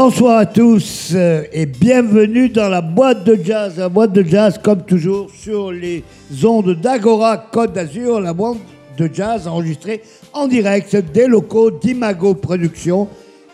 Bonsoir 0.00 0.38
à 0.38 0.46
tous 0.46 1.10
euh, 1.12 1.42
et 1.50 1.66
bienvenue 1.66 2.48
dans 2.48 2.68
la 2.68 2.80
boîte 2.80 3.24
de 3.24 3.36
jazz. 3.42 3.78
La 3.78 3.88
boîte 3.88 4.12
de 4.12 4.22
jazz, 4.22 4.56
comme 4.62 4.84
toujours, 4.84 5.28
sur 5.28 5.72
les 5.72 6.04
ondes 6.44 6.80
d'Agora 6.80 7.36
Côte 7.36 7.72
d'Azur, 7.72 8.20
la 8.20 8.32
boîte 8.32 8.58
de 8.96 9.10
jazz 9.12 9.48
enregistrée 9.48 10.02
en 10.32 10.46
direct 10.46 10.94
des 10.94 11.26
locaux 11.26 11.72
d'Imago 11.72 12.34
Productions. 12.34 13.08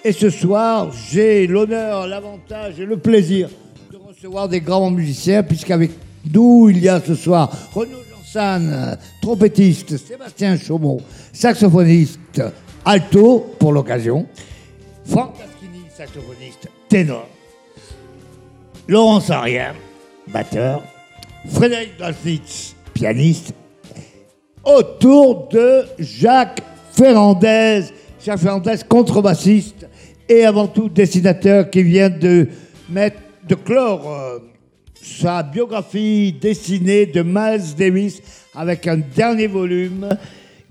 Et 0.04 0.12
ce 0.12 0.28
soir, 0.28 0.90
j'ai 1.10 1.46
l'honneur, 1.46 2.06
l'avantage 2.06 2.78
et 2.78 2.84
le 2.84 2.98
plaisir 2.98 3.48
de 3.90 3.96
recevoir 3.96 4.46
des 4.46 4.60
grands 4.60 4.90
musiciens, 4.90 5.42
puisqu'avec 5.42 5.92
nous, 6.30 6.68
il 6.68 6.78
y 6.78 6.90
a 6.90 7.00
ce 7.00 7.14
soir 7.14 7.50
Renaud 7.72 8.02
Jansan, 8.10 8.98
trompettiste, 9.22 9.96
Sébastien 9.96 10.58
Chaumont, 10.58 11.00
saxophoniste, 11.32 12.42
alto 12.84 13.46
pour 13.58 13.72
l'occasion, 13.72 14.26
Franck 15.06 15.32
saxophoniste, 15.96 16.68
ténor, 16.88 17.28
Laurence 18.88 19.30
Arien, 19.30 19.74
batteur, 20.26 20.82
Frédéric 21.48 21.96
Dolphitz, 21.98 22.74
pianiste, 22.92 23.54
autour 24.64 25.48
de 25.48 25.84
Jacques 26.00 26.62
Ferrandez, 26.92 27.84
Jacques 28.24 28.40
Ferrandez, 28.40 28.76
contrebassiste 28.88 29.86
et 30.28 30.44
avant 30.44 30.66
tout 30.66 30.88
dessinateur 30.88 31.70
qui 31.70 31.84
vient 31.84 32.10
de 32.10 32.48
mettre, 32.88 33.20
de 33.46 33.54
clore 33.54 34.10
euh, 34.10 34.38
sa 35.00 35.44
biographie 35.44 36.32
dessinée 36.32 37.06
de 37.06 37.22
Miles 37.22 37.76
Davis 37.78 38.20
avec 38.54 38.88
un 38.88 38.96
dernier 38.96 39.46
volume 39.46 40.08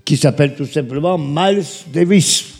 qui 0.04 0.18
s'appelle 0.18 0.54
tout 0.54 0.66
simplement 0.66 1.16
Miles 1.16 1.64
Davis. 1.92 2.53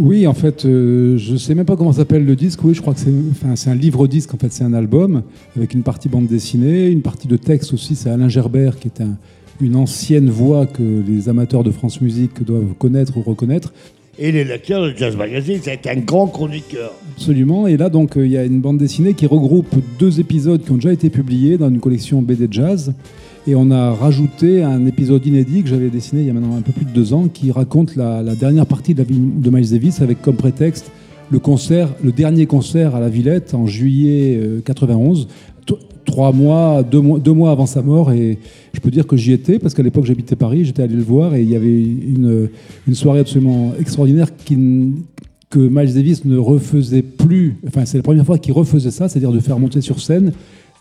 Oui, 0.00 0.26
en 0.26 0.32
fait, 0.32 0.64
euh, 0.64 1.18
je 1.18 1.36
sais 1.36 1.54
même 1.54 1.66
pas 1.66 1.76
comment 1.76 1.92
s'appelle 1.92 2.24
le 2.24 2.34
disque. 2.34 2.64
Oui, 2.64 2.72
je 2.74 2.80
crois 2.80 2.94
que 2.94 3.00
c'est 3.00 3.12
enfin, 3.32 3.70
un 3.70 3.74
livre-disque, 3.74 4.32
en 4.32 4.38
fait, 4.38 4.50
c'est 4.50 4.64
un 4.64 4.72
album 4.72 5.22
avec 5.56 5.74
une 5.74 5.82
partie 5.82 6.08
bande 6.08 6.26
dessinée, 6.26 6.86
une 6.88 7.02
partie 7.02 7.28
de 7.28 7.36
texte 7.36 7.74
aussi. 7.74 7.94
C'est 7.96 8.08
Alain 8.08 8.28
Gerbert 8.28 8.78
qui 8.78 8.88
est 8.88 9.02
un- 9.02 9.16
une 9.60 9.76
ancienne 9.76 10.30
voix 10.30 10.64
que 10.64 10.82
les 11.06 11.28
amateurs 11.28 11.62
de 11.64 11.70
France 11.70 12.00
Musique 12.00 12.42
doivent 12.42 12.72
connaître 12.78 13.18
ou 13.18 13.20
reconnaître. 13.22 13.74
Et 14.18 14.32
les 14.32 14.44
lecteurs 14.44 14.82
de 14.86 14.94
Jazz 14.96 15.16
Magazine, 15.16 15.58
c'est 15.62 15.86
un 15.86 15.96
grand 15.96 16.26
chroniqueur. 16.28 16.92
Absolument. 17.16 17.66
Et 17.66 17.76
là, 17.76 17.90
donc, 17.90 18.16
euh, 18.16 18.24
il 18.26 18.32
y 18.32 18.38
a 18.38 18.44
une 18.44 18.60
bande 18.60 18.78
dessinée 18.78 19.12
qui 19.12 19.26
regroupe 19.26 19.74
deux 19.98 20.18
épisodes 20.18 20.62
qui 20.64 20.70
ont 20.72 20.76
déjà 20.76 20.92
été 20.94 21.10
publiés 21.10 21.58
dans 21.58 21.68
une 21.68 21.80
collection 21.80 22.22
BD 22.22 22.48
Jazz. 22.50 22.94
Et 23.46 23.54
on 23.54 23.70
a 23.70 23.94
rajouté 23.94 24.62
un 24.62 24.84
épisode 24.86 25.24
inédit 25.24 25.62
que 25.62 25.68
j'avais 25.68 25.88
dessiné 25.88 26.20
il 26.20 26.26
y 26.26 26.30
a 26.30 26.34
maintenant 26.34 26.56
un 26.56 26.60
peu 26.60 26.72
plus 26.72 26.84
de 26.84 26.90
deux 26.90 27.14
ans, 27.14 27.28
qui 27.28 27.50
raconte 27.50 27.96
la, 27.96 28.22
dernière 28.34 28.66
partie 28.66 28.92
de 28.92 28.98
la 28.98 29.04
vie 29.04 29.18
de 29.18 29.50
Miles 29.50 29.70
Davis 29.70 30.02
avec 30.02 30.20
comme 30.20 30.36
prétexte 30.36 30.90
le 31.30 31.38
concert, 31.38 31.88
le 32.02 32.12
dernier 32.12 32.46
concert 32.46 32.94
à 32.94 33.00
la 33.00 33.08
Villette 33.08 33.54
en 33.54 33.66
juillet 33.66 34.38
euh, 34.38 34.60
91, 34.60 35.28
t- 35.64 35.74
trois 36.04 36.32
mois 36.32 36.82
deux, 36.82 37.00
mois, 37.00 37.50
avant 37.50 37.66
sa 37.66 37.82
mort. 37.82 38.12
Et 38.12 38.38
je 38.74 38.80
peux 38.80 38.90
dire 38.90 39.06
que 39.06 39.16
j'y 39.16 39.32
étais 39.32 39.58
parce 39.58 39.72
qu'à 39.72 39.82
l'époque 39.82 40.04
j'habitais 40.04 40.36
Paris, 40.36 40.64
j'étais 40.66 40.82
allé 40.82 40.94
le 40.94 41.02
voir 41.02 41.34
et 41.34 41.42
il 41.42 41.48
y 41.48 41.56
avait 41.56 41.82
une, 41.82 42.50
soirée 42.92 43.20
absolument 43.20 43.72
extraordinaire 43.80 44.28
que 44.36 45.58
Miles 45.58 45.94
Davis 45.94 46.24
ne 46.26 46.36
refaisait 46.36 47.02
plus. 47.02 47.56
Enfin, 47.66 47.86
c'est 47.86 47.96
la 47.96 48.02
première 48.02 48.26
fois 48.26 48.38
qu'il 48.38 48.52
refaisait 48.52 48.90
ça, 48.90 49.08
c'est-à-dire 49.08 49.32
de 49.32 49.40
faire 49.40 49.58
monter 49.58 49.80
sur 49.80 50.00
scène 50.00 50.32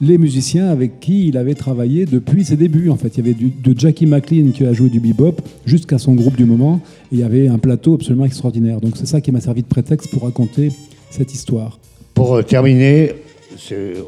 les 0.01 0.17
musiciens 0.17 0.67
avec 0.69 0.99
qui 0.99 1.27
il 1.27 1.37
avait 1.37 1.55
travaillé 1.55 2.05
depuis 2.05 2.45
ses 2.45 2.55
débuts. 2.55 2.89
En 2.89 2.95
fait, 2.95 3.09
il 3.17 3.17
y 3.17 3.19
avait 3.29 3.33
du- 3.37 3.51
de 3.63 3.77
Jackie 3.77 4.05
McLean 4.05 4.51
qui 4.51 4.65
a 4.65 4.71
joué 4.73 4.89
du 4.89 4.99
bebop 4.99 5.41
jusqu'à 5.65 5.97
son 5.97 6.13
groupe 6.15 6.37
du 6.37 6.45
moment, 6.45 6.79
et 7.11 7.15
il 7.15 7.19
y 7.19 7.23
avait 7.23 7.47
un 7.47 7.57
plateau 7.57 7.95
absolument 7.95 8.25
extraordinaire. 8.25 8.79
Donc 8.79 8.93
c'est 8.95 9.05
ça 9.07 9.19
qui 9.21 9.31
m'a 9.31 9.41
servi 9.41 9.61
de 9.61 9.67
prétexte 9.67 10.09
pour 10.11 10.23
raconter 10.23 10.71
cette 11.09 11.33
histoire. 11.33 11.79
Pour 12.13 12.35
euh, 12.35 12.41
terminer, 12.43 13.11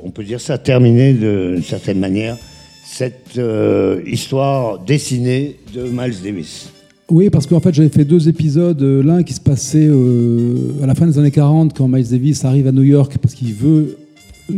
on 0.03 0.09
peut 0.11 0.23
dire 0.23 0.39
ça, 0.39 0.57
terminer 0.57 1.13
d'une 1.13 1.63
certaine 1.63 1.99
manière 1.99 2.37
cette 2.85 3.37
euh, 3.37 4.01
histoire 4.05 4.79
dessinée 4.79 5.57
de 5.73 5.83
Miles 5.83 6.15
Davis. 6.23 6.69
Oui, 7.09 7.29
parce 7.29 7.45
qu'en 7.47 7.59
fait, 7.59 7.73
j'avais 7.73 7.89
fait 7.89 8.05
deux 8.05 8.29
épisodes. 8.29 8.81
euh, 8.81 9.03
L'un 9.03 9.23
qui 9.23 9.33
se 9.33 9.39
passait 9.41 9.87
euh, 9.89 10.55
à 10.81 10.85
la 10.85 10.95
fin 10.95 11.05
des 11.07 11.17
années 11.19 11.31
40, 11.31 11.75
quand 11.77 11.87
Miles 11.89 12.07
Davis 12.09 12.45
arrive 12.45 12.67
à 12.67 12.71
New 12.71 12.83
York, 12.83 13.17
parce 13.21 13.33
qu'il 13.33 13.53
veut 13.53 13.97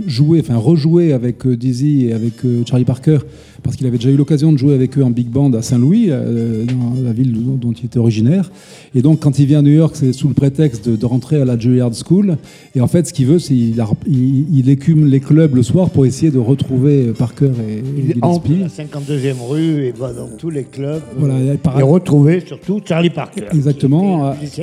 jouer, 0.08 0.40
enfin 0.40 0.58
rejouer 0.58 1.14
avec 1.14 1.46
euh, 1.46 1.56
Dizzy 1.56 2.08
et 2.08 2.14
avec 2.14 2.46
euh, 2.46 2.64
Charlie 2.66 2.86
Parker, 2.86 3.20
parce 3.63 3.75
qu'il 3.78 3.88
avait 3.88 3.97
déjà 3.97 4.09
eu 4.12 4.16
l'occasion 4.18 4.51
de 4.51 4.57
jouer 4.57 4.74
avec 4.75 4.97
eux 4.97 5.03
en 5.03 5.09
big 5.09 5.28
band 5.29 5.51
à 5.53 5.62
Saint-Louis, 5.62 6.07
euh, 6.09 6.66
dans 6.66 7.01
la 7.03 7.13
ville 7.13 7.34
dont, 7.34 7.72
il 7.72 7.85
était 7.85 8.00
originaire. 8.00 8.51
Et 8.96 9.01
donc, 9.01 9.19
quand 9.22 9.40
il 9.40 9.46
vient 9.46 9.59
à 9.59 9.62
New 9.62 9.72
York, 9.72 9.96
c'est 9.96 10.13
sous 10.13 10.28
le 10.28 10.34
prétexte 10.34 10.88
de, 10.90 10.96
de 10.96 11.06
rentrer 11.06 11.41
à 11.41 11.46
la 11.46 11.57
Juilliard 11.57 11.91
School. 11.96 12.38
Et 12.75 12.81
en 12.81 12.88
fait, 12.88 13.07
ce 13.07 13.13
qu'il 13.13 13.25
veut, 13.28 13.40
c'est 13.40 13.56
il, 13.56 13.75
il 14.07 14.69
écume 14.69 15.07
les 15.07 15.19
clubs 15.19 15.56
le 15.56 15.63
soir 15.63 15.90
pour 15.90 16.06
essayer 16.06 16.31
de 16.31 16.38
retrouver 16.40 17.12
Parker 17.18 17.52
et, 17.68 17.78
et 17.79 17.84
Il 18.16 18.23
entre 18.23 18.46
Gillespie. 18.47 18.78
la 18.79 18.85
52e 18.85 19.34
rue 19.50 19.85
et 19.85 19.91
va 19.91 20.13
dans 20.13 20.28
tous 20.38 20.50
les 20.50 20.63
clubs. 20.63 21.02
Voilà, 21.18 21.35
euh, 21.35 21.53
et 21.53 21.57
par- 21.57 21.79
et 21.79 21.84
retrouver 21.84 22.41
surtout 22.46 22.79
Charlie 22.84 23.09
Parker. 23.09 23.46
Exactement. 23.53 24.34
Qui 24.35 24.62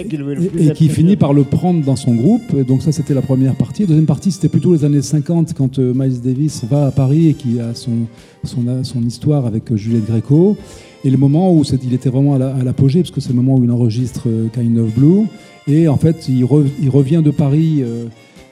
Et, 0.59 0.67
et 0.69 0.73
qui 0.73 0.89
finit 0.89 1.17
par 1.17 1.33
le 1.33 1.45
prendre 1.45 1.85
dans 1.85 1.97
son 1.97 2.15
groupe. 2.15 2.43
Et 2.57 2.65
donc 2.65 2.83
ça, 2.83 2.93
c'était 2.93 3.15
la 3.15 3.23
première 3.23 3.55
partie. 3.57 3.83
La 3.83 3.89
deuxième 3.89 4.07
partie, 4.07 4.31
c'était 4.31 4.49
plutôt 4.49 4.73
les 4.73 4.85
années 4.85 5.03
50, 5.03 5.55
quand 5.55 5.79
euh, 5.79 5.93
Miles 5.95 6.21
Davis 6.21 6.65
va 6.71 6.87
à 6.87 6.91
Paris 6.91 7.29
et 7.29 7.35
qui 7.35 7.61
a 7.61 7.75
son, 7.75 7.93
son, 8.45 8.63
son 8.85 9.03
histoire 9.03 9.47
avec 9.47 9.71
euh, 9.71 9.77
Juliette 9.77 10.07
Gréco. 10.07 10.57
Et 11.05 11.11
le 11.11 11.17
moment 11.17 11.53
où 11.55 11.63
il 11.83 11.95
était 11.95 12.11
vraiment 12.11 12.35
à 12.35 12.39
la- 12.39 12.55
à 12.55 12.63
l'apogée, 12.63 13.01
parce 13.01 13.11
que 13.11 13.21
c'est 13.21 13.31
le 13.31 13.37
moment 13.37 13.57
où 13.57 13.65
il 13.65 13.71
enregistre 13.71 14.25
euh, 14.29 14.49
Kind 14.53 14.77
of 14.79 14.95
Blue. 14.95 15.27
Et 15.67 15.89
en 15.89 15.97
fait, 15.97 16.29
il, 16.29 16.45
re- 16.45 16.67
il 16.83 16.91
revient 16.91 17.23
de 17.25 17.31
Paris... 17.31 17.79
euh, 17.83 18.07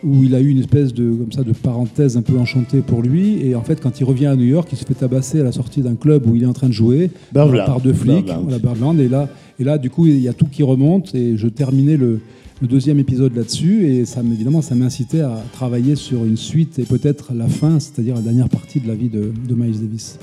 où 0.05 0.23
il 0.23 0.33
a 0.37 0.41
eu 0.41 0.51
une 0.51 0.61
espèce 0.61 0.95
de, 0.95 1.11
comme 1.11 1.33
ça, 1.33 1.43
de 1.43 1.51
parenthèse 1.53 2.17
un 2.17 2.23
peu 2.23 2.39
enchantée 2.39 2.83
pour 2.83 3.03
lui. 3.03 3.45
Et 3.45 3.57
en 3.57 3.63
fait, 3.63 3.81
quand 3.81 3.99
il 3.99 4.05
revient 4.05 4.27
à 4.27 4.37
New 4.37 4.45
York, 4.45 4.69
il 4.71 4.79
se 4.79 4.85
fait 4.85 4.95
tabasser 4.95 5.41
à 5.41 5.43
la 5.43 5.51
sortie 5.51 5.81
d'un 5.81 5.97
club 5.97 6.25
où 6.25 6.37
il 6.37 6.45
est 6.45 6.47
en 6.47 6.53
train 6.53 6.69
de 6.69 6.73
jouer 6.73 7.11
Birdland. 7.33 7.67
par 7.67 7.81
deux 7.81 7.93
flics, 7.93 8.27
Birdland. 8.27 8.43
voilà, 8.45 8.59
Birdland. 8.61 9.01
Et 9.01 9.09
là, 9.09 9.29
et 9.59 9.65
là, 9.65 9.77
du 9.77 9.91
coup, 9.91 10.07
il 10.07 10.21
y 10.21 10.29
a 10.29 10.33
tout 10.33 10.47
qui 10.47 10.63
remonte. 10.63 11.13
Et 11.17 11.37
je 11.37 11.49
terminais 11.49 11.97
le, 11.97 12.21
le 12.61 12.69
deuxième 12.69 12.99
épisode 12.99 13.35
là-dessus. 13.37 13.87
Et 13.87 14.05
ça, 14.05 14.21
évidemment, 14.21 14.63
ça 14.63 14.75
m'incitait 14.75 15.21
à 15.21 15.43
travailler 15.53 15.97
sur 15.97 16.25
une 16.25 16.37
suite 16.37 16.79
et 16.79 16.85
peut-être 16.85 17.33
la 17.35 17.47
fin, 17.47 17.81
c'est-à-dire 17.81 18.15
la 18.17 18.23
dernière 18.23 18.49
partie 18.49 18.81
de 18.81 18.89
la 18.89 18.95
vie 18.95 19.09
de, 19.09 19.33
de 19.49 19.55
Miles 19.55 19.81
Davis. 19.81 20.19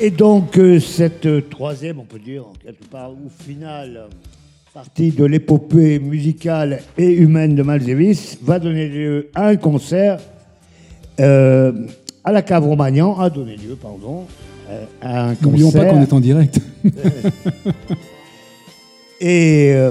Et 0.00 0.10
donc, 0.10 0.58
euh, 0.58 0.78
cette 0.78 1.26
euh, 1.26 1.40
troisième, 1.40 1.98
on 1.98 2.04
peut 2.04 2.20
dire, 2.20 2.46
en 2.46 2.52
quelque 2.64 2.84
part, 2.84 3.10
ou 3.10 3.28
finale 3.44 3.96
euh, 3.96 4.08
partie 4.72 5.10
de 5.10 5.24
l'épopée 5.24 5.98
musicale 5.98 6.80
et 6.96 7.10
humaine 7.12 7.56
de 7.56 7.64
Miles 7.64 7.84
Davis 7.84 8.38
va 8.42 8.60
donner 8.60 8.88
lieu 8.88 9.28
à 9.34 9.48
un 9.48 9.56
concert 9.56 10.20
euh, 11.18 11.72
à 12.22 12.30
la 12.30 12.42
Cave 12.42 12.64
Romagnan, 12.64 13.18
a 13.18 13.28
donné 13.30 13.56
lieu, 13.56 13.74
pardon, 13.80 14.24
euh, 14.70 14.84
à 15.00 15.30
un 15.30 15.36
N'oublions 15.40 15.72
pas 15.72 15.78
concert. 15.80 15.94
qu'on 15.94 16.02
est 16.02 16.12
en 16.12 16.20
direct. 16.20 16.60
Et 19.20 19.72
euh, 19.74 19.90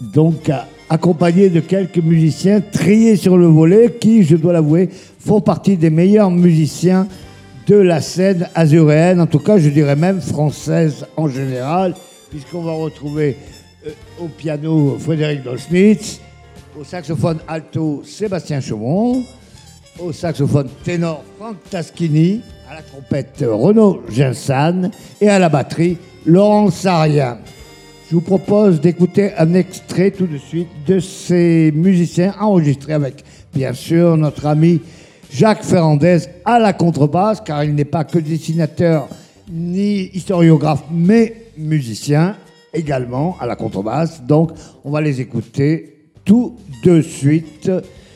donc, 0.00 0.48
a- 0.48 0.66
accompagné 0.88 1.50
de 1.50 1.60
quelques 1.60 1.98
musiciens 1.98 2.60
triés 2.60 3.16
sur 3.16 3.36
le 3.36 3.46
volet 3.46 3.96
qui, 4.00 4.22
je 4.24 4.36
dois 4.36 4.52
l'avouer, 4.52 4.88
font 5.18 5.40
partie 5.40 5.76
des 5.76 5.90
meilleurs 5.90 6.30
musiciens 6.30 7.06
de 7.66 7.76
la 7.76 8.00
scène 8.00 8.48
azuréenne, 8.54 9.20
en 9.20 9.26
tout 9.26 9.38
cas, 9.38 9.58
je 9.58 9.68
dirais 9.68 9.94
même 9.96 10.20
française 10.20 11.06
en 11.16 11.28
général, 11.28 11.94
puisqu'on 12.30 12.62
va 12.62 12.72
retrouver 12.72 13.36
euh, 13.86 13.90
au 14.20 14.26
piano 14.26 14.96
Frédéric 14.98 15.44
Dolschnitz, 15.44 16.20
au 16.80 16.82
saxophone 16.84 17.38
alto 17.46 18.02
Sébastien 18.04 18.60
Chaumont, 18.60 19.22
au 19.98 20.12
saxophone 20.12 20.68
ténor 20.84 21.22
Franck 21.38 21.56
Taschini, 21.70 22.40
à 22.68 22.74
la 22.76 22.82
trompette 22.82 23.44
Renaud 23.46 24.02
Ginsan 24.10 24.90
et 25.20 25.28
à 25.28 25.38
la 25.38 25.48
batterie 25.48 25.98
Laurent 26.26 26.70
Sarien. 26.70 27.38
Je 28.10 28.16
vous 28.16 28.22
propose 28.22 28.80
d'écouter 28.80 29.30
un 29.38 29.54
extrait 29.54 30.10
tout 30.10 30.26
de 30.26 30.36
suite 30.36 30.66
de 30.84 30.98
ces 30.98 31.70
musiciens 31.72 32.34
enregistrés 32.40 32.94
avec, 32.94 33.22
bien 33.54 33.72
sûr, 33.72 34.16
notre 34.16 34.46
ami 34.46 34.80
Jacques 35.30 35.62
Ferrandez 35.62 36.18
à 36.44 36.58
la 36.58 36.72
contrebasse, 36.72 37.40
car 37.40 37.62
il 37.62 37.72
n'est 37.72 37.84
pas 37.84 38.02
que 38.02 38.18
dessinateur 38.18 39.06
ni 39.48 40.10
historiographe, 40.12 40.82
mais 40.90 41.36
musicien 41.56 42.34
également 42.74 43.36
à 43.40 43.46
la 43.46 43.54
contrebasse. 43.54 44.24
Donc, 44.24 44.50
on 44.84 44.90
va 44.90 45.00
les 45.00 45.20
écouter 45.20 46.08
tout 46.24 46.56
de 46.84 47.02
suite 47.02 47.70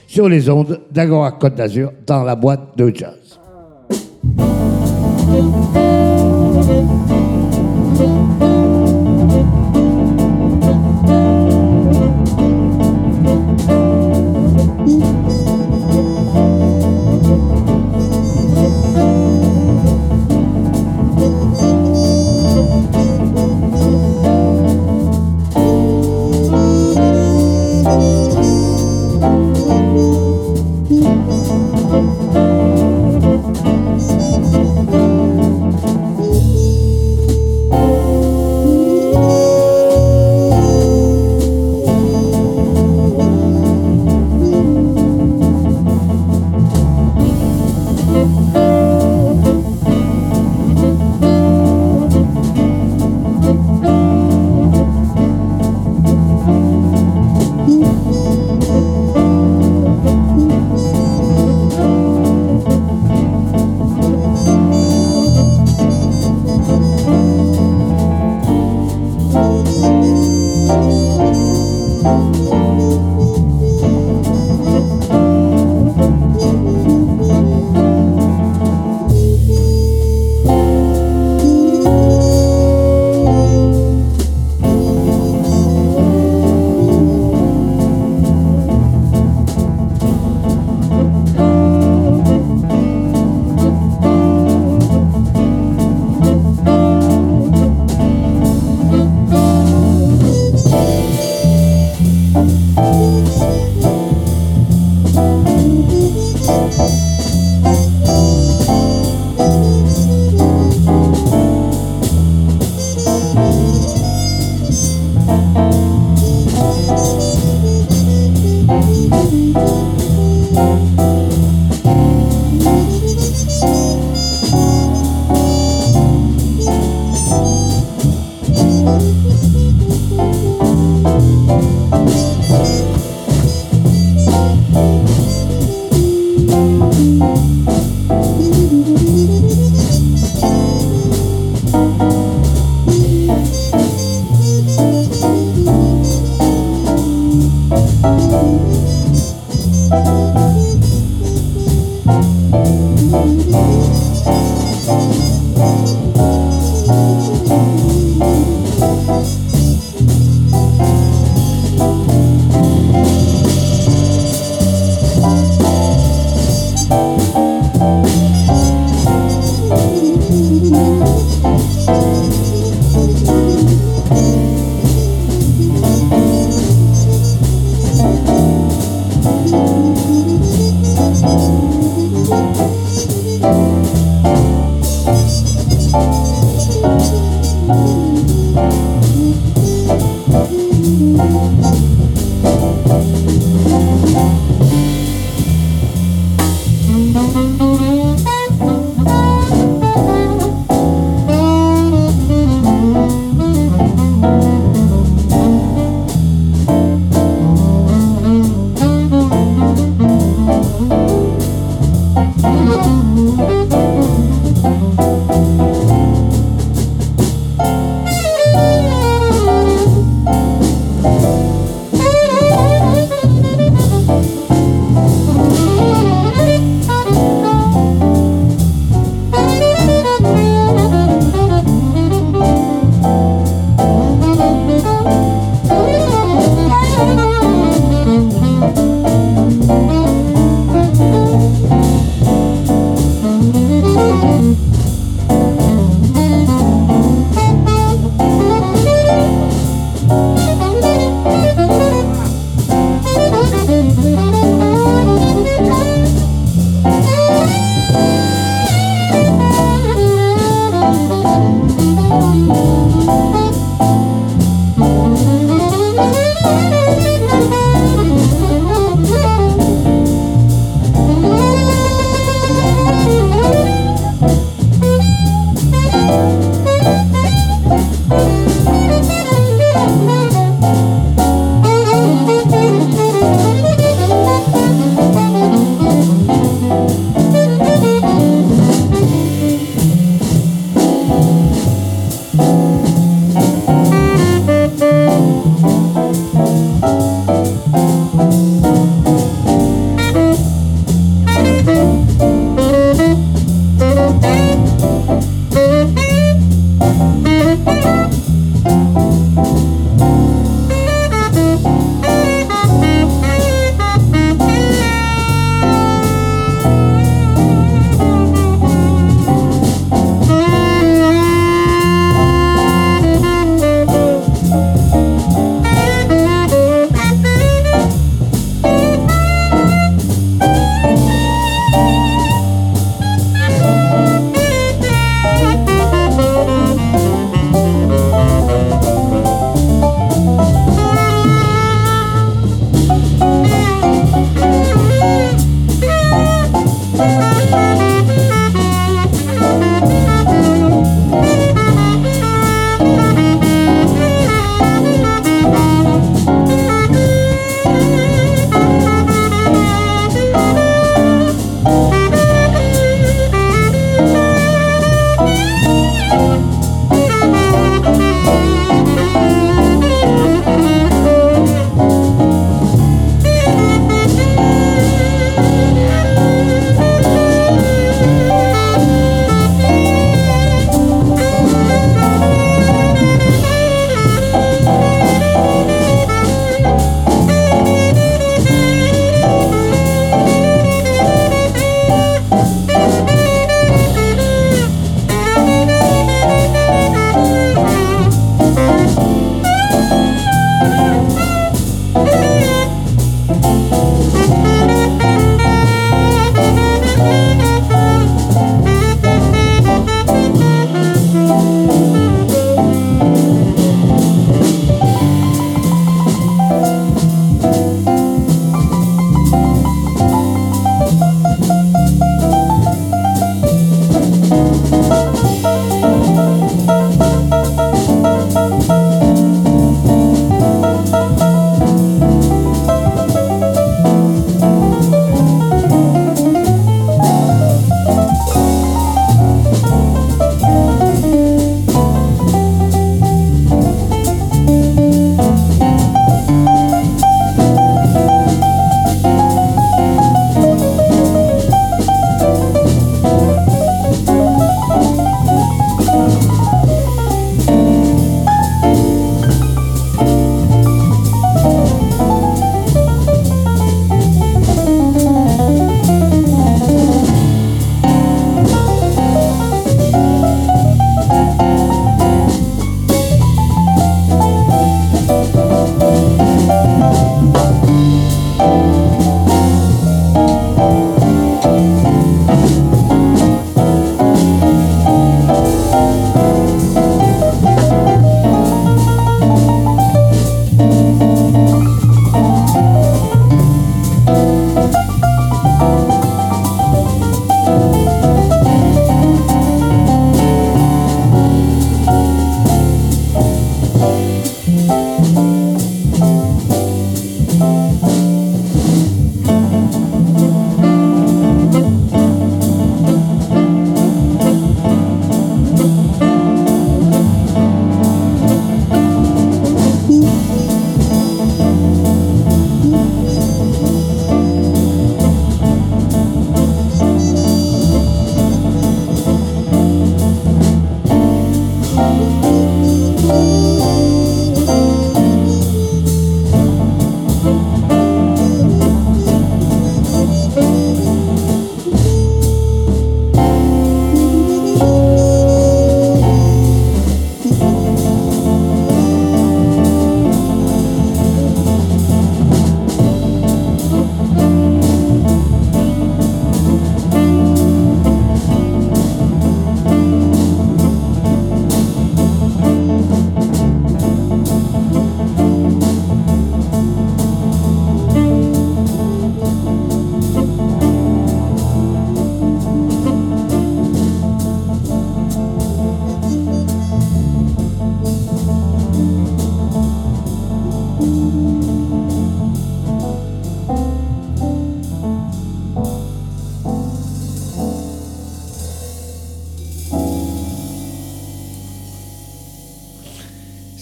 sur 0.08 0.28
les 0.28 0.50
ondes 0.50 0.80
d'Agora 0.90 1.30
Côte 1.30 1.54
d'Azur 1.54 1.92
dans 2.04 2.24
la 2.24 2.34
boîte 2.34 2.76
de 2.76 2.92
jazz. 2.92 3.38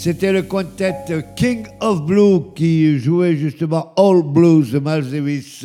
C'était 0.02 0.32
le 0.32 0.42
quintet 0.42 0.96
King 1.36 1.64
of 1.78 2.04
Blue 2.04 2.52
qui 2.56 2.98
jouait 2.98 3.36
justement 3.36 3.94
All 3.96 4.24
Blues 4.24 4.72
de 4.72 4.80
Miles 4.80 5.08
Davis. 5.08 5.64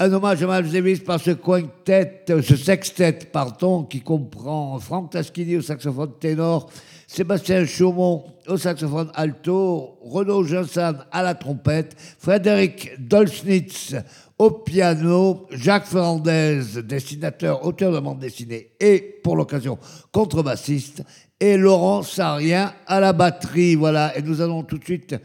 Un 0.00 0.12
hommage 0.12 0.42
à 0.42 0.60
Miles 0.60 0.72
Davis 0.72 0.98
par 0.98 1.20
ce 1.20 1.30
quintet, 1.30 2.24
ce 2.26 2.56
sextet, 2.56 3.12
pardon, 3.30 3.84
qui 3.84 4.00
comprend 4.00 4.80
Frank 4.80 5.12
Taschini 5.12 5.56
au 5.56 5.62
saxophone 5.62 6.14
ténor, 6.18 6.68
Sébastien 7.06 7.64
Chaumont 7.64 8.24
au 8.48 8.56
saxophone 8.56 9.12
alto, 9.14 10.00
Renaud 10.02 10.42
Jansan 10.42 11.04
à 11.12 11.22
la 11.22 11.36
trompette, 11.36 11.94
Frédéric 12.18 12.90
Dolsnitz 12.98 13.94
au 14.36 14.50
piano, 14.50 15.46
Jacques 15.50 15.86
Fernandez, 15.86 16.60
dessinateur, 16.82 17.64
auteur 17.64 17.92
de 17.92 18.00
bande 18.00 18.18
dessinée 18.18 18.70
et, 18.80 19.20
pour 19.22 19.36
l'occasion, 19.36 19.78
contrebassiste, 20.10 21.04
et 21.40 21.56
Laurent 21.56 22.02
Sarien 22.02 22.72
à 22.86 23.00
la 23.00 23.12
batterie. 23.12 23.74
Voilà, 23.74 24.16
et 24.16 24.22
nous 24.22 24.40
allons 24.40 24.62
tout 24.62 24.78
de 24.78 24.84
suite 24.84 25.16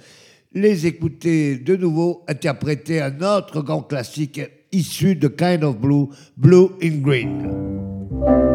les 0.54 0.86
écouter 0.86 1.58
de 1.58 1.76
nouveau 1.76 2.24
interpréter 2.28 3.02
un 3.02 3.22
autre 3.22 3.62
grand 3.62 3.82
classique 3.82 4.42
issu 4.72 5.16
de 5.16 5.28
Kind 5.28 5.64
of 5.64 5.78
Blue, 5.78 6.08
Blue 6.38 6.70
in 6.82 7.02
Green. 7.02 8.53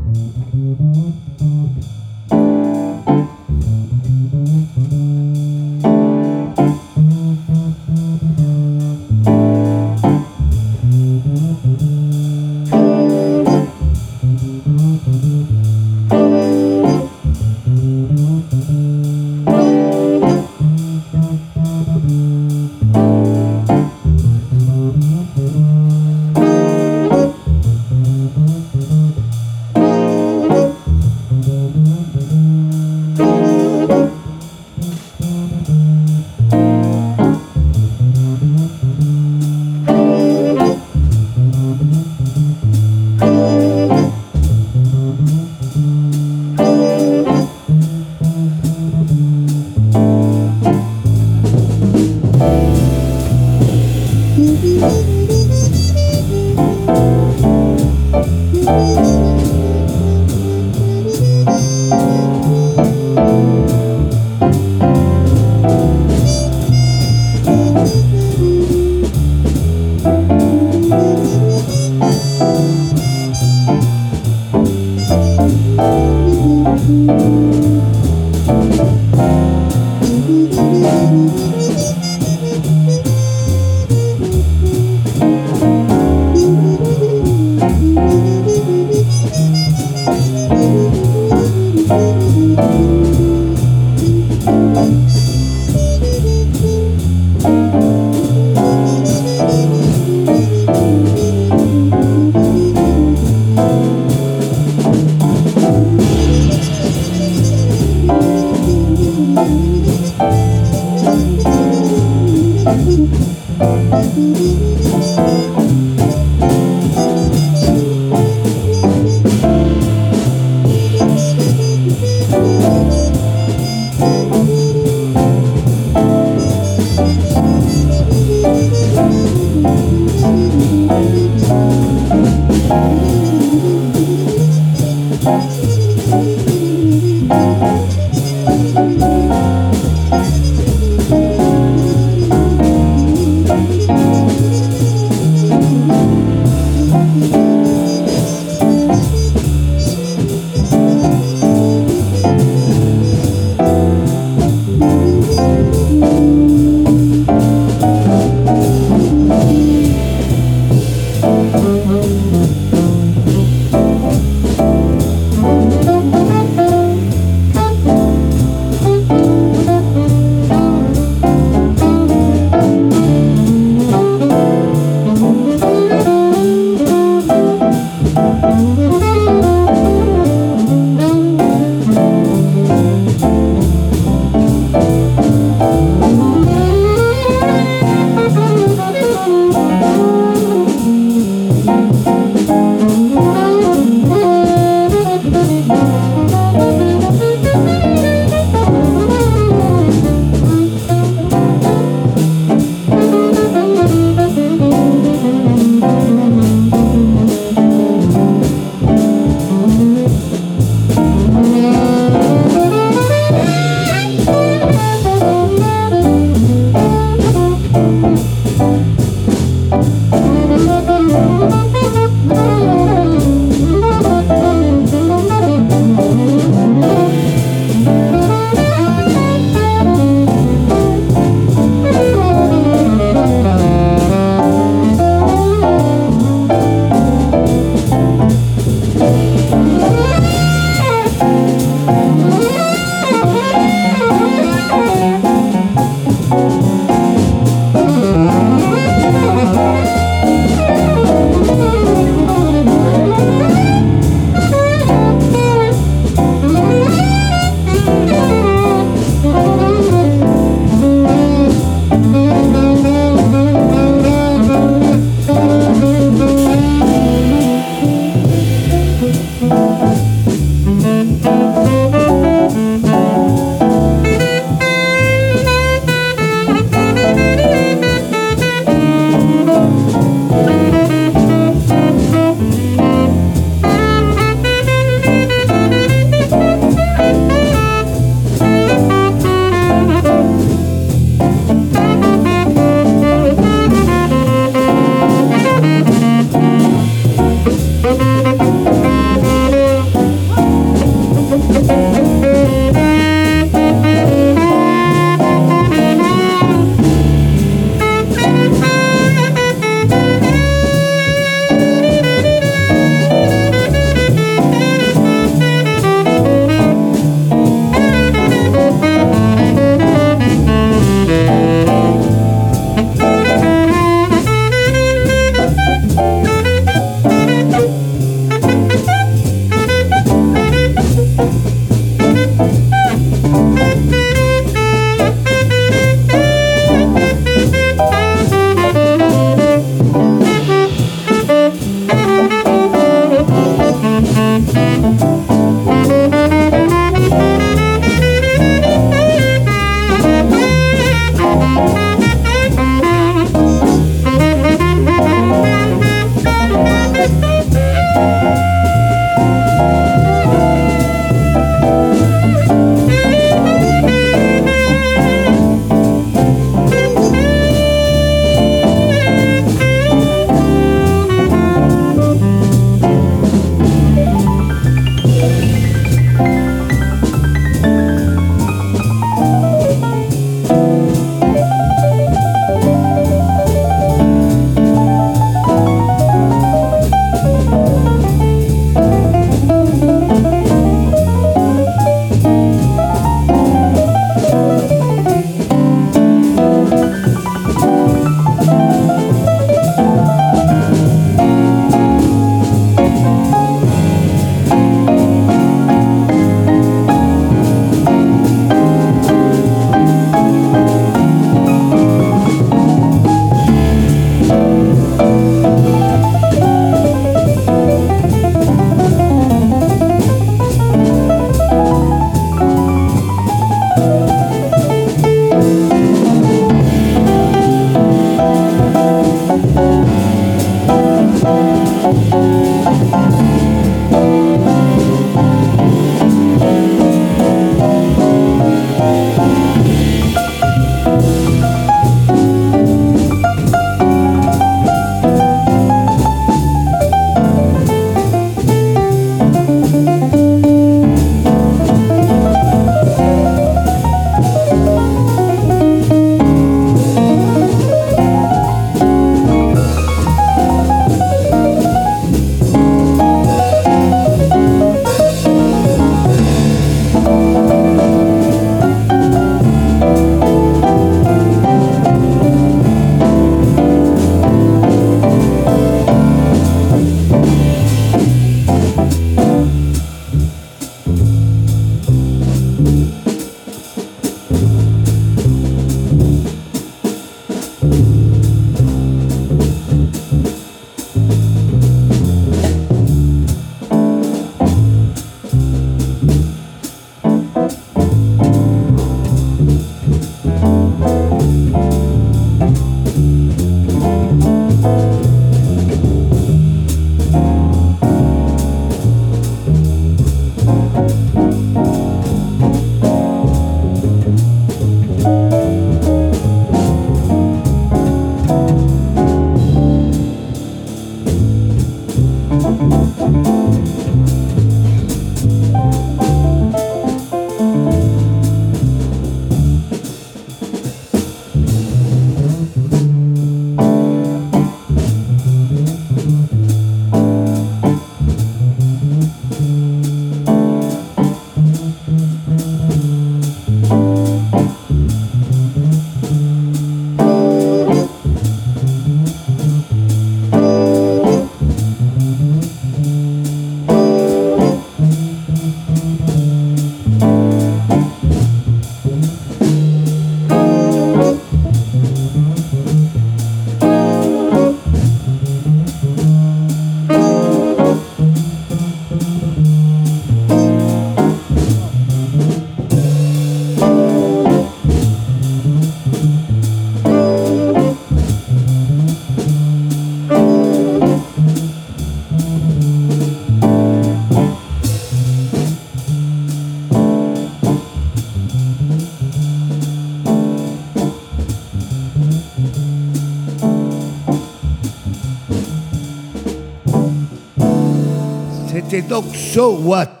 Donc 598.88 599.04
So 599.14 599.58
What? 599.58 600.00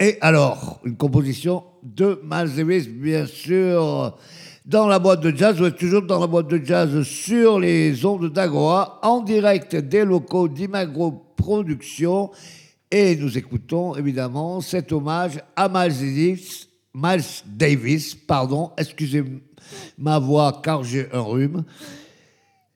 Et 0.00 0.18
alors, 0.20 0.80
une 0.84 0.96
composition 0.96 1.62
de 1.82 2.20
Miles 2.24 2.56
Davis, 2.56 2.88
bien 2.88 3.26
sûr, 3.26 4.16
dans 4.64 4.88
la 4.88 4.98
boîte 4.98 5.20
de 5.20 5.34
jazz, 5.36 5.60
êtes 5.62 5.76
toujours 5.76 6.02
dans 6.02 6.18
la 6.18 6.26
boîte 6.26 6.48
de 6.48 6.60
jazz 6.64 7.02
sur 7.02 7.60
les 7.60 8.04
ondes 8.04 8.32
d'Agora, 8.32 8.98
en 9.02 9.20
direct 9.20 9.76
des 9.76 10.04
locaux 10.04 10.48
d'Imagro 10.48 11.12
Productions. 11.36 12.30
Et 12.90 13.14
nous 13.16 13.38
écoutons 13.38 13.94
évidemment 13.94 14.60
cet 14.60 14.92
hommage 14.92 15.40
à 15.54 15.68
Miles 15.68 15.98
Davis, 15.98 16.68
Miles 16.94 17.22
Davis 17.46 18.14
pardon, 18.14 18.72
excusez 18.76 19.22
ma 19.96 20.18
voix 20.18 20.60
car 20.64 20.82
j'ai 20.82 21.06
un 21.12 21.20
rhume. 21.20 21.64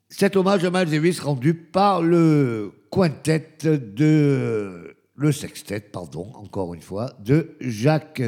Cet 0.08 0.36
hommage 0.36 0.64
à 0.64 0.70
Miles 0.70 0.90
Davis 0.90 1.18
rendu 1.18 1.54
par 1.54 2.02
le 2.02 2.72
quintet 2.90 3.58
de 3.64 4.91
le 5.22 5.30
sextet, 5.30 5.78
pardon, 5.78 6.26
encore 6.34 6.74
une 6.74 6.80
fois, 6.80 7.12
de 7.24 7.56
Jacques 7.60 8.22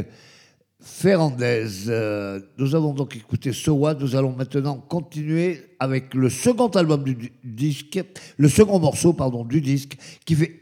Ferrandez. 0.78 1.66
Euh, 1.88 2.38
nous 2.56 2.76
avons 2.76 2.94
donc 2.94 3.16
écouté 3.16 3.52
So 3.52 3.72
What. 3.72 3.94
Nous 3.94 4.14
allons 4.14 4.32
maintenant 4.32 4.76
continuer 4.76 5.60
avec 5.80 6.14
le 6.14 6.30
second 6.30 6.68
album 6.68 7.02
du 7.02 7.32
disque, 7.42 8.00
le 8.36 8.48
second 8.48 8.78
morceau, 8.78 9.12
pardon, 9.12 9.44
du 9.44 9.60
disque, 9.60 9.96
qui 10.24 10.36
fait 10.36 10.60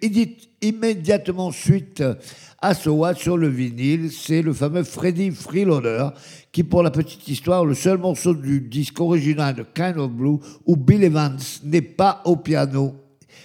immédiatement 0.62 1.53
suite 1.53 2.03
à 2.62 2.72
So 2.72 2.93
What 2.93 3.16
sur 3.16 3.37
le 3.37 3.49
vinyle. 3.49 4.11
C'est 4.11 4.41
le 4.41 4.55
fameux 4.55 4.85
Freddy 4.85 5.33
Freeloader, 5.33 6.14
qui, 6.51 6.64
pour 6.64 6.83
la 6.83 6.91
petite 6.91 7.28
histoire, 7.28 7.66
le 7.66 7.74
seul 7.74 7.99
morceau 7.99 8.33
du 8.33 8.62
disque 8.62 8.99
original 9.01 9.55
de 9.55 9.64
Kind 9.64 9.99
of 9.99 10.11
Blue 10.11 10.39
où 10.64 10.76
Bill 10.76 11.05
Evans 11.05 11.37
n'est 11.62 11.83
pas 11.83 12.22
au 12.24 12.37
piano. 12.37 12.95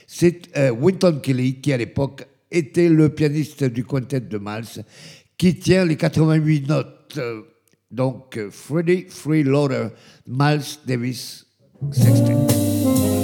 C'est 0.07 0.55
euh, 0.55 0.71
Winton 0.71 1.19
Kelly 1.21 1.55
qui, 1.59 1.73
à 1.73 1.77
l'époque, 1.77 2.25
était 2.51 2.89
le 2.89 3.09
pianiste 3.09 3.63
du 3.63 3.83
quintet 3.83 4.21
de 4.21 4.37
Miles, 4.37 4.85
qui 5.37 5.55
tient 5.57 5.85
les 5.85 5.97
88 5.97 6.67
notes. 6.67 7.19
Donc, 7.91 8.39
Freddie 8.49 9.05
Freeloader, 9.09 9.89
Miles 10.27 10.79
Davis 10.85 11.45
Sextet. 11.91 13.16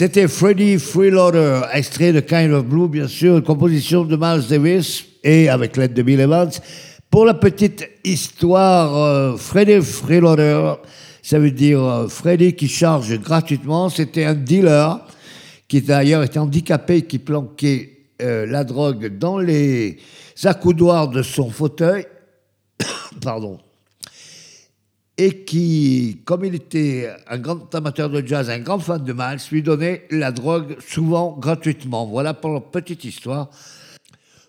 C'était 0.00 0.28
Freddie 0.28 0.78
Freeloader, 0.78 1.60
extrait 1.74 2.14
de 2.14 2.20
Kind 2.20 2.52
of 2.52 2.64
Blue, 2.64 2.88
bien 2.88 3.06
sûr, 3.06 3.44
composition 3.44 4.02
de 4.02 4.16
Miles 4.16 4.48
Davis 4.48 5.04
et 5.22 5.50
avec 5.50 5.76
l'aide 5.76 5.92
de 5.92 6.00
Bill 6.00 6.20
Evans. 6.20 6.50
Pour 7.10 7.26
la 7.26 7.34
petite 7.34 7.86
histoire, 8.02 8.96
euh, 8.96 9.36
Freddie 9.36 9.82
Freeloader, 9.82 10.76
ça 11.22 11.38
veut 11.38 11.50
dire 11.50 11.84
euh, 11.84 12.08
Freddie 12.08 12.54
qui 12.54 12.66
charge 12.66 13.20
gratuitement. 13.20 13.90
C'était 13.90 14.24
un 14.24 14.32
dealer 14.32 15.06
qui 15.68 15.82
d'ailleurs 15.82 16.22
était 16.22 16.38
handicapé, 16.38 17.02
qui 17.02 17.18
planquait 17.18 18.06
euh, 18.22 18.46
la 18.46 18.64
drogue 18.64 19.18
dans 19.18 19.38
les 19.38 19.98
accoudoirs 20.44 21.08
de 21.08 21.20
son 21.20 21.50
fauteuil. 21.50 22.06
Pardon 23.22 23.58
et 25.20 25.44
qui, 25.44 26.22
comme 26.24 26.46
il 26.46 26.54
était 26.54 27.10
un 27.28 27.36
grand 27.36 27.74
amateur 27.74 28.08
de 28.08 28.26
jazz, 28.26 28.48
un 28.48 28.60
grand 28.60 28.78
fan 28.78 29.04
de 29.04 29.12
Miles, 29.12 29.38
lui 29.52 29.62
donnait 29.62 30.06
la 30.10 30.32
drogue 30.32 30.78
souvent 30.80 31.36
gratuitement. 31.38 32.06
Voilà 32.06 32.32
pour 32.32 32.54
la 32.54 32.60
petite 32.62 33.04
histoire. 33.04 33.50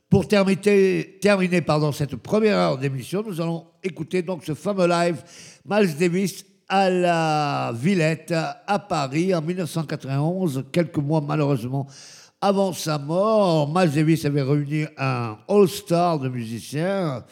Pour 0.09 0.29
terminer, 0.29 1.17
terminer 1.21 1.59
pardon, 1.59 1.91
cette 1.91 2.15
première 2.15 2.55
heure 2.55 2.77
d'émission, 2.77 3.21
nous 3.27 3.41
allons 3.41 3.65
écouter 3.83 4.21
donc 4.21 4.45
ce 4.45 4.53
fameux 4.53 4.87
live 4.87 5.21
Miles 5.69 5.97
Davis 5.97 6.45
à 6.69 6.89
la 6.89 7.73
Villette 7.75 8.33
à 8.65 8.79
Paris 8.79 9.35
en 9.35 9.41
1991, 9.41 10.67
quelques 10.71 10.99
mois 10.99 11.19
malheureusement 11.19 11.85
avant 12.39 12.71
sa 12.71 12.97
mort. 12.97 13.69
Miles 13.75 13.91
Davis 13.91 14.23
avait 14.23 14.41
réuni 14.41 14.85
un 14.97 15.37
all-star 15.49 16.19
de 16.19 16.29
musiciens 16.29 17.25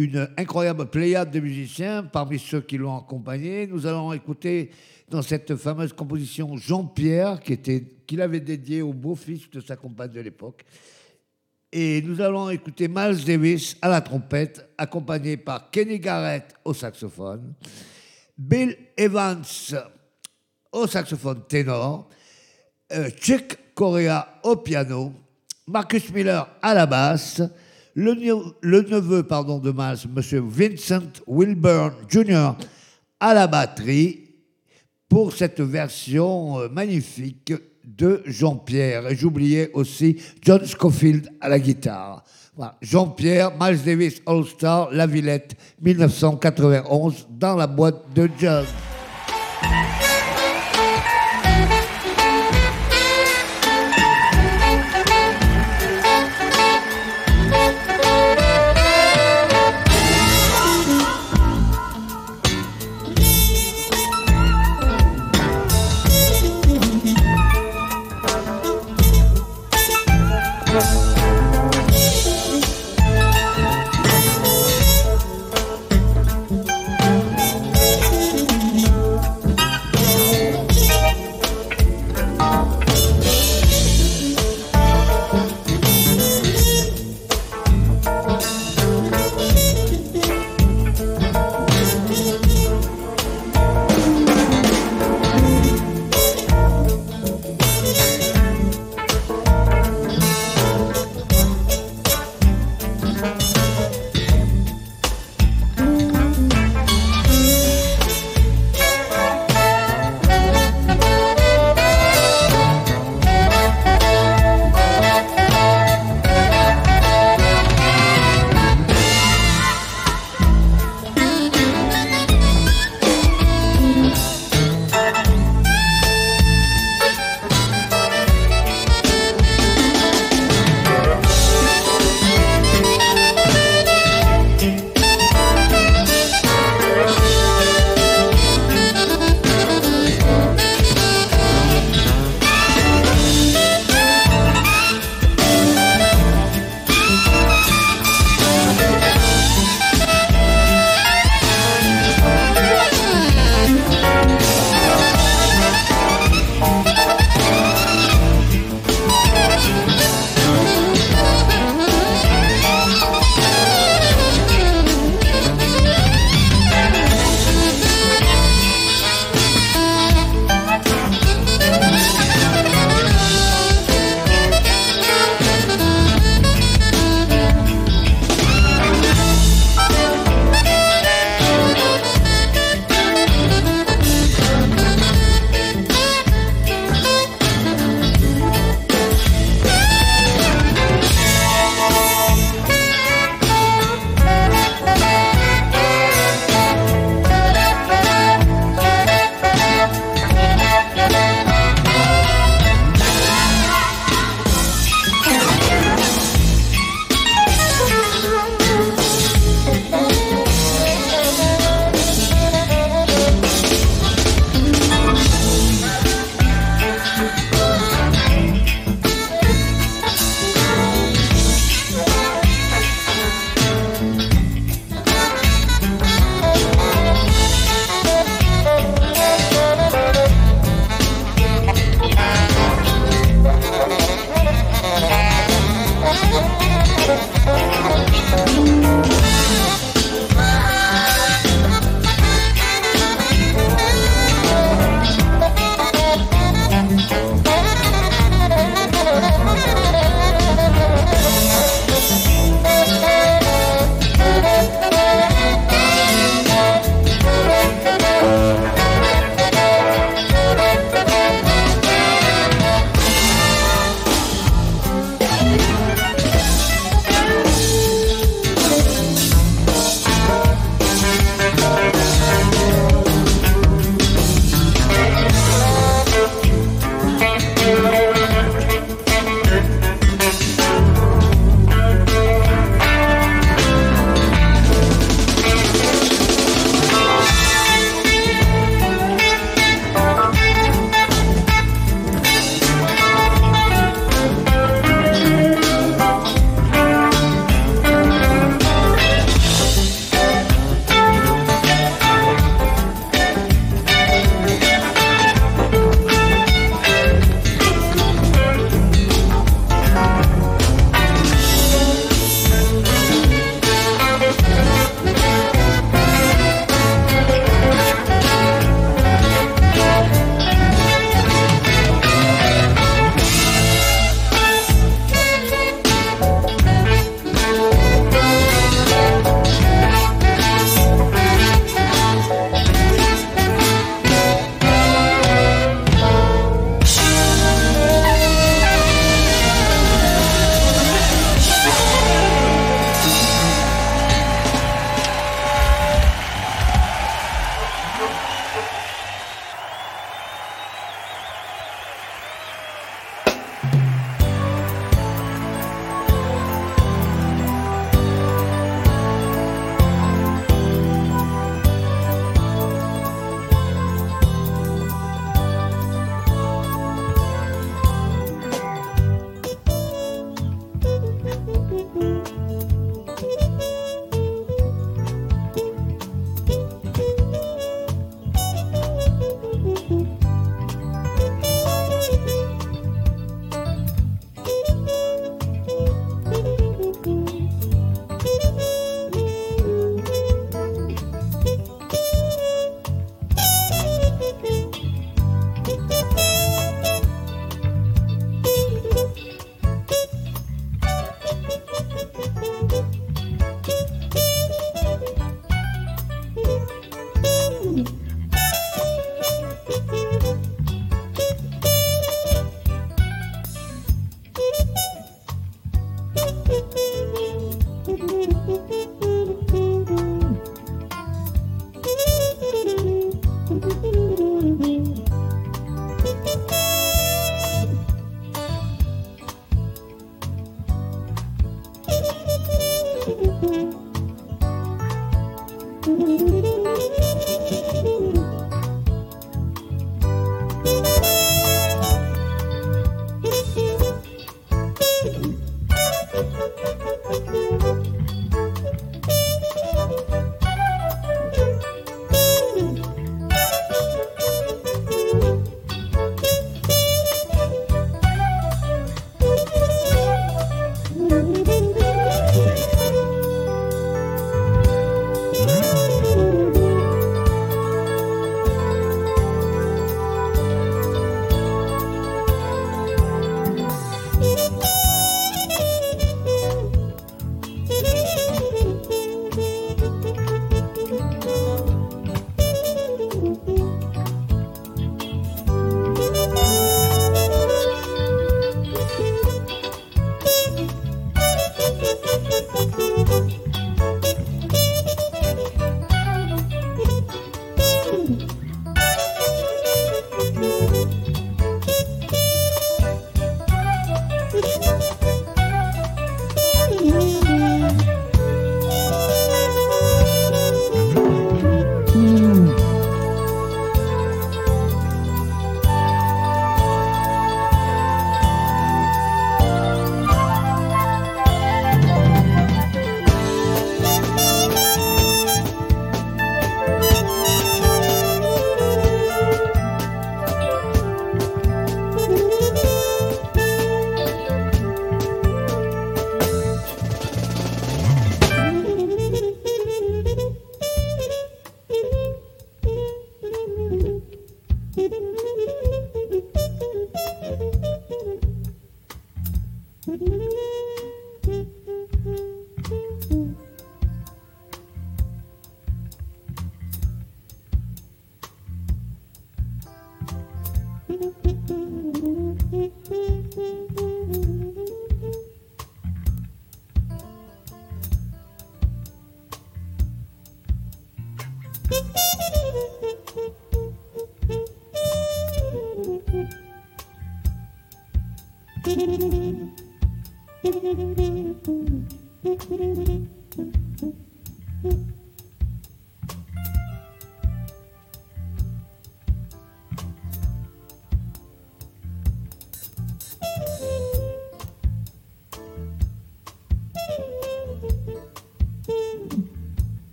une 0.00 0.30
incroyable 0.38 0.86
pléiade 0.86 1.30
de 1.30 1.40
musiciens 1.40 2.02
parmi 2.02 2.38
ceux 2.38 2.62
qui 2.62 2.78
l'ont 2.78 2.96
accompagné. 2.96 3.66
Nous 3.66 3.86
allons 3.86 4.14
écouter 4.14 4.70
dans 5.10 5.20
cette 5.20 5.56
fameuse 5.56 5.92
composition 5.92 6.56
Jean-Pierre, 6.56 7.40
qui 7.40 7.58
qu'il 8.06 8.22
avait 8.22 8.40
dédié 8.40 8.80
au 8.80 8.94
beau-fils 8.94 9.50
de 9.50 9.60
sa 9.60 9.76
compagne 9.76 10.12
de 10.12 10.20
l'époque. 10.20 10.64
Et 11.70 12.00
nous 12.00 12.22
allons 12.22 12.48
écouter 12.48 12.88
Miles 12.88 13.22
Davis 13.26 13.76
à 13.82 13.90
la 13.90 14.00
trompette, 14.00 14.70
accompagné 14.78 15.36
par 15.36 15.70
Kenny 15.70 16.00
Garrett 16.00 16.54
au 16.64 16.72
saxophone, 16.72 17.52
Bill 18.38 18.74
Evans 18.96 19.44
au 20.72 20.86
saxophone 20.86 21.42
ténor, 21.46 22.08
euh, 22.92 23.10
Chick 23.20 23.74
Corea 23.74 24.40
au 24.44 24.56
piano, 24.56 25.12
Marcus 25.66 26.10
Miller 26.10 26.48
à 26.62 26.72
la 26.72 26.86
basse, 26.86 27.42
le, 27.94 28.12
neveu 28.82 29.22
pardon, 29.22 29.58
de 29.58 29.70
Miles, 29.70 29.98
M. 30.04 30.48
Vincent 30.48 31.22
Wilburn 31.26 31.92
Jr., 32.08 32.52
à 33.18 33.34
la 33.34 33.46
batterie 33.46 34.20
pour 35.08 35.32
cette 35.32 35.60
version 35.60 36.60
euh, 36.60 36.68
magnifique 36.68 37.52
de 37.84 38.22
Jean-Pierre. 38.24 39.08
Et 39.08 39.16
j'oubliais 39.16 39.70
aussi 39.74 40.16
John 40.40 40.64
Scofield 40.64 41.28
à 41.40 41.48
la 41.48 41.58
guitare. 41.58 42.24
Jean-Pierre, 42.82 43.52
Miles 43.58 43.82
Davis 43.82 44.22
All-Star, 44.26 44.90
La 44.92 45.06
Villette, 45.06 45.56
1991, 45.80 47.26
dans 47.30 47.56
la 47.56 47.66
boîte 47.66 48.04
de 48.14 48.28
jazz. 48.38 48.66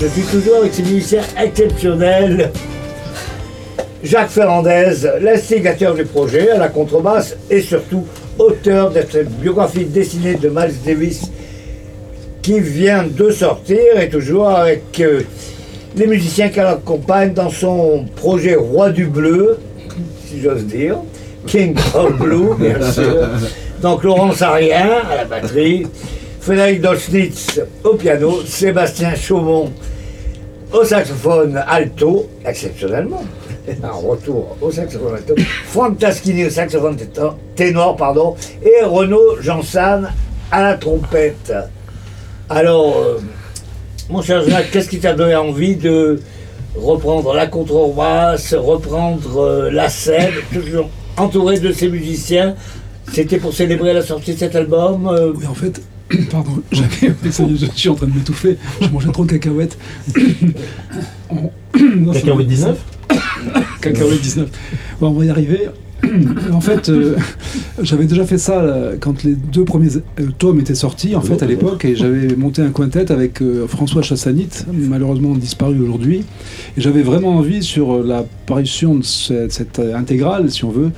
Je 0.00 0.06
suis 0.06 0.22
toujours 0.22 0.56
avec 0.56 0.72
ces 0.72 0.82
musiciens 0.82 1.22
exceptionnels. 1.38 2.50
Jacques 4.02 4.30
Fernandez, 4.30 4.94
l'instigateur 5.20 5.94
du 5.94 6.04
projet 6.04 6.50
à 6.50 6.56
la 6.58 6.68
contrebasse 6.68 7.36
et 7.50 7.60
surtout 7.60 8.06
auteur 8.38 8.90
de 8.90 9.02
cette 9.10 9.28
biographie 9.28 9.84
dessinée 9.84 10.36
de 10.36 10.48
Miles 10.48 10.74
Davis 10.86 11.30
qui 12.40 12.60
vient 12.60 13.04
de 13.04 13.30
sortir 13.30 14.00
et 14.00 14.08
toujours 14.08 14.48
avec 14.48 14.98
euh, 15.00 15.20
les 15.94 16.06
musiciens 16.06 16.48
qui 16.48 16.60
l'accompagnent 16.60 17.34
dans 17.34 17.50
son 17.50 18.06
projet 18.16 18.54
Roi 18.54 18.88
du 18.88 19.04
Bleu, 19.04 19.58
si 20.26 20.40
j'ose 20.40 20.64
dire, 20.64 20.96
King 21.46 21.76
of 21.94 22.16
Blue, 22.18 22.54
bien 22.58 22.90
sûr. 22.90 23.28
Donc 23.82 24.02
Laurence 24.04 24.40
Arien 24.40 24.88
à 25.10 25.16
la 25.16 25.24
batterie, 25.26 25.86
Frédéric 26.40 26.80
Dolschnitz 26.80 27.60
au 27.84 27.94
piano, 27.94 28.40
Sébastien 28.46 29.14
Chaumont 29.14 29.70
au 30.72 30.84
saxophone 30.84 31.62
alto, 31.68 32.28
exceptionnellement, 32.46 33.22
en 33.82 33.98
retour 33.98 34.56
au 34.62 34.70
saxophone 34.70 35.16
alto, 35.16 35.34
Franck 35.66 35.98
Taschini 35.98 36.46
au 36.46 36.50
saxophone 36.50 36.96
ténor, 37.54 37.96
pardon, 37.96 38.36
et 38.62 38.82
Renaud 38.84 39.40
Jansan 39.40 40.10
à 40.50 40.62
la 40.62 40.74
trompette. 40.74 41.52
Alors, 42.48 42.96
euh, 42.96 43.18
mon 44.08 44.22
cher 44.22 44.42
Jacques, 44.48 44.70
qu'est-ce 44.70 44.88
qui 44.88 44.98
t'a 44.98 45.12
donné 45.12 45.36
envie 45.36 45.76
de 45.76 46.20
reprendre 46.74 47.34
la 47.34 47.48
contrebasse, 47.48 48.54
reprendre 48.54 49.40
euh, 49.40 49.70
la 49.70 49.90
scène, 49.90 50.32
toujours 50.54 50.88
entouré 51.18 51.60
de 51.60 51.70
ces 51.70 51.88
musiciens? 51.88 52.54
C'était 53.12 53.38
pour 53.38 53.52
célébrer 53.52 53.92
la 53.92 54.02
sortie 54.02 54.34
de 54.34 54.38
cet 54.38 54.56
album 54.56 55.08
euh, 55.08 55.32
en 55.48 55.54
fait, 55.54 55.80
pardon, 56.30 56.62
j'avais. 56.72 57.12
ça 57.30 57.42
y 57.44 57.54
est, 57.54 57.56
je 57.56 57.66
suis 57.74 57.88
en 57.88 57.94
train 57.94 58.06
de 58.06 58.14
m'étouffer. 58.14 58.56
Je 58.80 58.88
mangeais 58.88 59.10
trop 59.12 59.24
de 59.24 59.30
cacahuètes. 59.30 59.78
On- 61.30 61.50
Non, 61.96 62.12
c'est- 62.12 62.20
Cacahuète 62.20 62.48
19 62.48 62.78
Cacahuètes 63.80 64.20
19. 64.20 64.48
Bon, 65.00 65.08
on 65.08 65.12
va 65.12 65.24
y 65.24 65.30
arriver. 65.30 65.68
en 66.52 66.60
fait, 66.60 66.88
euh, 66.88 67.16
j'avais 67.82 68.06
déjà 68.06 68.24
fait 68.24 68.38
ça 68.38 68.62
là, 68.62 68.92
quand 68.98 69.22
les 69.22 69.34
deux 69.34 69.64
premiers 69.64 69.96
euh, 69.96 70.26
tomes 70.38 70.60
étaient 70.60 70.74
sortis, 70.74 71.14
en 71.14 71.20
fait, 71.20 71.42
à 71.42 71.46
l'époque, 71.46 71.84
et 71.84 71.94
j'avais 71.94 72.34
monté 72.36 72.62
un 72.62 72.70
quintet 72.70 73.12
avec 73.12 73.42
euh, 73.42 73.66
François 73.66 74.02
Chassanit, 74.02 74.48
malheureusement 74.72 75.34
disparu 75.34 75.80
aujourd'hui. 75.80 76.24
Et 76.76 76.80
j'avais 76.80 77.02
vraiment 77.02 77.36
envie, 77.36 77.62
sur 77.62 78.02
l'apparition 78.02 78.94
de 78.96 79.04
cette, 79.04 79.52
cette, 79.52 79.78
intégrale, 79.78 80.50
si 80.50 80.64
on 80.64 80.70
veut, 80.70 80.90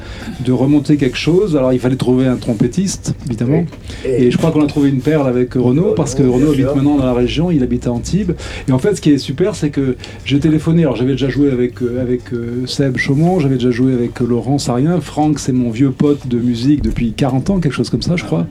de 0.44 0.53
remonter 0.53 0.96
quelque 0.96 1.18
chose. 1.18 1.57
Alors, 1.57 1.72
il 1.72 1.80
fallait 1.80 1.96
trouver 1.96 2.26
un 2.26 2.36
trompettiste, 2.36 3.14
évidemment. 3.26 3.64
Et 4.05 4.30
je 4.30 4.36
crois 4.36 4.50
qu'on 4.50 4.62
a 4.62 4.66
trouvé 4.66 4.90
une 4.90 5.00
perle 5.00 5.28
avec 5.28 5.55
Renaud, 5.55 5.94
parce 5.96 6.14
que 6.14 6.22
Renaud, 6.22 6.53
habite 6.53 6.74
maintenant 6.74 6.96
dans 6.96 7.07
la 7.07 7.14
région, 7.14 7.50
il 7.50 7.62
habite 7.62 7.86
à 7.86 7.92
Antibes. 7.92 8.32
Et 8.68 8.72
en 8.72 8.78
fait, 8.78 8.94
ce 8.96 9.00
qui 9.00 9.11
est 9.11 9.18
super, 9.18 9.55
c'est 9.57 9.70
que 9.70 9.96
j'ai 10.24 10.38
téléphoné. 10.38 10.82
Alors, 10.82 10.96
j'avais 10.96 11.12
déjà 11.12 11.28
joué 11.28 11.50
avec, 11.50 11.74
avec 12.00 12.22
Seb 12.66 12.96
Chaumont, 12.96 13.40
j'avais 13.40 13.57
déjà 13.57 13.70
joué 13.70 13.92
avec 13.92 14.20
Laurent 14.20 14.59
Sarien. 14.59 14.91
Franck, 15.01 15.38
c'est 15.38 15.53
mon 15.53 15.70
vieux 15.70 15.90
pote 15.90 16.26
de 16.26 16.38
musique 16.38 16.82
depuis 16.82 17.12
40 17.12 17.51
ans, 17.51 17.61
quelque 17.61 17.72
chose 17.72 17.90
comme 17.90 18.03
ça, 18.03 18.16
je 18.16 18.24
crois. 18.24 18.47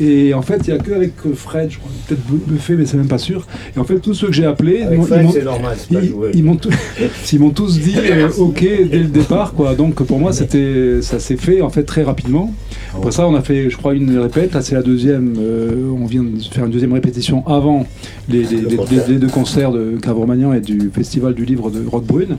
Et 0.00 0.34
en 0.34 0.42
fait, 0.42 0.60
il 0.66 0.72
n'y 0.74 0.78
a 0.78 0.82
que 0.82 0.92
avec 0.92 1.12
euh, 1.24 1.32
Fred, 1.34 1.70
je 1.70 1.78
crois, 1.78 1.90
peut-être 2.06 2.20
Buffet, 2.26 2.74
mais 2.74 2.84
c'est 2.84 2.96
même 2.98 3.08
pas 3.08 3.16
sûr. 3.18 3.46
Et 3.74 3.78
en 3.78 3.84
fait, 3.84 3.98
tous 3.98 4.12
ceux 4.14 4.26
que 4.26 4.32
j'ai 4.34 4.44
appelés, 4.44 4.82
Avec 4.82 4.92
ils 4.94 4.98
m'ont- 4.98 5.06
Fred, 5.06 5.20
ils 5.22 5.24
m'ont- 5.26 5.32
c'est 5.32 5.44
normal, 5.44 5.76
c'est 5.78 5.94
pas 5.94 6.02
ils, 6.02 6.08
joué. 6.10 6.30
ils 6.34 6.44
m'ont 6.44 6.56
tous- 6.56 6.70
ils 7.32 7.38
m'ont 7.40 7.50
tous 7.50 7.78
dit 7.80 7.94
euh, 8.10 8.28
OK 8.38 8.60
dès 8.60 8.98
le 8.98 9.04
départ, 9.08 9.54
quoi. 9.54 9.74
Donc 9.74 9.94
pour 10.02 10.18
moi, 10.18 10.32
c'était, 10.32 11.00
ça 11.00 11.18
s'est 11.18 11.36
fait 11.36 11.62
en 11.62 11.70
fait 11.70 11.84
très 11.84 12.02
rapidement. 12.02 12.52
Après 12.94 13.10
ça, 13.12 13.26
on 13.26 13.34
a 13.34 13.40
fait, 13.42 13.70
je 13.70 13.76
crois, 13.76 13.94
une 13.94 14.18
répète. 14.18 14.52
Là, 14.54 14.60
c'est 14.60 14.74
la 14.74 14.82
deuxième. 14.82 15.34
euh, 15.38 15.90
on 15.98 16.04
vient 16.06 16.22
de 16.24 16.40
faire 16.52 16.64
une 16.66 16.70
deuxième 16.72 16.92
répétition 16.92 17.46
avant 17.46 17.86
les, 18.28 18.44
deux 18.44 19.28
concerts 19.28 19.72
de 19.72 19.96
Cavromagnan 20.02 20.52
et 20.52 20.60
du 20.60 20.90
Festival 20.92 21.34
du 21.34 21.44
Livre 21.44 21.70
de 21.70 21.86
Roquebrune 21.86 22.36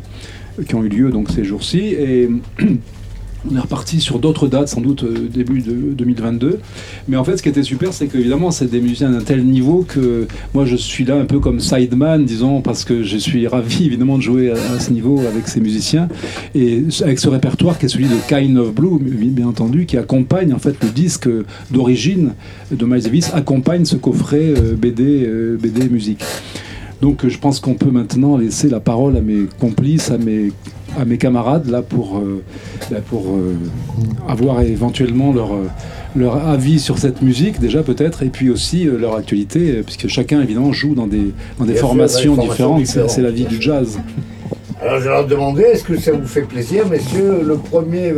qui 0.68 0.76
ont 0.76 0.84
eu 0.84 0.90
lieu 0.90 1.10
donc 1.12 1.30
ces 1.30 1.44
jours-ci. 1.44 1.80
Et 1.80 2.30
on 3.50 3.56
est 3.56 3.60
reparti 3.60 4.02
sur 4.02 4.20
d'autres 4.20 4.48
dates, 4.48 4.70
sans 4.70 4.82
doute 4.82 5.04
euh, 5.04 5.28
début 5.32 5.62
de 5.62 5.72
2022. 5.72 6.60
Mais 7.08 7.18
en 7.18 7.24
fait, 7.24 7.38
ce 7.38 7.44
qui 7.44 7.50
était 7.50 7.64
super, 7.64 7.94
c'est 7.94 8.08
qu'évidemment, 8.08 8.52
c'est 8.52 8.70
des 8.70 8.80
musiciens 8.80 9.12
d'un 9.12 9.22
tel 9.22 9.44
niveau 9.46 9.86
que 9.88 10.28
moi, 10.54 10.66
je 10.66 10.76
suis 10.76 11.06
là 11.06 11.16
un 11.16 11.26
peu 11.26 11.40
comme 11.40 11.60
sideman, 11.60 12.24
disons, 12.26 12.62
parce 12.62 12.84
que 12.84 13.04
je 13.04 13.18
suis 13.18 13.48
ravi, 13.48 13.86
évidemment, 13.86 14.18
de 14.18 14.24
jouer 14.24 14.52
à, 14.52 14.80
ce 14.80 14.92
niveau 14.92 15.20
avec 15.22 15.48
ces 15.48 15.60
musiciens. 15.60 16.08
Et 16.56 16.84
avec 17.02 17.20
ce 17.20 17.30
répertoire 17.30 17.78
qui 17.78 17.86
est 17.86 17.90
celui 17.90 18.08
de 18.08 18.16
Kind 18.28 18.58
of 18.58 18.74
Blue, 18.74 19.00
bien 19.00 19.48
entendu, 19.48 19.86
qui 19.86 19.98
accompagne, 19.98 20.54
en 20.54 20.60
fait, 20.60 20.76
le 20.84 20.90
disque 20.90 21.30
d'origine 21.72 22.34
de 22.72 22.86
Miles 22.86 23.04
Davis, 23.04 23.32
accompagne 23.34 23.86
ce 23.86 23.96
coffret 23.96 24.54
euh, 24.58 24.76
BD, 24.76 25.26
euh, 25.26 25.58
BD 25.58 25.90
musique. 25.90 26.24
Donc 27.02 27.28
je 27.28 27.38
pense 27.38 27.60
qu'on 27.60 27.76
peut 27.76 27.92
maintenant 27.92 28.38
laisser 28.38 28.70
la 28.70 28.80
parole 28.80 29.18
à 29.18 29.22
mes 29.22 29.46
complices, 29.60 30.10
à 30.10 30.18
mes, 30.18 30.52
à 30.98 31.06
mes 31.06 31.18
camarades, 31.18 31.70
là, 31.70 31.82
pour, 31.82 32.18
euh, 32.18 32.44
pour 33.10 33.28
euh, 33.36 33.56
avoir 34.28 34.62
éventuellement 34.62 35.32
leur, 35.32 35.54
euh, 35.54 35.68
leur 36.16 36.48
avis 36.48 36.80
sur 36.80 36.98
cette 36.98 37.22
musique, 37.22 37.60
déjà 37.60 37.84
peut-être, 37.84 38.24
et 38.24 38.30
puis 38.30 38.50
aussi 38.50 38.88
euh, 38.88 38.98
leur 38.98 39.16
actualité, 39.16 39.82
puisque 39.84 40.08
chacun, 40.08 40.42
évidemment, 40.42 40.74
joue 40.74 40.96
dans 40.96 41.08
des, 41.08 41.32
dans 41.60 41.66
des 41.66 41.76
sûr, 41.76 41.88
formations 41.88 42.36
différentes. 42.36 42.86
C'est- 42.86 43.22
la 43.22 43.32
vie 43.32 43.46
du 43.46 43.62
jazz. 43.62 44.00
Alors 44.82 45.00
je 45.00 45.06
vais 45.06 45.10
leur 45.10 45.26
demander, 45.28 45.64
est-ce 45.64 45.84
que 45.84 45.98
ça 46.00 46.12
vous 46.12 46.28
fait 46.28 46.42
plaisir, 46.44 46.88
messieurs, 46.88 47.42
le 47.44 47.56
premier 47.58 48.14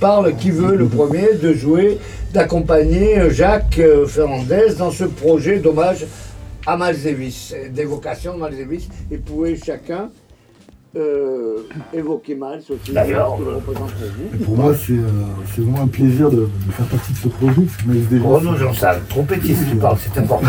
parle, 0.00 0.34
qui 0.36 0.50
veut 0.50 0.74
le 0.76 0.86
premier, 0.86 1.34
de 1.42 1.52
jouer, 1.52 1.98
d'accompagner 2.32 3.30
Jacques 3.30 3.80
Fernandez 4.06 4.74
dans 4.78 4.90
ce 4.90 5.04
projet 5.04 5.58
d'hommage 5.58 6.06
à 6.66 6.76
Miles 6.76 7.02
Davis, 7.04 7.54
d'évocation 7.74 8.36
de 8.38 8.42
Miles 8.42 8.58
Davis, 8.58 8.88
et 9.10 9.18
pouvez 9.18 9.56
chacun 9.56 10.08
euh, 10.96 11.58
évoquer 11.94 12.34
Miles 12.34 12.62
aussi, 12.70 12.92
D'ailleurs, 12.92 13.32
représente 13.36 13.92
pour 13.92 14.06
vous. 14.08 14.34
Et 14.34 14.44
pour 14.44 14.56
moi, 14.56 14.74
c'est 14.74 14.92
euh, 14.94 15.06
c'est 15.54 15.60
vraiment 15.62 15.82
un 15.82 15.86
plaisir 15.86 16.30
de, 16.30 16.36
de 16.66 16.72
faire 16.72 16.86
partie 16.86 17.12
de 17.12 17.18
ce 17.18 17.28
projet. 17.28 17.62
Miles 17.86 18.08
Davis, 18.08 18.24
Renaud 18.26 18.56
Jean-Sal, 18.56 19.00
trompettiste 19.08 19.68
qui 19.68 19.76
parle, 19.76 19.96
c'est 20.00 20.18
important. 20.20 20.48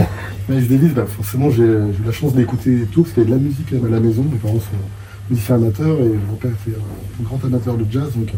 Miles 0.48 0.66
Davis, 0.68 0.92
bah, 0.94 1.04
forcément, 1.06 1.50
j'ai 1.50 1.64
j'ai 1.66 2.02
eu 2.02 2.06
la 2.06 2.12
chance 2.12 2.34
d'écouter 2.34 2.86
tout, 2.92 3.02
parce 3.02 3.12
qu'il 3.14 3.22
y 3.22 3.26
avait 3.26 3.34
de 3.34 3.38
la 3.38 3.42
musique 3.48 3.72
à 3.72 3.88
la 3.88 4.00
maison. 4.00 4.22
Mes 4.30 4.38
parents 4.38 4.54
sont 4.54 5.30
musiciens 5.30 5.56
amateurs 5.56 5.98
et 6.00 6.08
mon 6.30 6.36
père 6.36 6.50
était 6.66 6.76
un 6.76 7.22
grand 7.24 7.44
amateur 7.44 7.74
de 7.76 7.84
jazz. 7.90 8.10
Donc, 8.16 8.28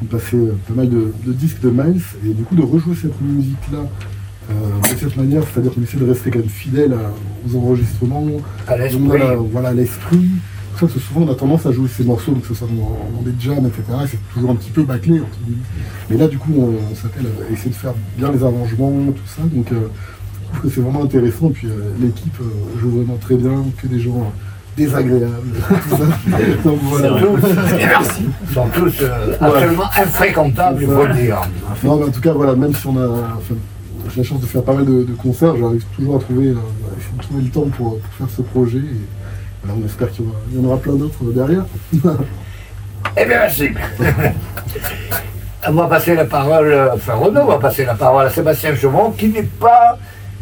il 0.00 0.06
me 0.06 0.10
passait 0.10 0.36
euh, 0.36 0.52
pas 0.68 0.74
mal 0.74 0.88
de, 0.88 1.12
de 1.24 1.32
disques 1.32 1.60
de 1.60 1.70
Miles. 1.70 2.00
Et 2.28 2.34
du 2.34 2.42
coup, 2.42 2.54
de 2.56 2.62
rejouer 2.62 2.94
cette 3.00 3.20
musique-là 3.20 3.78
euh, 4.50 4.54
de 4.80 4.98
cette 4.98 5.16
manière, 5.16 5.42
c'est-à-dire 5.44 5.72
qu'on 5.74 5.82
essaie 5.82 5.96
de 5.96 6.06
rester 6.08 6.30
quand 6.30 6.38
même 6.40 6.48
fidèle 6.48 6.92
à- 6.92 7.12
aux 7.48 7.56
enregistrements, 7.56 8.26
À 8.66 8.76
l'esprit. 8.78 9.02
voilà, 9.04 9.34
voilà 9.36 9.72
l'esprit. 9.72 10.26
C'est 10.78 10.86
pour 10.86 10.90
ça 10.90 10.94
que 10.94 11.00
souvent 11.00 11.22
on 11.22 11.30
a 11.32 11.34
tendance 11.34 11.66
à 11.66 11.72
jouer 11.72 11.88
ces 11.88 12.04
morceaux, 12.04 12.30
donc 12.30 12.42
que 12.42 12.48
ce 12.48 12.54
soit 12.54 12.68
dans, 12.68 13.16
dans 13.16 13.22
des 13.22 13.34
jams, 13.40 13.66
etc. 13.66 13.82
et 14.04 14.06
C'est 14.06 14.18
toujours 14.32 14.50
un 14.50 14.54
petit 14.54 14.70
peu 14.70 14.84
bâclé. 14.84 15.18
entre 15.20 15.38
guillemets. 15.44 15.62
Mais 16.08 16.16
là, 16.16 16.28
du 16.28 16.38
coup, 16.38 16.52
on, 16.56 16.74
on 16.92 16.94
s'appelle 16.94 17.26
à 17.26 17.52
essayer 17.52 17.70
de 17.70 17.74
faire 17.74 17.94
bien 18.16 18.30
les 18.30 18.42
arrangements, 18.44 18.92
tout 19.12 19.26
ça. 19.26 19.42
Donc, 19.52 19.72
euh, 19.72 19.88
je 20.52 20.58
trouve 20.58 20.70
que 20.70 20.74
c'est 20.76 20.80
vraiment 20.80 21.02
intéressant. 21.02 21.50
Puis 21.50 21.66
euh, 21.66 21.90
l'équipe 22.00 22.38
euh, 22.40 22.78
joue 22.80 22.90
vraiment 22.90 23.16
très 23.20 23.34
bien, 23.34 23.64
que 23.82 23.88
des 23.88 23.98
gens 23.98 24.18
euh, 24.18 24.76
désagréables. 24.76 25.32
tout 25.90 25.96
ça. 25.96 26.38
Donc, 26.64 26.78
voilà. 26.82 27.18
Merci. 27.76 28.22
Ils 28.48 28.54
sont 28.54 28.68
tous 28.72 28.94
euh, 29.02 29.34
absolument 29.40 29.84
infréquentables, 29.96 30.78
il 30.82 30.86
faut 30.86 31.06
le 31.06 31.14
dire. 31.14 31.40
Non, 31.82 31.96
mais 31.98 32.04
en 32.04 32.10
tout 32.10 32.20
cas, 32.20 32.32
voilà, 32.32 32.54
même 32.54 32.72
si 32.74 32.86
on 32.86 32.96
a 32.96 33.08
enfin, 33.08 33.54
j'ai 34.10 34.18
la 34.18 34.22
chance 34.22 34.40
de 34.40 34.46
faire 34.46 34.62
pas 34.62 34.74
mal 34.74 34.86
de, 34.86 35.02
de 35.02 35.12
concerts, 35.14 35.56
j'arrive 35.56 35.84
toujours 35.96 36.16
à 36.16 36.18
trouver, 36.20 36.48
euh, 36.50 36.54
trouver 37.20 37.42
le 37.42 37.48
temps 37.50 37.66
pour, 37.76 37.98
pour 37.98 38.12
faire 38.14 38.28
ce 38.34 38.42
projet. 38.42 38.78
Et 38.78 38.82
voilà, 39.62 39.80
on 39.80 39.84
espère 39.84 40.10
qu'il 40.10 40.24
y, 40.24 40.58
en 40.60 40.64
aura 40.64 40.78
plein 40.78 40.94
d'autres 40.94 41.24
derrière. 41.34 41.64
Eh 43.16 43.24
bien, 43.24 43.38
merci. 43.38 43.70
On 45.66 45.72
va 45.72 45.86
passer 45.86 46.14
la 46.14 46.24
parole, 46.24 46.90
enfin 46.94 47.14
Renaud 47.14 47.46
va 47.46 47.58
passer 47.58 47.84
la 47.84 47.94
parole 47.94 48.26
à 48.26 48.30
Sébastien 48.30 48.74
Chaumont, 48.76 49.10
qui 49.10 49.28
n'est 49.28 49.42
pas 49.42 49.98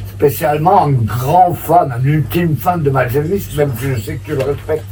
spécialement 0.08 0.86
un 0.86 0.92
grand 0.92 1.54
fan, 1.54 1.92
un 1.92 2.02
ultime 2.02 2.56
fan 2.56 2.82
de 2.82 2.90
Miles 2.90 3.12
Davis, 3.12 3.56
même 3.56 3.72
si 3.78 3.94
je 3.94 4.00
sais 4.00 4.16
que 4.16 4.26
tu 4.26 4.32
le 4.32 4.42
respectes. 4.42 4.84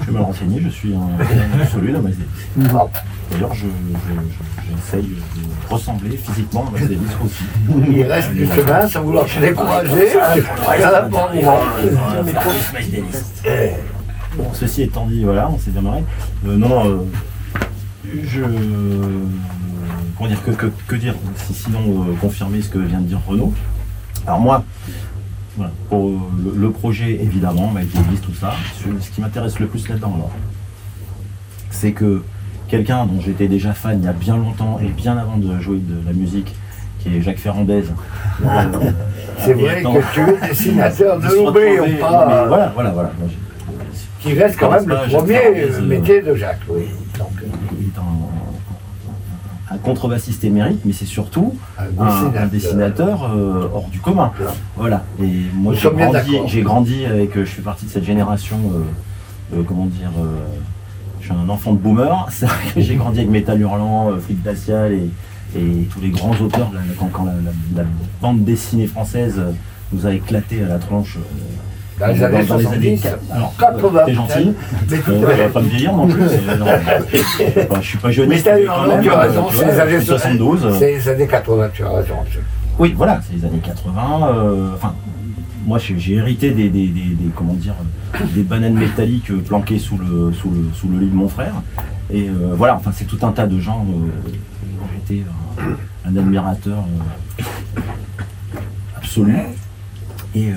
Je 0.00 0.06
vais 0.06 0.18
me 0.18 0.22
renseigner, 0.22 0.60
je 0.62 0.68
suis 0.68 0.94
un 0.94 1.24
fan 1.24 1.60
absolu 1.60 1.92
de 1.92 1.98
Miles 1.98 2.16
Davis. 2.56 2.70
Ah, 2.74 2.86
D'ailleurs, 3.30 3.54
je, 3.54 3.66
je- 3.66 4.70
j'essaye 4.76 5.02
de 5.08 5.16
ressembler 5.72 6.16
physiquement 6.16 6.66
à 6.68 6.78
Miles 6.78 6.88
Davis 6.88 7.16
aussi. 7.24 7.44
Il 7.90 8.02
reste 8.04 8.32
du 8.32 8.46
chemin 8.46 8.88
sans 8.88 9.02
vouloir 9.02 9.24
te 9.26 9.40
décourager. 9.40 10.08
Regarde. 10.66 11.10
Bon, 14.36 14.52
ceci 14.52 14.82
étant 14.82 15.06
dit, 15.06 15.22
voilà, 15.24 15.48
on 15.48 15.58
s'est 15.58 15.70
bien 15.70 15.80
marré. 15.82 16.02
Euh, 16.46 16.56
non, 16.56 16.68
non, 16.68 16.88
euh, 16.90 16.96
je. 18.24 18.40
Comment 20.16 20.28
dire, 20.28 20.42
que, 20.44 20.50
que, 20.52 20.66
que 20.86 20.96
dire 20.96 21.14
si, 21.36 21.54
Sinon, 21.54 21.80
euh, 22.08 22.14
confirmer 22.20 22.60
ce 22.62 22.68
que 22.68 22.78
vient 22.78 23.00
de 23.00 23.06
dire 23.06 23.20
Renaud. 23.26 23.52
Alors, 24.26 24.40
moi, 24.40 24.64
voilà, 25.56 25.72
pour 25.88 26.08
euh, 26.08 26.18
le, 26.44 26.60
le 26.60 26.70
projet, 26.70 27.12
évidemment, 27.22 27.70
Miles 27.72 27.88
Davis, 27.92 28.20
tout 28.20 28.34
ça, 28.34 28.54
ce, 28.78 28.84
ce 29.04 29.10
qui 29.10 29.20
m'intéresse 29.20 29.58
le 29.60 29.66
plus 29.66 29.88
là-dedans, 29.88 30.12
alors, 30.14 30.30
c'est 31.70 31.92
que 31.92 32.22
quelqu'un 32.76 33.06
dont 33.06 33.20
j'étais 33.20 33.46
déjà 33.48 33.72
fan 33.72 33.98
il 34.00 34.04
y 34.04 34.08
a 34.08 34.12
bien 34.12 34.36
longtemps 34.36 34.78
et 34.82 34.88
bien 34.88 35.16
avant 35.16 35.36
de 35.36 35.60
jouer 35.60 35.78
de 35.78 35.94
la 36.06 36.12
musique, 36.12 36.54
qui 37.00 37.14
est 37.16 37.20
Jacques 37.22 37.38
Ferrandez. 37.38 37.84
euh, 38.44 38.80
C'est 39.38 39.52
vrai 39.54 39.82
que 39.82 40.14
tu 40.14 40.20
es 40.20 40.48
dessinateur, 40.48 41.20
de 41.20 41.26
retrouver- 41.28 41.98
pas, 42.00 42.26
mais 42.28 42.48
voilà, 42.48 42.72
voilà, 42.74 42.90
voilà. 42.90 43.10
Qui 44.20 44.32
reste 44.34 44.58
quand 44.58 44.70
même 44.70 44.88
le 44.88 44.96
premier 45.16 45.38
euh, 45.46 45.82
métier 45.82 46.22
de 46.22 46.34
Jacques. 46.34 46.60
Oui. 46.68 46.84
Donc, 47.18 47.28
euh, 47.42 47.46
il 47.78 47.86
est 47.88 47.98
un, 47.98 49.74
un 49.74 49.78
contrebassiste 49.78 50.42
émérite, 50.44 50.80
mais 50.84 50.92
c'est 50.94 51.04
surtout 51.04 51.54
un 51.78 51.84
dessinateur. 51.84 52.42
un 52.42 52.46
dessinateur 52.46 53.30
euh, 53.36 53.68
hors 53.72 53.88
du 53.92 54.00
commun. 54.00 54.32
Voilà. 54.76 55.04
Et 55.22 55.28
moi, 55.54 55.74
j'ai 56.46 56.62
grandi, 56.62 57.04
avec. 57.06 57.38
Je 57.38 57.44
fais 57.44 57.62
partie 57.62 57.84
de 57.86 57.90
cette 57.90 58.04
génération. 58.04 58.56
euh, 59.54 59.62
comment 59.68 59.86
dire 59.86 60.10
Je 61.24 61.32
suis 61.32 61.40
un 61.42 61.48
enfant 61.48 61.72
de 61.72 61.78
boomer. 61.78 62.26
C'est 62.30 62.44
vrai 62.46 62.56
que 62.74 62.80
j'ai 62.82 62.96
grandi 62.96 63.20
avec 63.20 63.30
Métal 63.30 63.58
Hurlant, 63.60 64.10
euh, 64.10 64.18
Flic 64.18 64.42
Glacial 64.42 64.92
et, 64.92 65.10
et 65.58 65.84
tous 65.90 66.00
les 66.00 66.10
grands 66.10 66.34
auteurs. 66.38 66.70
là, 66.72 66.80
quand 66.98 67.06
quand 67.12 67.24
la, 67.24 67.32
la- 67.32 67.82
la 67.82 67.88
bande 68.20 68.44
dessinée 68.44 68.86
française 68.86 69.36
euh, 69.38 69.52
nous 69.92 70.06
a 70.06 70.12
éclaté 70.12 70.62
à 70.62 70.68
la 70.68 70.78
tronche. 70.78 71.16
euh, 71.16 72.00
Dans 72.00 72.06
les 72.12 72.22
années 72.22 72.44
dans 72.44 72.56
les 72.58 72.64
70, 72.64 73.06
alors, 73.32 73.54
80. 73.58 74.00
T'es 74.04 74.14
gentil. 74.14 74.52
Euh, 75.08 75.48
pas 75.48 75.60
me 75.62 75.68
vieillir 75.68 75.92
non 75.94 76.06
plus. 76.08 76.20
non, 76.22 76.66
je 77.12 77.16
suis 77.16 77.64
pas- 77.66 77.80
je 77.80 77.86
suis 77.88 77.98
pas 77.98 78.10
jeune. 78.10 78.28
Mais 78.28 78.40
t'as 78.42 78.60
eu 78.60 78.68
raison, 78.68 79.00
tu 79.02 79.10
as 79.10 79.18
raison, 79.18 79.46
c'est 79.50 79.64
les 79.66 79.80
années 79.80 80.00
72. 80.00 80.64
euh, 80.66 80.70
C'est 80.78 80.92
les 80.92 81.08
années 81.08 81.26
80, 81.26 81.68
tu 81.72 81.84
as 81.84 81.88
raison. 81.88 82.14
Oui, 82.78 82.92
voilà, 82.96 83.20
c'est 83.26 83.36
les 83.38 83.44
années 83.46 83.60
80. 83.62 84.28
euh, 84.28 84.68
Enfin, 84.74 84.94
moi, 85.66 85.78
j'ai 85.78 86.14
hérité 86.14 86.50
des, 86.50 86.70
comment 87.34 87.54
dire, 87.54 87.74
euh, 88.14 88.18
des 88.34 88.42
bananes 88.42 88.74
métalliques 88.74 89.30
euh, 89.30 89.40
planquées 89.40 89.78
sous 89.78 89.96
le, 89.96 90.32
sous 90.32 90.50
le, 90.50 90.70
sous 90.74 90.88
le 90.88 90.98
lit 90.98 91.08
de 91.08 91.14
mon 91.14 91.28
frère. 91.28 91.54
Et 92.10 92.28
euh, 92.28 92.54
voilà, 92.54 92.76
enfin, 92.76 92.92
c'est 92.92 93.06
tout 93.06 93.18
un 93.22 93.32
tas 93.32 93.46
de 93.46 93.58
gens 93.58 93.86
euh, 93.88 94.10
j'étais 95.06 95.22
un, 96.06 96.10
un 96.10 96.16
admirateur 96.16 96.78
euh, 97.38 97.82
absolu. 98.96 99.36
Et 100.34 100.50
euh, 100.50 100.56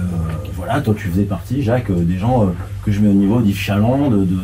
voilà, 0.56 0.82
toi, 0.82 0.96
tu 0.98 1.08
faisais 1.08 1.24
partie, 1.24 1.62
Jacques, 1.62 1.90
euh, 1.92 2.04
des 2.04 2.18
gens 2.18 2.44
euh, 2.44 2.50
que 2.84 2.92
je 2.92 3.00
mets 3.00 3.10
au 3.10 3.14
niveau 3.14 3.42
d'Yves 3.42 3.58
Chaland, 3.58 4.10
de, 4.10 4.18
de, 4.18 4.38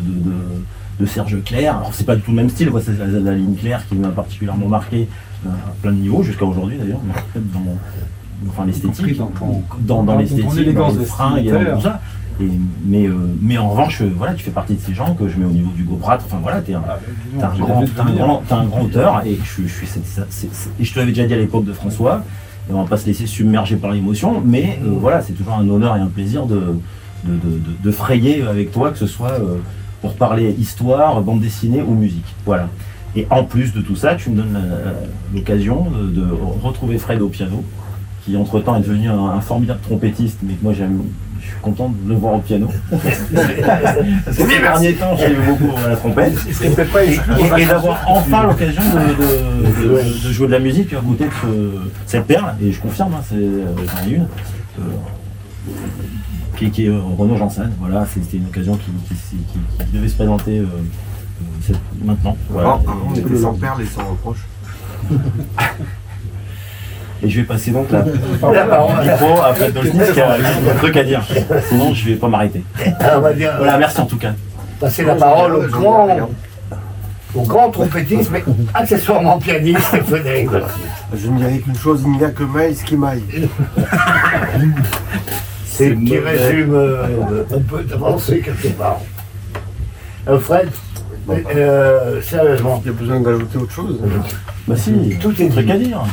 de, 1.00 1.06
Serge 1.06 1.44
Clair. 1.44 1.78
Alors 1.78 1.94
c'est 1.94 2.06
pas 2.06 2.16
du 2.16 2.22
tout 2.22 2.32
le 2.32 2.38
même 2.38 2.50
style, 2.50 2.72
c'est 2.82 2.98
la, 2.98 3.34
ligne 3.34 3.56
claire 3.56 3.86
qui 3.88 3.96
m'a 3.96 4.10
particulièrement 4.10 4.68
marqué 4.68 5.10
euh, 5.46 5.50
à 5.50 5.74
plein 5.82 5.92
de 5.92 5.98
niveaux, 5.98 6.24
jusqu'à 6.24 6.46
aujourd'hui 6.46 6.78
d'ailleurs, 6.78 7.02
enfin 8.50 8.66
l'esthétique, 8.66 9.18
dans, 9.18 10.04
dans, 10.04 10.18
l'esthétique, 10.18 10.74
dans 10.74 10.90
les 10.90 11.06
fringues, 11.06 11.54
tout 11.76 11.82
ça. 11.82 12.02
Et, 12.42 12.50
mais, 12.84 13.06
euh, 13.06 13.14
mais 13.42 13.58
en 13.58 13.70
revanche, 13.70 14.02
euh, 14.02 14.12
voilà, 14.18 14.34
tu 14.34 14.44
fais 14.44 14.52
partie 14.52 14.74
de 14.74 14.82
ces 14.82 14.94
gens 14.94 15.14
que 15.14 15.28
je 15.28 15.38
mets 15.38 15.46
au 15.46 15.52
niveau 15.52 15.70
du 15.76 15.84
GoPrat. 15.84 16.18
Enfin 16.18 16.40
voilà, 16.42 16.62
t'es 16.62 16.74
un, 16.74 16.82
ah, 16.88 16.98
bah, 17.40 17.54
un, 17.54 17.60
grand, 17.60 17.82
un, 17.82 18.12
grand, 18.12 18.44
un 18.50 18.66
grand 18.66 18.82
auteur 18.82 19.22
et 19.26 19.38
je, 19.44 19.68
je 19.68 19.68
suis, 19.68 19.88
et 20.80 20.84
je 20.84 20.94
te 20.94 21.00
l'avais 21.00 21.12
déjà 21.12 21.28
dit 21.28 21.34
à 21.34 21.38
l'époque 21.38 21.66
de 21.66 21.74
François. 21.74 22.24
Et 22.70 22.74
on 22.74 22.82
va 22.82 22.90
pas 22.90 22.98
se 22.98 23.06
laisser 23.06 23.28
submerger 23.28 23.76
par 23.76 23.92
l'émotion, 23.92 24.42
mais 24.44 24.80
voilà, 24.82 25.22
c'est 25.22 25.34
toujours 25.34 25.54
un 25.54 25.68
honneur 25.68 25.98
et 25.98 26.00
un 26.00 26.08
plaisir 26.08 26.46
de, 26.46 26.78
de, 27.26 27.34
de, 27.34 27.60
de, 27.84 27.92
frayer 27.92 28.42
avec 28.44 28.72
toi, 28.72 28.92
que 28.92 28.98
ce 28.98 29.06
soit 29.06 29.34
pour 30.00 30.14
parler 30.16 30.56
histoire, 30.58 31.22
bande 31.22 31.42
dessinée 31.42 31.82
ou 31.82 31.94
musique. 31.94 32.36
Voilà. 32.46 32.70
Et 33.16 33.28
en 33.30 33.44
plus 33.44 33.74
de 33.74 33.82
tout 33.82 33.98
ça, 33.98 34.16
tu 34.16 34.30
me 34.30 34.38
donnes 34.38 34.58
l'occasion 35.36 35.88
de, 35.92 36.26
retrouver 36.64 36.98
Fred 36.98 37.22
au 37.22 37.28
piano, 37.28 37.64
qui 38.24 38.38
entre-temps 38.38 38.78
est 38.78 38.82
devenu 38.82 39.10
un, 39.10 39.42
formidable 39.42 39.80
trompettiste, 39.82 40.40
mais 40.44 40.54
que 40.54 40.64
moi 40.64 40.74
j'aime, 40.74 41.02
je 41.42 41.48
suis 41.48 41.60
content 41.62 41.90
de 41.90 42.10
le 42.10 42.16
voir 42.16 42.36
au 42.36 42.40
piano. 42.40 42.70
Parce 42.92 44.38
que 44.38 44.44
ces 44.44 44.60
derniers 44.62 44.94
temps, 44.94 45.16
j'ai 45.18 45.36
beaucoup 45.36 45.76
à 45.86 45.90
la 45.90 45.96
trompette. 45.96 46.34
Et, 47.58 47.66
d'avoir 47.66 48.04
enfin 48.08 48.44
l'occasion 48.44 48.82
de, 49.20 50.32
jouer 50.32 50.48
de 50.48 50.52
la 50.54 50.60
musique 50.60 50.94
à 50.94 51.02
côté 51.02 51.26
de 51.26 51.72
cette 52.06 52.26
perle, 52.26 52.56
et 52.62 52.72
je 52.72 52.80
confirme, 52.80 53.14
hein, 53.14 53.24
c'est, 53.28 53.36
j'en 53.36 54.10
ai 54.10 54.14
une. 54.14 54.28
Euh, 54.80 54.84
qui, 56.72 56.86
est 56.86 56.90
euh, 56.90 57.00
Renaud 57.18 57.38
Janssen. 57.38 57.72
Voilà, 57.80 58.06
c'était 58.06 58.38
une 58.38 58.46
occasion 58.46 58.78
qui, 58.78 58.92
devait 59.92 60.08
se 60.08 60.16
présenter 60.16 60.60
euh, 60.60 60.66
euh, 61.70 61.74
maintenant. 62.04 62.38
Voilà. 62.50 62.80
on 63.08 63.14
était 63.14 63.38
sans 63.38 63.54
perles 63.54 63.82
et 63.82 63.86
sans 63.86 64.08
reproche. 64.10 64.46
Et 67.24 67.30
je 67.30 67.40
vais 67.40 67.46
passer 67.46 67.72
donc 67.72 67.88
la, 67.90 68.02
parole 68.66 68.98
à 68.98 69.02
micro 69.02 69.42
à 69.42 69.54
Fred 69.54 69.74
Dolsnis 69.74 70.12
qui 70.14 70.20
a 70.20 70.34
un 70.34 70.76
truc 70.78 70.98
à 70.98 71.04
dire. 71.04 71.22
Sinon, 71.70 71.94
je 71.94 72.06
ne 72.06 72.10
vais 72.14 72.20
pas 72.20 72.28
m'arrêter. 72.28 72.64
Ah, 73.00 73.20
voilà, 73.20 73.78
merci 73.78 74.02
en 74.02 74.06
tout 74.06 74.18
cas. 74.18 74.34
Passer 74.80 75.06
la 75.06 75.16
parole 75.16 75.56
au 75.56 75.68
grand, 75.68 76.30
au 77.34 77.42
grand 77.44 77.70
trompettiste, 77.72 78.30
mais 78.32 78.44
accessoirement 78.74 79.40
pianiste, 79.40 80.04
Frédéric. 80.06 80.50
Je 81.16 81.28
ne 81.28 81.38
dirais 81.38 81.60
qu'une 81.60 81.78
chose, 81.78 82.04
il 82.06 82.12
n'y 82.12 82.24
a 82.26 82.30
que 82.30 82.44
Maïs 82.44 82.84
qui 82.84 82.98
maille. 82.98 83.24
C'est 85.66 85.96
qui 85.96 86.20
résume 86.20 86.76
euh, 86.76 87.44
un 87.52 87.60
peu 87.62 87.84
d'avancée 87.84 88.42
quelque 88.42 88.68
part. 88.78 89.00
Euh, 90.28 90.38
Fred, 90.38 90.70
euh, 91.30 92.22
sérieusement. 92.22 92.80
Il 92.84 92.92
y 92.92 92.96
a 92.96 92.98
besoin 92.98 93.20
d'ajouter 93.22 93.58
autre 93.58 93.72
chose? 93.72 94.00
Bah 94.68 94.76
si, 94.78 95.18
tout 95.20 95.42
est 95.42 95.50
truc 95.50 95.70
à 95.70 95.78
dire. 95.78 96.04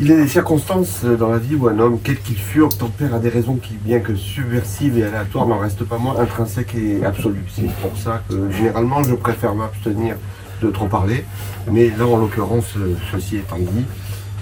Il 0.00 0.06
y 0.06 0.12
a 0.12 0.16
des 0.16 0.28
circonstances 0.28 1.04
dans 1.04 1.28
la 1.28 1.38
vie 1.38 1.56
où 1.56 1.66
un 1.66 1.76
homme, 1.80 1.98
quel 2.02 2.20
qu'il 2.20 2.36
fût, 2.36 2.60
obtempère 2.60 3.14
à 3.14 3.18
des 3.18 3.30
raisons 3.30 3.56
qui, 3.56 3.74
bien 3.74 3.98
que 3.98 4.14
subversives 4.14 4.96
et 4.96 5.02
aléatoires, 5.02 5.48
n'en 5.48 5.58
restent 5.58 5.84
pas 5.84 5.98
moins 5.98 6.16
intrinsèques 6.20 6.76
et 6.76 7.04
absolues. 7.04 7.44
C'est 7.52 7.68
pour 7.82 7.96
ça 7.96 8.22
que 8.28 8.48
généralement 8.52 9.02
je 9.02 9.14
préfère 9.16 9.56
m'abstenir 9.56 10.14
de 10.62 10.70
trop 10.70 10.86
parler. 10.86 11.24
Mais 11.68 11.90
là, 11.98 12.06
en 12.06 12.16
l'occurrence, 12.16 12.74
ceci 13.10 13.38
étant 13.38 13.58
dit, 13.58 13.84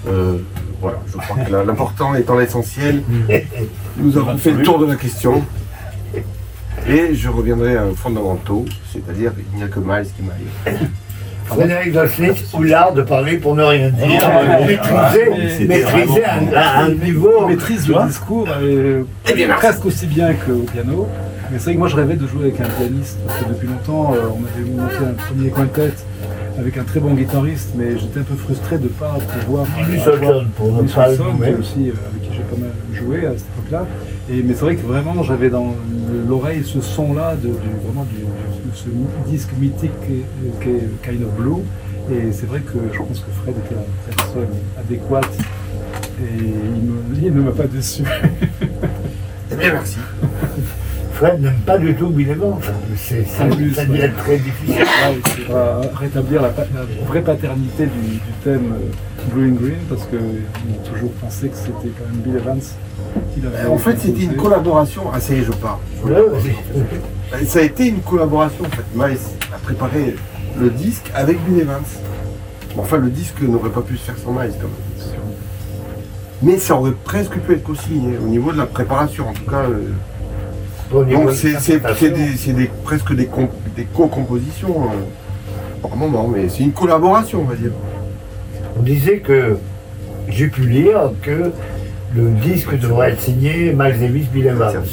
euh, 0.07 0.37
voilà, 0.79 0.99
je 1.07 1.17
crois 1.17 1.43
que 1.43 1.51
l'important 1.51 2.13
étant 2.13 2.37
l'essentiel, 2.37 3.01
nous 3.97 4.15
avons 4.15 4.37
fait 4.37 4.51
le 4.51 4.61
tour 4.61 4.77
de 4.77 4.85
la 4.85 4.95
question. 4.95 5.43
Et 6.87 7.15
je 7.15 7.29
reviendrai 7.29 7.79
aux 7.79 7.95
fondamentaux, 7.95 8.65
c'est-à-dire 8.93 9.33
il 9.51 9.57
n'y 9.57 9.63
a 9.63 9.67
que 9.67 9.79
Miles 9.79 10.07
qui 10.15 10.21
m'aille. 10.21 10.87
Frédéric 11.47 11.93
Dossnitz 11.93 12.53
ou 12.53 12.63
l'art 12.63 12.93
de 12.93 13.01
parler 13.01 13.37
pour 13.37 13.55
ne 13.55 13.63
rien 13.63 13.89
dire, 13.89 14.21
ah, 14.21 14.59
maîtriser, 14.65 15.65
maîtriser 15.65 16.23
un, 16.25 16.89
niveau. 16.89 17.47
maîtrise 17.47 17.87
le 17.87 18.07
discours 18.07 18.47
euh, 18.61 19.03
presque 19.57 19.85
aussi 19.85 20.05
bien 20.05 20.33
qu'au 20.33 20.65
piano. 20.71 21.07
Mais 21.51 21.59
c'est 21.59 21.65
vrai 21.65 21.73
que 21.75 21.79
moi 21.79 21.87
je 21.87 21.95
rêvais 21.95 22.15
de 22.15 22.27
jouer 22.27 22.43
avec 22.43 22.59
un 22.59 22.65
pianiste, 22.65 23.17
parce 23.25 23.39
que 23.39 23.49
depuis 23.49 23.67
longtemps 23.67 24.13
euh, 24.13 24.27
on 24.27 24.43
avait 24.43 24.69
monté 24.69 24.95
un 24.97 25.13
premier 25.13 25.49
quintet 25.49 25.93
avec 26.59 26.77
un 26.77 26.83
très 26.83 26.99
bon 26.99 27.13
guitariste, 27.13 27.69
mais 27.75 27.97
j'étais 27.97 28.19
un 28.19 28.23
peu 28.23 28.35
frustré 28.35 28.77
de 28.77 28.83
ne 28.83 28.89
pas 28.89 29.15
pouvoir. 29.39 29.65
Pour 30.55 30.71
ne 30.73 30.87
pas 30.89 31.07
le 31.09 31.59
aussi, 31.59 31.89
euh, 31.89 31.93
avec 32.09 32.21
qui 32.21 32.35
j'ai 32.35 32.43
pas 32.43 32.57
mal 32.59 32.71
joué 32.93 33.27
à 33.27 33.31
cette 33.31 33.47
époque-là. 33.55 33.85
Mais 34.29 34.53
c'est 34.53 34.65
vrai 34.65 34.75
que 34.75 34.85
vraiment 34.85 35.23
j'avais 35.23 35.49
dans 35.49 35.73
l'oreille 36.27 36.63
ce 36.65 36.81
son-là, 36.81 37.35
de, 37.41 37.49
vraiment 37.85 38.05
du, 38.05 38.25
ce 38.77 39.29
disque 39.29 39.49
mythique 39.59 39.91
qui 40.07 40.69
est 40.69 41.03
Kind 41.03 41.23
of 41.23 41.33
Blue. 41.35 41.63
Et 42.11 42.31
c'est 42.31 42.45
vrai 42.45 42.61
que 42.61 42.77
je 42.93 42.97
pense 42.99 43.19
que 43.19 43.31
Fred 43.41 43.55
était 43.65 43.75
la 43.75 44.15
personne 44.15 44.47
adéquate 44.77 45.37
et 46.21 46.43
il, 47.21 47.33
ne 47.33 47.41
m'a 47.41 47.51
pas 47.51 47.67
déçu. 47.67 48.03
Eh 49.51 49.55
bien, 49.55 49.73
merci. 49.73 49.97
Fred 51.13 51.41
n'aime 51.41 51.59
pas 51.65 51.77
du 51.77 51.95
tout 51.95 52.09
Bill 52.09 52.29
Evans. 52.29 52.59
C'est, 52.95 53.25
ça, 53.25 53.45
ça 53.75 53.85
devient 53.85 54.09
très 54.17 54.37
difficile. 54.37 54.85
Ouais, 55.49 55.87
rétablir 55.95 56.41
la, 56.41 56.51
vraie 57.05 57.21
paternité 57.21 57.85
du, 57.85 58.19
thème 58.43 58.73
euh, 58.73 59.31
Blue 59.33 59.49
and 59.49 59.55
Green, 59.55 59.79
parce 59.89 60.03
qu'on 60.03 60.17
a 60.17 60.89
toujours 60.89 61.11
pensé 61.13 61.49
que 61.49 61.57
c'était 61.57 61.89
quand 61.97 62.05
même 62.11 62.21
Bill 62.23 62.35
Evans 62.35 62.61
qui 63.33 63.41
l'avait. 63.41 63.67
En 63.67 63.77
fait, 63.77 63.97
c'était 63.97 64.23
une 64.23 64.35
collaboration. 64.35 65.03
Ah, 65.13 65.19
ça 65.19 65.33
y 65.33 65.39
est, 65.39 65.43
je 65.43 65.51
pars. 65.53 65.79
Ça 67.45 67.59
a 67.59 67.61
été 67.61 67.87
une 67.87 68.01
collaboration. 68.01 68.65
En 68.65 68.69
fait, 68.69 68.85
Miles 68.95 69.17
a 69.53 69.57
préparé 69.57 70.15
le 70.59 70.69
disque 70.69 71.11
avec 71.13 71.37
Bill 71.45 71.61
Evans. 71.61 71.83
Enfin, 72.77 72.97
le 72.97 73.09
disque 73.09 73.41
n'aurait 73.41 73.69
pas 73.69 73.81
pu 73.81 73.97
se 73.97 74.03
faire 74.03 74.17
sans 74.17 74.31
Miles, 74.31 74.53
quand 74.59 74.67
même. 74.67 75.17
Mais 76.41 76.57
ça 76.57 76.75
aurait 76.75 76.93
presque 77.03 77.37
pu 77.39 77.53
être 77.53 77.63
co-signé 77.63 78.17
au 78.17 78.27
niveau 78.27 78.51
de 78.51 78.57
la 78.57 78.65
préparation. 78.65 79.29
En 79.29 79.33
tout 79.33 79.49
cas. 79.49 79.63
Euh, 79.63 79.91
donc 80.91 81.31
c'est 81.31 81.79
presque 82.83 83.13
des, 83.13 83.27
co-compositions 83.93 84.83
euh, 84.83 85.81
par 85.81 85.95
moment, 85.97 86.29
mais 86.29 86.47
c'est 86.47 86.63
une 86.63 86.71
collaboration, 86.71 87.41
on 87.41 87.45
va 87.45 87.55
dire. 87.55 87.71
On 88.79 88.83
disait 88.83 89.19
que 89.19 89.57
j'ai 90.29 90.47
pu 90.47 90.61
lire 90.61 91.11
que 91.21 91.51
le 92.15 92.29
disque 92.41 92.77
devrait 92.79 93.11
être 93.11 93.21
signé 93.21 93.73
Miles 93.73 93.99
Davis, 93.99 94.27
Bill 94.29 94.47
Evans. 94.47 94.83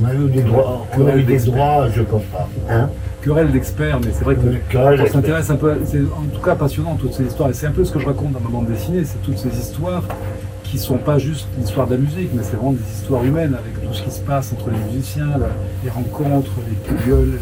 On 0.00 0.06
a 0.06 0.14
eu 0.14 0.28
des 0.28 0.42
droits, 0.42 0.86
on 0.98 1.06
a 1.06 1.16
eu 1.16 1.22
des 1.22 1.38
droits, 1.38 1.88
je 1.94 2.02
pense 2.02 2.24
pas. 2.24 2.48
Hein 2.70 2.88
querelle 3.22 3.52
d'experts, 3.52 4.00
mais 4.00 4.10
c'est 4.12 4.24
vrai 4.24 4.34
que 4.34 4.76
on 4.76 5.06
s'intéresse 5.06 5.48
un 5.50 5.56
peu, 5.56 5.76
c'est 5.84 6.00
en 6.00 6.34
tout 6.34 6.42
cas 6.42 6.56
passionnant 6.56 6.96
toutes 6.96 7.14
ces 7.14 7.24
histoires, 7.24 7.50
et 7.50 7.54
c'est 7.54 7.66
un 7.66 7.72
peu 7.72 7.84
ce 7.84 7.92
que 7.92 7.98
je 7.98 8.06
raconte 8.06 8.32
dans 8.32 8.40
ma 8.40 8.50
bande 8.50 8.66
dessinée, 8.66 9.04
c'est 9.04 9.22
toutes 9.22 9.38
ces 9.38 9.56
histoires 9.56 10.02
qui 10.64 10.78
sont 10.78 10.96
pas 10.96 11.18
juste 11.18 11.46
l'histoire 11.58 11.86
de 11.86 11.94
la 11.94 12.00
musique, 12.00 12.30
mais 12.34 12.42
c'est 12.42 12.56
vraiment 12.56 12.72
des 12.72 12.92
histoires 12.94 13.24
humaines 13.24 13.54
avec 13.54 13.86
tout 13.86 13.94
ce 13.94 14.02
qui 14.02 14.10
se 14.10 14.20
passe 14.20 14.52
entre 14.52 14.70
les 14.70 14.78
musiciens, 14.92 15.28
les 15.84 15.90
rencontres, 15.90 16.52
les 16.66 17.06
gueules, 17.06 17.38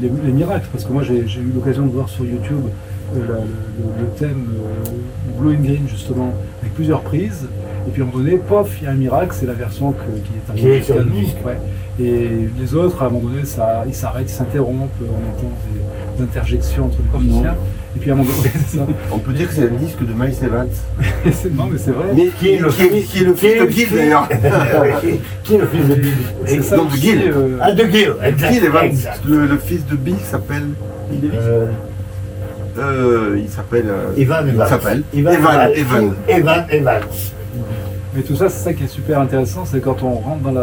les, 0.00 0.08
les, 0.08 0.32
miracles. 0.32 0.68
Parce 0.72 0.84
que 0.84 0.92
moi, 0.92 1.02
j'ai 1.02 1.18
eu 1.18 1.52
l'occasion 1.52 1.86
de 1.86 1.90
voir 1.90 2.08
sur 2.08 2.24
YouTube 2.24 2.66
euh, 3.16 3.40
le, 3.98 4.06
thème 4.16 4.46
euh, 4.60 5.40
Blue 5.40 5.56
and 5.56 5.62
Green, 5.62 5.88
justement, 5.88 6.32
avec 6.66 6.74
plusieurs 6.74 7.02
prises. 7.02 7.46
Et 7.86 7.90
puis 7.92 8.02
à 8.02 8.04
un 8.04 8.08
moment 8.08 8.18
donné, 8.18 8.36
pof, 8.36 8.76
il 8.80 8.84
y 8.84 8.86
a 8.88 8.90
un 8.90 8.94
miracle, 8.94 9.34
c'est 9.38 9.46
la 9.46 9.52
version 9.52 9.92
qui 9.92 9.98
est 9.98 10.50
arrivée 10.50 10.82
sur 10.82 10.96
le 10.96 11.04
disque. 11.04 11.36
Et 11.98 12.28
les 12.58 12.74
autres, 12.74 13.02
à 13.02 13.06
un 13.06 13.10
moment 13.10 13.30
donné, 13.30 13.44
ça, 13.46 13.84
ils 13.86 13.94
s'arrêtent, 13.94 14.30
ils 14.30 14.34
s'interrompent, 14.34 14.90
on 15.00 15.04
entend 15.04 15.52
des, 15.72 16.22
interjections 16.22 16.86
entre 16.86 16.98
les 17.12 17.18
musiciens. 17.18 17.54
Et 17.94 17.98
puis 17.98 18.10
à 18.10 18.14
un 18.14 18.16
moment 18.16 18.30
donné, 18.30 18.50
c'est 18.52 18.78
ça. 18.78 18.86
On 19.12 19.18
peut 19.18 19.32
dire 19.32 19.48
que 19.48 19.54
c'est 19.54 19.62
le 19.62 19.76
disque 19.76 20.00
de 20.00 20.12
Miles 20.12 20.34
Evans. 20.42 20.68
non, 21.54 21.68
mais 21.70 21.78
c'est 21.78 21.90
vrai. 21.90 22.06
Mais 22.14 22.28
qui 22.38 22.50
est 22.50 22.58
le, 22.58 22.68
qui 22.70 23.18
est, 23.18 23.24
le 23.24 23.34
fils 23.34 23.58
de 23.58 23.68
Gil 23.68 23.88
d'ailleurs 23.94 24.28
Qui 25.44 25.54
est 25.54 25.58
le 25.58 25.66
fils 25.66 25.88
de 25.88 25.94
Bill 25.94 26.14
C'est 26.44 26.62
ça, 26.62 26.76
de 26.76 26.96
Gil. 26.96 27.32
Euh... 27.34 27.58
Ah, 27.60 27.72
de 27.72 27.84
Gil, 27.84 28.14
Gil 28.36 28.64
Evans. 28.64 28.96
Le, 29.26 29.46
le, 29.46 29.58
fils 29.58 29.86
de 29.86 29.96
Bill 29.96 30.16
s'appelle. 30.22 30.68
Euh... 31.34 31.66
Euh, 32.78 33.38
il 33.38 33.48
s'appelle. 33.48 33.86
Euh, 33.88 34.16
Evan 34.16 34.48
Evans. 34.48 34.64
Il 34.64 34.68
s'appelle 34.68 35.02
Evan, 35.14 35.34
Evan, 35.34 35.70
Evan. 35.74 36.14
Evan 36.28 36.64
Evans. 36.70 37.02
Mais 38.14 38.22
tout 38.22 38.36
ça, 38.36 38.48
c'est 38.48 38.64
ça 38.64 38.72
qui 38.72 38.84
est 38.84 38.88
super 38.88 39.20
intéressant, 39.20 39.66
c'est 39.66 39.80
quand 39.80 40.02
on 40.02 40.14
rentre 40.14 40.50
dans 40.50 40.62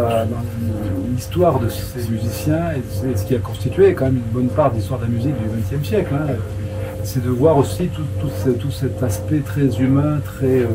l'histoire 1.14 1.60
de 1.60 1.70
ces 1.70 2.10
musiciens 2.10 2.72
et 2.72 3.16
ce 3.16 3.24
qui 3.24 3.36
a 3.36 3.40
constitué 3.40 3.94
quand 3.94 4.06
même 4.06 4.16
une 4.16 4.34
bonne 4.34 4.48
part 4.48 4.72
de 4.72 4.78
l'histoire 4.78 5.00
de 5.00 5.06
la 5.06 5.12
musique 5.12 5.36
du 5.36 5.78
XXe 5.78 5.88
siècle. 5.88 6.14
Hein 6.16 6.34
c'est 7.04 7.24
de 7.24 7.30
voir 7.30 7.58
aussi 7.58 7.90
tout, 7.90 8.72
cet 8.72 9.04
aspect 9.04 9.40
très 9.40 9.68
humain, 9.80 10.20
très 10.24 10.62
euh, 10.62 10.68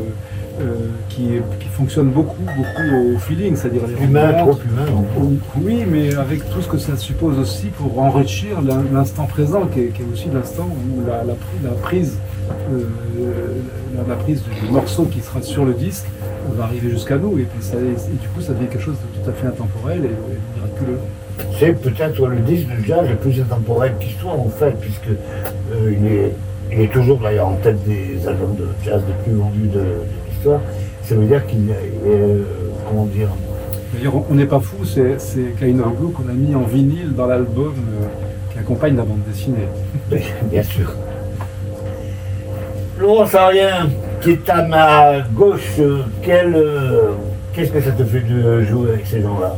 qui, 1.09 1.29
qui, 1.59 1.67
fonctionne 1.69 2.09
beaucoup, 2.09 2.43
beaucoup 2.43 3.15
au 3.15 3.19
feeling, 3.19 3.55
c'est-à-dire 3.55 3.83
les 3.87 4.03
humain, 4.03 4.33
trop 4.33 4.59
humain. 4.69 5.31
Oui, 5.61 5.85
mais 5.89 6.13
avec 6.15 6.49
tout 6.49 6.61
ce 6.61 6.67
que 6.67 6.77
ça 6.77 6.97
suppose 6.97 7.39
aussi 7.39 7.67
pour 7.67 7.99
enrichir 7.99 8.61
l'instant 8.91 9.25
présent, 9.25 9.65
qui 9.67 9.79
est, 9.79 9.93
aussi 10.11 10.27
l'instant 10.33 10.67
où 10.67 11.05
la, 11.05 11.73
prise, 11.81 12.17
euh, 12.71 12.83
la, 14.07 14.15
prise 14.15 14.43
du 14.43 14.71
morceau 14.71 15.05
qui 15.05 15.21
sera 15.21 15.41
sur 15.41 15.65
le 15.65 15.73
disque 15.73 16.05
va 16.55 16.65
arriver 16.65 16.89
jusqu'à 16.89 17.17
nous, 17.17 17.37
et 17.37 17.43
puis 17.43 17.61
ça, 17.61 17.77
et 17.77 18.17
du 18.21 18.27
coup, 18.29 18.41
ça 18.41 18.53
devient 18.53 18.67
quelque 18.67 18.81
chose 18.81 18.95
de 18.95 19.21
tout 19.21 19.29
à 19.29 19.33
fait 19.33 19.47
intemporel 19.47 20.05
et, 20.05 20.59
miraculeux. 20.59 20.99
c'est 21.59 21.73
peut-être 21.73 22.27
le 22.27 22.39
disque 22.39 22.67
de 22.67 22.83
jazz 22.85 23.07
le 23.09 23.15
plus 23.15 23.39
intemporel 23.39 23.93
qui 23.99 24.13
soit 24.19 24.31
en 24.31 24.49
fait, 24.49 24.75
puisque 24.79 25.09
euh, 25.09 25.93
il, 25.97 26.05
est, 26.07 26.33
il 26.71 26.81
est 26.81 26.91
toujours 26.91 27.19
d'ailleurs 27.19 27.47
en 27.47 27.55
tête 27.55 27.83
des 27.85 28.27
albums 28.27 28.55
de 28.55 28.67
jazz 28.83 29.01
les 29.07 29.23
plus 29.23 29.39
vendus 29.39 29.67
de, 29.67 29.79
de 29.79 30.18
Ça 30.43 31.15
veut 31.15 31.25
dire 31.25 31.45
qu'il 31.47 31.69
euh, 32.05 32.43
comment 32.87 33.05
dire, 33.05 33.29
on- 34.29 34.35
n'est 34.35 34.45
pas 34.45 34.59
fou, 34.59 34.85
c'est 34.85 35.19
c'est 35.19 35.55
Kain 35.59 35.79
Orglo 35.79 36.09
qu'on 36.09 36.29
a 36.29 36.33
mis 36.33 36.53
en 36.55 36.61
vinyle 36.63 37.13
dans 37.15 37.25
l'album 37.25 37.73
euh, 37.77 38.05
qui 38.53 38.59
accompagne 38.59 38.95
la 38.95 39.03
bande 39.03 39.23
dessinée. 39.27 39.67
Bien 40.51 40.63
sûr. 40.63 40.93
Laurent 42.99 43.25
Sarien, 43.25 43.89
qui 44.21 44.31
est 44.31 44.49
à 44.49 44.63
ma 44.67 45.21
gauche, 45.33 45.75
euh, 45.79 46.03
quel, 46.21 46.53
euh, 46.55 47.11
qu'est-ce 47.53 47.71
que 47.71 47.81
ça 47.81 47.91
te 47.91 48.03
fait 48.03 48.21
de 48.21 48.61
jouer 48.63 48.89
avec 48.93 49.07
ces 49.07 49.21
gens-là? 49.21 49.55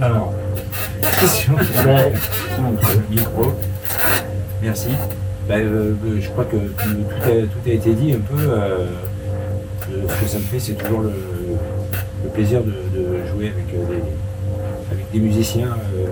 Alors, 0.00 0.32
question. 1.20 1.52
Merci. 4.62 4.88
Ben, 5.48 5.60
euh, 5.60 5.92
euh, 6.06 6.20
je 6.20 6.28
crois 6.30 6.44
que 6.44 6.56
tout, 6.56 6.96
a, 7.22 7.28
tout 7.42 7.68
a 7.68 7.70
été 7.70 7.92
dit 7.92 8.12
un 8.14 8.20
peu. 8.20 8.34
euh, 8.48 8.86
ce 10.08 10.20
que 10.22 10.26
ça 10.28 10.38
me 10.38 10.44
fait, 10.44 10.58
c'est 10.58 10.72
toujours 10.74 11.00
le, 11.00 11.12
le 12.24 12.30
plaisir 12.30 12.62
de, 12.62 12.70
de 12.70 13.26
jouer 13.30 13.48
avec, 13.54 13.66
des, 13.68 14.02
avec 14.90 15.10
des 15.12 15.18
musiciens 15.20 15.68
euh, 15.94 16.06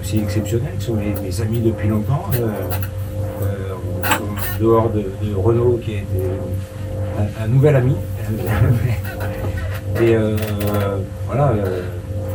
aussi 0.00 0.18
exceptionnels, 0.18 0.74
qui 0.78 0.84
sont 0.86 0.94
mes, 0.94 1.14
mes 1.22 1.40
amis 1.40 1.60
depuis 1.60 1.88
longtemps. 1.88 2.26
en 3.40 4.60
dehors 4.60 4.90
de, 4.90 5.00
de 5.22 5.34
Renaud, 5.34 5.80
qui 5.82 5.94
est 5.94 6.04
un, 7.18 7.44
un 7.44 7.48
nouvel 7.48 7.76
ami. 7.76 7.96
Et 10.00 10.14
voilà, 11.26 11.54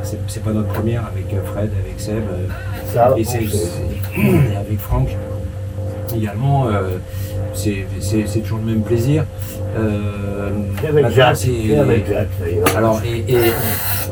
c'est 0.03 0.43
pas 0.43 0.51
notre 0.51 0.69
première 0.69 1.05
avec 1.05 1.25
Fred, 1.45 1.69
avec 1.83 1.99
Seb. 1.99 2.23
Ça, 2.91 3.13
et 3.17 4.57
avec 4.57 4.79
Franck 4.79 5.09
également, 6.15 6.67
euh, 6.67 6.97
c'est, 7.53 7.85
toujours 8.41 8.59
le 8.59 8.65
même 8.65 8.81
plaisir. 8.81 9.25
Euh, 9.77 10.49
avec 10.87 11.09
Jacques, 11.09 11.47
avec 11.79 12.05
alors, 12.75 13.01
et, 13.05 13.31
et 13.31 13.37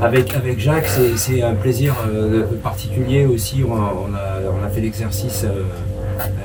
avec, 0.02 0.36
avec 0.36 0.60
Jacques, 0.60 0.90
c'est, 1.16 1.42
un 1.42 1.56
plaisir 1.56 1.96
euh, 2.10 2.44
particulier 2.62 3.26
aussi. 3.26 3.64
On 3.68 3.74
a, 3.76 3.94
on 3.96 4.14
a, 4.14 4.52
on 4.62 4.66
a 4.66 4.70
fait 4.70 4.82
l'exercice 4.82 5.46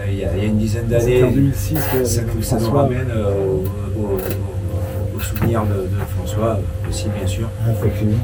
il, 0.09 0.19
y 0.19 0.24
a, 0.24 0.29
il 0.37 0.43
y 0.43 0.47
a 0.47 0.49
une 0.49 0.59
dizaine 0.59 0.87
d'années. 0.87 1.05
C'était 1.16 1.24
en 1.24 1.31
2006 1.31 1.74
que- 1.93 2.43
Ça, 2.43 2.57
nous 2.59 2.70
ramène 2.70 3.11
au, 3.12 4.01
au- 4.01 4.15
au- 4.16 5.16
au 5.16 5.20
souvenir 5.20 5.62
de, 5.65 5.83
de 5.83 6.05
François 6.16 6.59
aussi, 6.89 7.07
bien 7.16 7.27
sûr 7.27 7.49
Effectivement. 7.70 8.19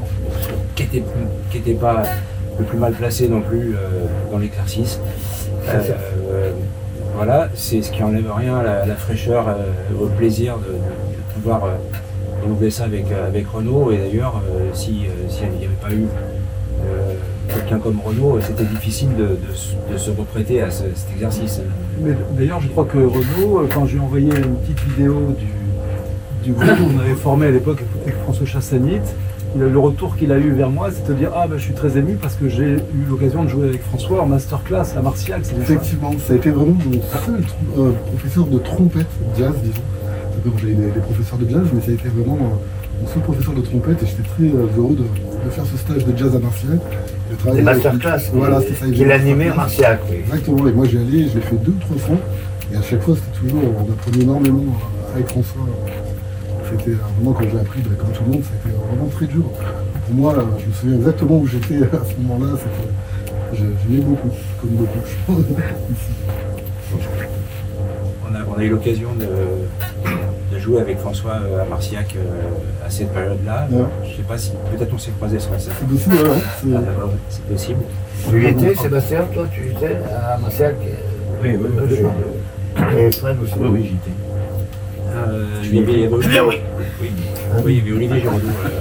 qui 0.75 0.83
était, 0.83 1.03
qui 1.51 1.57
était 1.57 1.73
pas 1.73 2.03
le 2.59 2.65
plus 2.65 2.77
mal 2.77 2.93
placé 2.93 3.27
non 3.29 3.41
plus 3.41 3.73
euh, 3.75 4.05
dans 4.31 4.37
l'exercice. 4.37 4.99
Euh, 5.69 6.51
voilà, 7.19 7.49
c'est 7.53 7.81
ce 7.81 7.91
qui 7.91 8.01
enlève 8.01 8.31
rien 8.33 8.55
à 8.57 8.85
la, 8.85 8.95
fraîcheur, 8.95 9.45
euh, 9.49 10.03
au 10.03 10.07
plaisir 10.07 10.55
de, 10.57 10.75
pouvoir 11.35 11.65
euh, 11.65 11.75
renouveler 12.43 12.69
ça 12.71 12.85
avec, 12.85 13.11
euh, 13.11 13.27
avec 13.27 13.45
Renault. 13.49 13.91
Et 13.91 13.97
d'ailleurs, 13.97 14.41
si 14.73 15.01
s'il 15.27 15.49
n'y 15.49 15.65
avait 15.65 15.75
pas 15.81 15.91
eu 15.91 16.05
quelqu'un 17.49 17.79
comme 17.79 17.99
Renault, 17.99 18.39
c'était 18.41 18.63
difficile 18.63 19.09
de, 19.17 19.37
se- 19.97 20.11
reprêter 20.11 20.61
à 20.61 20.71
ce- 20.71 20.83
cet 20.95 21.11
exercice. 21.13 21.61
Mais 22.01 22.11
D'ailleurs, 22.37 22.61
je 22.61 22.69
crois 22.69 22.85
que 22.85 22.97
Renaud, 22.97 23.59
euh, 23.59 23.67
quand 23.73 23.85
je 23.85 23.93
lui 23.95 23.99
ai 23.99 24.03
envoyé 24.03 24.27
une 24.27 24.55
petite 24.55 24.79
vidéo 24.87 25.35
du, 25.37 25.47
du 26.43 26.53
groupe 26.53 26.67
qu'on 26.77 26.99
avait 26.99 27.15
formé 27.15 27.47
à 27.47 27.51
l'époque 27.51 27.79
avec 28.03 28.15
François 28.23 28.45
Chassagnit, 28.45 29.01
le 29.57 29.79
retour 29.79 30.15
qu'il 30.15 30.31
a 30.31 30.37
eu 30.37 30.51
vers 30.51 30.69
moi, 30.69 30.89
c'est 30.91 31.07
de 31.07 31.13
dire 31.17 31.31
Ah, 31.35 31.47
ben, 31.47 31.57
je 31.57 31.63
suis 31.63 31.73
très 31.73 31.97
ému 31.97 32.15
parce 32.21 32.35
que 32.35 32.47
j'ai 32.49 32.73
eu 32.75 32.81
l'occasion 33.09 33.43
de 33.43 33.49
jouer 33.49 33.69
avec 33.69 33.81
François 33.83 34.21
en 34.21 34.25
masterclass 34.27 34.95
à 34.97 35.01
Martial. 35.01 35.41
Effectivement, 35.61 36.11
ça 36.25 36.33
a 36.33 36.35
été 36.35 36.49
vraiment 36.51 36.73
mon 36.85 36.91
seul 37.25 37.41
trom- 37.41 37.79
euh, 37.87 37.91
professeur 38.07 38.45
de 38.45 38.57
trompette 38.59 39.07
jazz, 39.37 39.53
disons. 39.63 39.81
J'ai 40.61 40.67
des, 40.73 40.91
des 40.91 40.99
professeurs 41.01 41.37
de 41.37 41.49
jazz, 41.49 41.63
mais 41.73 41.81
ça 41.81 41.91
a 41.91 41.93
été 41.95 42.07
vraiment 42.09 42.35
euh, 42.37 43.01
mon 43.01 43.07
seul 43.07 43.21
professeur 43.23 43.53
de 43.55 43.61
trompette 43.61 44.01
et 44.03 44.05
j'étais 44.05 44.23
très 44.23 44.43
euh, 44.57 44.67
heureux 44.77 44.95
de, 44.95 45.03
de 45.45 45.49
faire 45.49 45.65
ce 45.65 45.77
stage 45.77 46.05
de 46.05 46.17
jazz 46.17 46.33
à 46.35 46.39
Martial. 46.39 46.79
de 47.31 47.35
travailler 47.35 47.61
Des 47.63 47.67
avec- 47.67 47.83
masterclass 47.83 48.31
Voilà, 48.33 48.59
c'est 48.61 48.91
qu'il 48.91 49.11
animait 49.11 49.45
masterclass. 49.49 49.57
Martiac, 49.57 49.99
oui. 50.09 50.17
Exactement, 50.19 50.67
et 50.67 50.71
moi 50.71 50.85
j'y 50.85 50.97
allais, 50.97 51.27
je 51.27 51.35
l'ai 51.35 51.41
fait 51.41 51.55
deux 51.57 51.71
ou 51.73 51.79
trois 51.81 51.97
fois, 51.97 52.17
et 52.73 52.77
à 52.77 52.81
chaque 52.81 53.01
fois 53.01 53.15
c'était 53.15 53.47
toujours, 53.47 53.63
on 53.79 53.91
apprenait 53.91 54.23
énormément 54.23 54.63
avec 55.13 55.27
François. 55.27 55.67
C'était 56.69 56.91
euh, 56.91 56.95
vraiment 57.15 57.33
quand 57.33 57.43
j'ai 57.51 57.59
appris, 57.59 57.81
bah, 57.81 57.95
comme 57.97 58.11
tout 58.11 58.23
le 58.25 58.31
monde, 58.33 58.43
c'était 58.43 58.75
vraiment 58.75 59.07
très 59.09 59.25
dur. 59.25 59.43
Pour 60.05 60.15
moi, 60.15 60.35
je 60.59 60.65
me 60.67 60.73
souviens 60.73 60.95
exactement 60.97 61.37
où 61.37 61.47
j'étais 61.47 61.75
à 61.77 62.03
ce 62.05 62.21
moment-là, 62.21 62.57
j'ai- 63.53 63.59
j'aimais 63.59 64.01
beaucoup, 64.01 64.29
comme 64.61 64.69
beaucoup. 64.71 64.99
je 65.05 65.33
pense, 65.33 65.39
ici. 65.91 66.11
On 68.31 68.35
a, 68.35 68.39
on 68.55 68.59
a 68.59 68.63
eu 68.63 68.69
l'occasion 68.69 69.09
de, 69.19 69.25
de 70.53 70.59
jouer 70.59 70.81
avec 70.81 70.99
François 70.99 71.33
euh, 71.41 71.61
à 71.63 71.65
Marciac 71.65 72.15
euh, 72.15 72.85
à 72.85 72.89
cette 72.89 73.11
période-là. 73.13 73.67
Ouais. 73.71 73.83
Je 74.03 74.17
sais 74.17 74.23
pas 74.23 74.37
si 74.37 74.51
peut-être 74.75 74.93
on 74.93 74.97
s'est 74.97 75.11
croisés 75.11 75.39
sur 75.39 75.51
la 75.51 75.59
scène. 75.59 75.73
C'est 75.79 75.87
possible, 75.87 76.15
ouais, 76.15 76.39
c'est- 76.61 76.67
Ah, 76.75 77.51
possible. 77.51 77.79
Tu 78.29 78.43
y 78.43 78.47
étais, 78.47 78.75
Sébastien, 78.75 79.21
toi, 79.33 79.45
tu 79.51 79.65
y 79.67 79.71
étais 79.71 79.97
à 80.13 80.37
Martiac 80.37 80.75
Oui, 81.41 81.49
oui, 81.59 81.69
oui, 81.89 81.97
Et 82.99 83.11
Fred 83.11 83.37
aussi. 83.41 83.53
Oui, 83.59 83.67
oui, 83.71 83.81
j'y 83.83 83.95
étais. 83.95 84.11
Euh, 85.29 85.45
il 85.63 85.75
y 85.75 85.79
avait- 85.79 85.91
y 85.91 86.03
étais 86.03 86.13
oui, 86.15 86.25
Ah 86.37 86.43
oui. 86.47 86.55
oui, 87.01 87.07
oui, 87.65 87.65
il 87.67 87.75
y 87.77 87.81
avait 87.81 87.91
Olivier 87.91 88.19
Giraudoux. 88.21 88.47
Euh, 88.47 88.79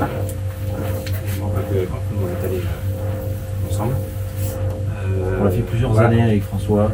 quand, 1.41 1.53
euh, 1.75 1.85
quand 1.91 1.99
nous 2.13 2.19
on 2.23 2.29
est 2.29 2.47
allés 2.47 2.63
euh, 2.63 3.71
ensemble. 3.71 3.93
Euh, 3.95 5.39
On 5.43 5.47
a 5.47 5.51
fait 5.51 5.61
plusieurs 5.63 5.93
voilà. 5.93 6.09
années 6.09 6.23
avec 6.23 6.43
François. 6.45 6.91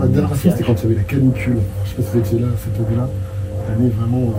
La 0.00 0.06
dernière 0.06 0.28
fois, 0.28 0.50
c'était 0.50 0.64
quand 0.64 0.74
il 0.74 0.82
y 0.82 0.86
avait 0.86 0.94
la 0.96 1.02
canicule. 1.02 1.56
Je 1.84 1.90
sais 1.90 1.96
pas 1.96 2.02
si 2.02 2.08
vous 2.12 2.18
étiez 2.18 2.38
là, 2.40 2.46
cette 2.62 2.86
année-là. 2.86 3.08
L'année 3.68 3.90
vraiment. 3.98 4.34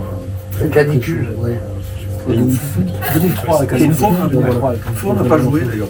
euh, 0.59 0.63
La 0.63 0.67
canicule. 0.69 1.27
Ouais. 1.37 1.59
Et 2.29 2.33
une- 2.35 2.55
2003, 3.13 3.57
la 3.57 3.61
Et 3.61 3.63
une 3.63 3.67
canicule, 3.69 3.93
fois, 3.95 4.09
on 4.09 4.25
a- 4.25 4.29
2003, 4.29 4.73
Une 4.73 4.95
fois, 4.95 5.11
on 5.17 5.23
n'a 5.23 5.29
pas 5.29 5.37
joué 5.39 5.61
d'ailleurs. 5.61 5.87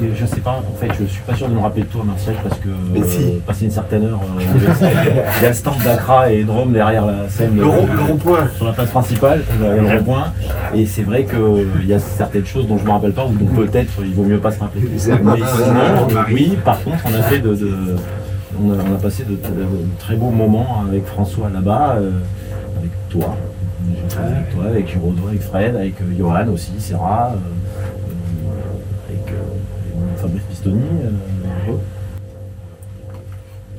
Et- 0.00 0.04
et 0.06 0.14
je 0.14 0.26
sais 0.26 0.40
pas, 0.40 0.60
en 0.66 0.76
fait, 0.80 0.88
je 0.98 1.04
suis 1.06 1.22
pas 1.22 1.34
sûr 1.34 1.48
de 1.48 1.54
me 1.54 1.60
rappeler 1.60 1.82
de 1.82 1.88
toi, 1.88 2.02
Martial, 2.04 2.34
parce 2.42 2.58
que 2.60 2.68
si. 3.08 3.22
euh, 3.24 3.38
passé 3.46 3.64
une 3.66 3.70
certaine 3.70 4.04
heure, 4.04 4.20
euh, 4.38 4.42
il 5.38 5.42
y 5.42 5.46
a 5.46 5.48
le 5.48 5.54
stand 5.54 5.78
d'Akra 5.84 6.30
et 6.32 6.44
Drôme 6.44 6.72
derrière 6.72 7.06
la 7.06 7.28
scène. 7.28 7.56
Le 7.56 7.66
rond- 7.66 7.86
le 7.92 8.02
rond-point. 8.02 8.48
sur 8.56 8.66
la 8.66 8.72
place 8.72 8.90
principale, 8.90 9.42
euh, 9.62 9.80
le 9.80 9.98
rond-point, 9.98 10.32
et 10.74 10.86
c'est 10.86 11.02
vrai 11.02 11.24
qu'il 11.24 11.86
y 11.88 11.94
a 11.94 11.98
certaines 11.98 12.46
choses 12.46 12.66
dont 12.68 12.78
je 12.78 12.84
me 12.84 12.90
rappelle 12.90 13.12
pas, 13.12 13.26
ou 13.26 13.32
dont 13.32 13.46
peut-être 13.54 13.92
il 14.02 14.14
vaut 14.14 14.24
mieux 14.24 14.38
pas 14.38 14.52
se 14.52 14.60
rappeler. 14.60 14.82
Mais 14.92 14.98
sinon, 14.98 16.08
oui, 16.32 16.56
par 16.64 16.82
contre, 16.82 16.98
on 17.06 17.14
a 17.18 17.22
fait 17.22 17.40
de, 17.40 17.54
de- 17.54 17.96
on, 18.60 18.70
a, 18.72 18.74
on 18.90 18.94
a 18.94 18.98
passé 18.98 19.24
de, 19.24 19.30
de- 19.30 19.36
de 19.36 19.98
très 19.98 20.16
beaux 20.16 20.30
moments 20.30 20.82
avec 20.88 21.06
François 21.06 21.48
là-bas, 21.52 21.96
euh, 21.98 22.10
avec 22.78 22.90
toi, 23.10 23.36
avec 24.18 24.50
toi, 24.52 24.64
avec 24.66 24.96
avec 25.28 25.42
Fred, 25.42 25.76
avec 25.76 25.94
Johan 26.18 26.48
aussi, 26.52 26.72
Serra, 26.78 27.34
un 30.66 31.66
peu. 31.66 31.72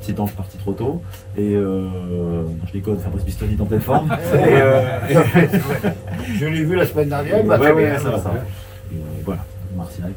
C'est 0.02 0.14
temps, 0.14 0.24
je 0.24 0.30
suis 0.30 0.36
parti 0.36 0.56
trop 0.58 0.72
tôt. 0.72 1.02
Et 1.36 1.54
euh, 1.54 2.44
je 2.66 2.72
déconne, 2.72 2.98
Fabrice 2.98 3.22
Pistoni 3.24 3.54
est 3.54 3.60
en 3.60 3.66
pleine 3.66 3.80
forme. 3.80 4.10
Et, 4.34 4.60
euh, 4.60 4.98
Je 6.38 6.46
l'ai 6.46 6.64
vu 6.64 6.74
la 6.74 6.86
semaine 6.86 7.10
dernière, 7.10 7.44
Ouais, 7.44 7.58
ouais, 7.58 7.90
bien. 7.90 7.98
ça 7.98 8.10
va, 8.10 8.18
ça 8.18 8.30
va. 8.30 8.40
Et, 8.92 8.96
voilà, 9.24 9.44
Marciac. 9.76 10.14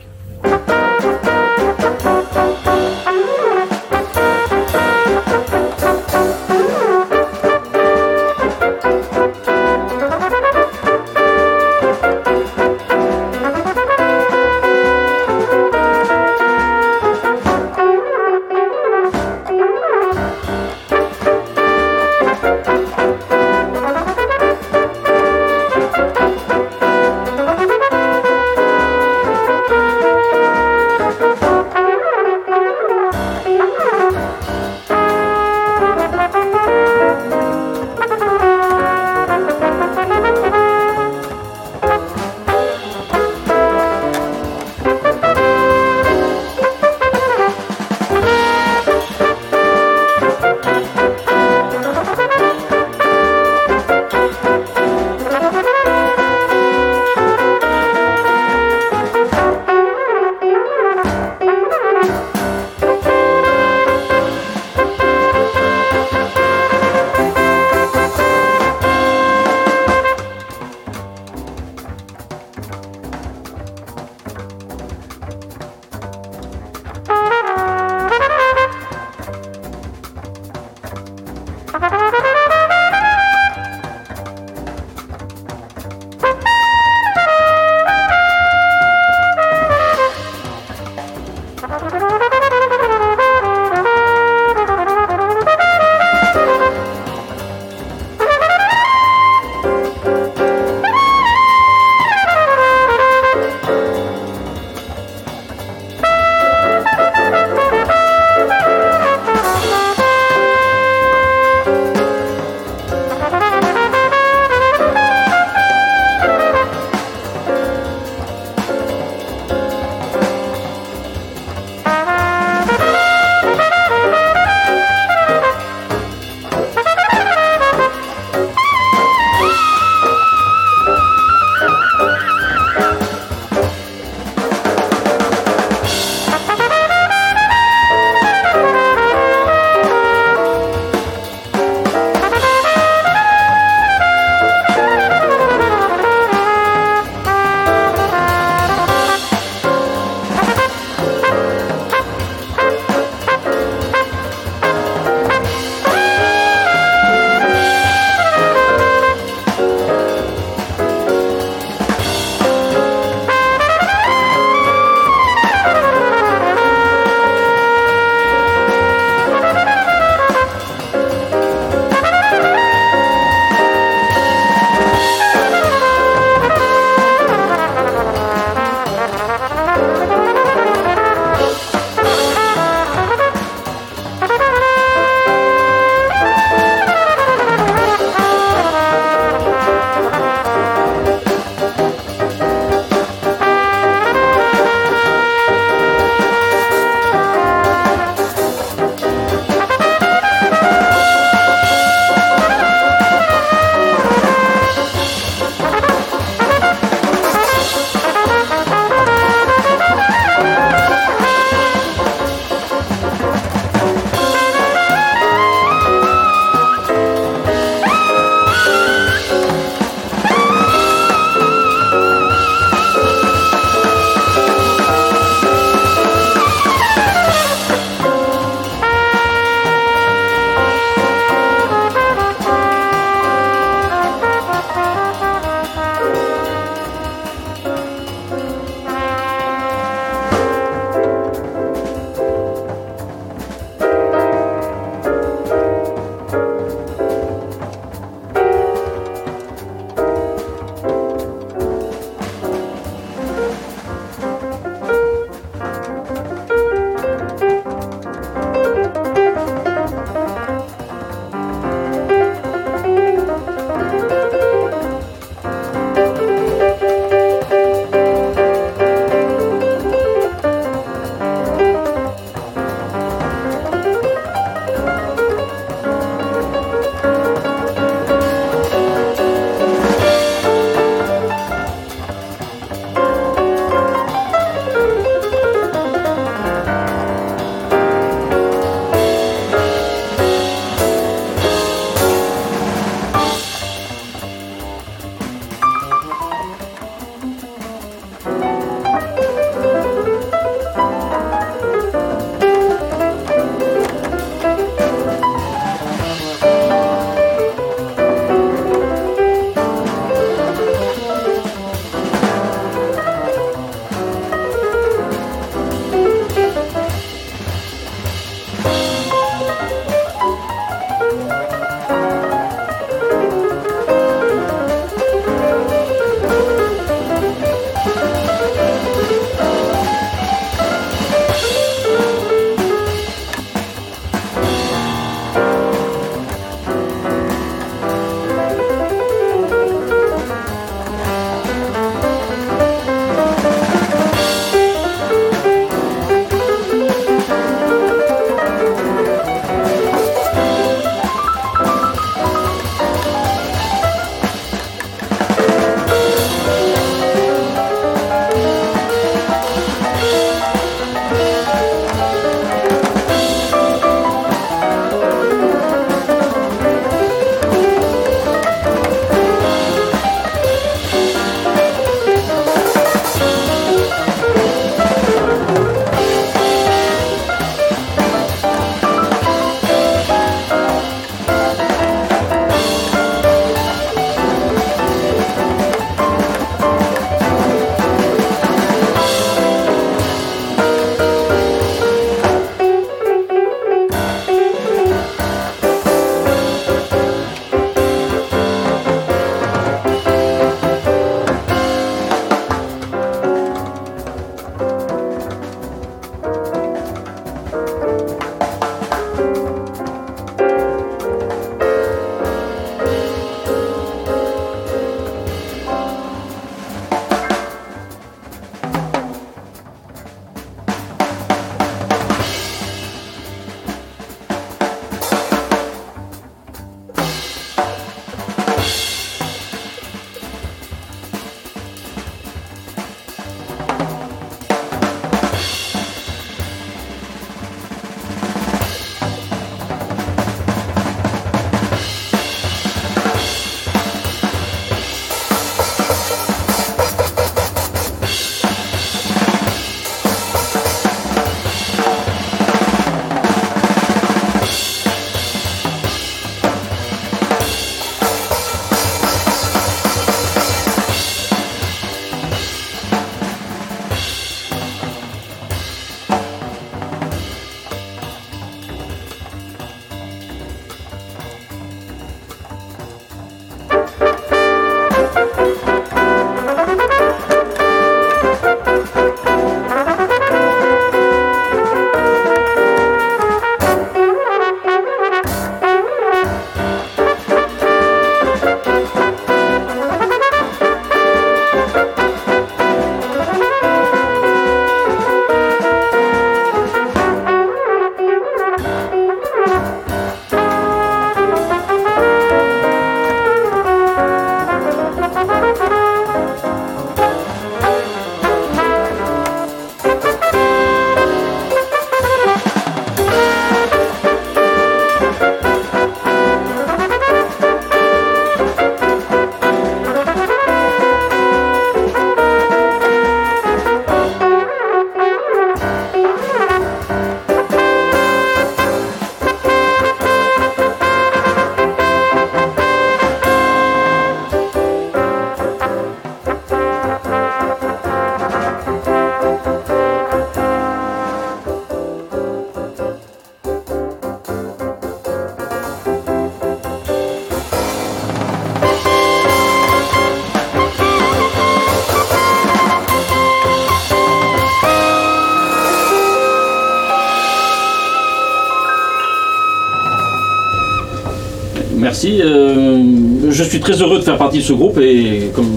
Très 563.63 563.81
heureux 563.81 563.97
de 563.97 564.03
faire 564.03 564.17
partie 564.17 564.39
de 564.39 564.43
ce 564.43 564.51
groupe 564.51 564.77
et 564.77 565.31
comme 565.33 565.47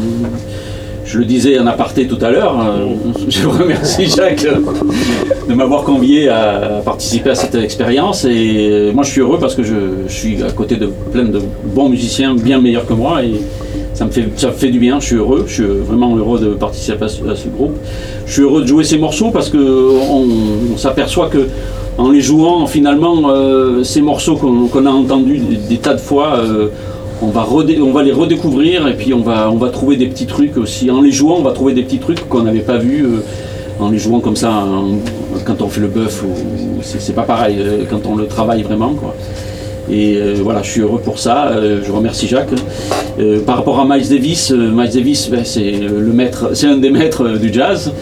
je 1.05 1.19
le 1.19 1.25
disais 1.25 1.59
en 1.59 1.67
aparté 1.67 2.07
tout 2.07 2.19
à 2.25 2.31
l'heure, 2.31 2.57
euh, 2.61 2.87
je 3.29 3.47
remercie 3.47 4.07
Jacques 4.07 4.47
de 5.49 5.55
m'avoir 5.55 5.83
convié 5.83 6.29
à 6.29 6.83
participer 6.85 7.31
à 7.31 7.35
cette 7.35 7.57
expérience. 7.57 8.25
Et 8.25 8.93
moi, 8.95 9.03
je 9.03 9.11
suis 9.11 9.21
heureux 9.21 9.39
parce 9.41 9.57
que 9.57 9.65
je, 9.65 9.75
suis 10.09 10.43
à 10.43 10.51
côté 10.51 10.77
de 10.77 10.87
plein 11.13 11.25
de 11.25 11.41
bons 11.65 11.89
musiciens, 11.89 12.35
bien 12.35 12.61
meilleurs 12.61 12.87
que 12.87 12.93
moi. 12.93 13.25
Et 13.25 13.41
ça 13.95 14.05
me, 14.05 14.11
fait, 14.11 14.29
ça 14.37 14.49
me 14.49 14.53
fait 14.53 14.71
du 14.71 14.79
bien, 14.79 15.01
je 15.01 15.07
suis 15.07 15.17
heureux, 15.17 15.45
je 15.49 15.55
suis 15.55 15.65
vraiment 15.65 16.17
heureux 16.17 16.39
de 16.39 16.49
participer 16.51 17.05
à 17.05 17.09
ce, 17.09 17.49
groupe. 17.49 17.77
Je 18.27 18.33
suis 18.33 18.43
heureux 18.43 18.63
de 18.63 18.67
jouer 18.67 18.85
ces 18.85 18.99
morceaux 18.99 19.31
parce 19.31 19.49
qu'on 19.49 19.59
on, 19.59 20.77
s'aperçoit 20.77 21.29
que 21.29 21.49
en 21.99 22.11
les 22.11 22.21
jouant, 22.21 22.67
finalement, 22.67 23.31
euh, 23.31 23.83
ces 23.83 24.03
morceaux 24.03 24.37
qu'on 24.37 24.87
a 24.87 24.91
entendus 24.91 25.39
des, 25.39 25.57
des 25.57 25.79
tas 25.79 25.95
de 25.95 26.01
fois, 26.01 26.37
euh, 26.37 26.69
on, 27.23 27.31
va 27.31 28.03
les 28.03 28.13
redécouvrir 28.13 28.87
et 28.89 28.95
puis 28.95 29.15
on 29.15 29.23
va, 29.23 29.69
trouver 29.71 29.97
des 29.97 30.07
petits 30.07 30.27
trucs 30.27 30.57
aussi. 30.57 30.91
En 30.91 31.01
les 31.01 31.13
jouant, 31.13 31.37
on 31.39 31.43
va 31.43 31.53
trouver 31.53 31.73
des 31.73 31.83
petits 31.83 31.99
trucs 31.99 32.29
qu'on 32.29 32.43
n'avait 32.43 32.61
pas 32.61 32.79
vus. 32.79 33.05
euh, 33.05 33.21
en 33.79 33.91
les 33.91 33.99
jouant 33.99 34.21
comme 34.21 34.37
ça, 34.37 34.65
quand 35.45 35.61
on 35.61 35.69
fait 35.69 35.83
le 35.83 35.89
bœuf, 35.89 36.25
c'est 36.81 37.15
pas 37.15 37.25
pareil, 37.25 37.57
euh, 37.61 37.85
quand 37.91 38.07
on 38.07 38.17
le 38.17 38.27
travaille 38.27 38.63
vraiment. 38.63 38.95
Et 39.91 40.17
euh, 40.17 40.37
voilà, 40.43 40.63
je 40.63 40.71
suis 40.71 40.81
heureux 40.81 41.01
pour 41.05 41.19
ça. 41.19 41.53
je 41.85 41.93
remercie 41.93 42.27
Jacques. 42.27 42.55
Par 43.45 43.57
rapport 43.57 43.79
à 43.79 43.85
Miles 43.85 44.09
Davis, 44.09 44.51
Miles 44.51 44.93
Davis, 44.93 45.29
ben, 45.31 45.45
c'est 45.45 45.73
le 45.73 46.13
maître, 46.13 46.51
c'est 46.55 46.69
un 46.69 46.79
des 46.79 46.91
maîtres 46.91 47.39
du 47.39 47.53
jazz. 47.53 47.93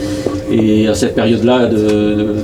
Et 0.51 0.87
à 0.87 0.93
cette 0.93 1.15
période-là 1.15 1.65
de, 1.67 2.35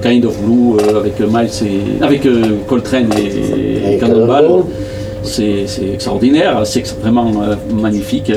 Kind 0.00 0.24
of 0.24 0.40
Blue 0.42 0.78
avec 0.96 1.18
Miles 1.20 1.50
et 1.64 2.04
avec 2.04 2.26
Coltrane 2.68 3.10
et, 3.18 3.94
et 3.94 3.98
Cannonball. 3.98 4.64
C'est 5.22 5.64
extraordinaire, 5.94 6.60
c'est 6.64 6.86
vraiment 7.00 7.30
euh, 7.42 7.54
magnifique. 7.72 8.32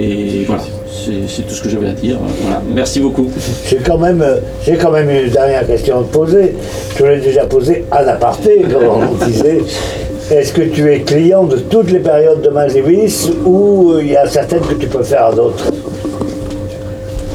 Et 0.00 0.44
voilà, 0.46 0.62
c'est 0.86 1.42
tout 1.46 1.54
ce 1.54 1.62
que 1.62 1.68
j'avais 1.68 1.88
à 1.88 1.92
dire. 1.92 2.18
Voilà. 2.42 2.62
Merci 2.72 3.00
beaucoup. 3.00 3.28
J'ai 3.68 3.78
quand, 3.78 3.98
même, 3.98 4.22
euh, 4.22 4.36
j'ai 4.64 4.76
quand 4.76 4.92
même 4.92 5.10
une 5.10 5.28
dernière 5.30 5.66
question 5.66 5.98
à 6.00 6.02
te 6.04 6.12
poser. 6.12 6.54
Je 6.98 7.04
l'ai 7.04 7.20
déjà 7.20 7.44
posée 7.46 7.84
à 7.90 8.02
l'aparté, 8.02 8.64
comme 8.70 8.84
on 9.20 9.24
disait. 9.26 9.58
Est-ce 10.30 10.52
que 10.52 10.60
tu 10.62 10.92
es 10.92 11.00
client 11.00 11.44
de 11.44 11.56
toutes 11.56 11.90
les 11.90 12.00
périodes 12.00 12.42
de 12.42 12.50
Davis 12.50 13.28
ou 13.44 13.92
euh, 13.92 14.02
il 14.02 14.10
y 14.12 14.16
a 14.16 14.26
certaines 14.28 14.60
que 14.60 14.74
tu 14.74 14.86
préfères 14.86 15.26
à 15.26 15.32
d'autres? 15.32 15.64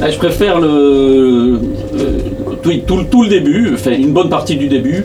Ah, 0.00 0.10
Je 0.10 0.16
préfère 0.18 0.58
le, 0.60 1.58
le- 1.92 2.80
tout, 2.86 3.22
le 3.22 3.28
début, 3.28 3.72
enfin 3.74 3.92
une 3.92 4.12
bonne 4.12 4.28
partie 4.30 4.56
du 4.56 4.68
début. 4.68 5.04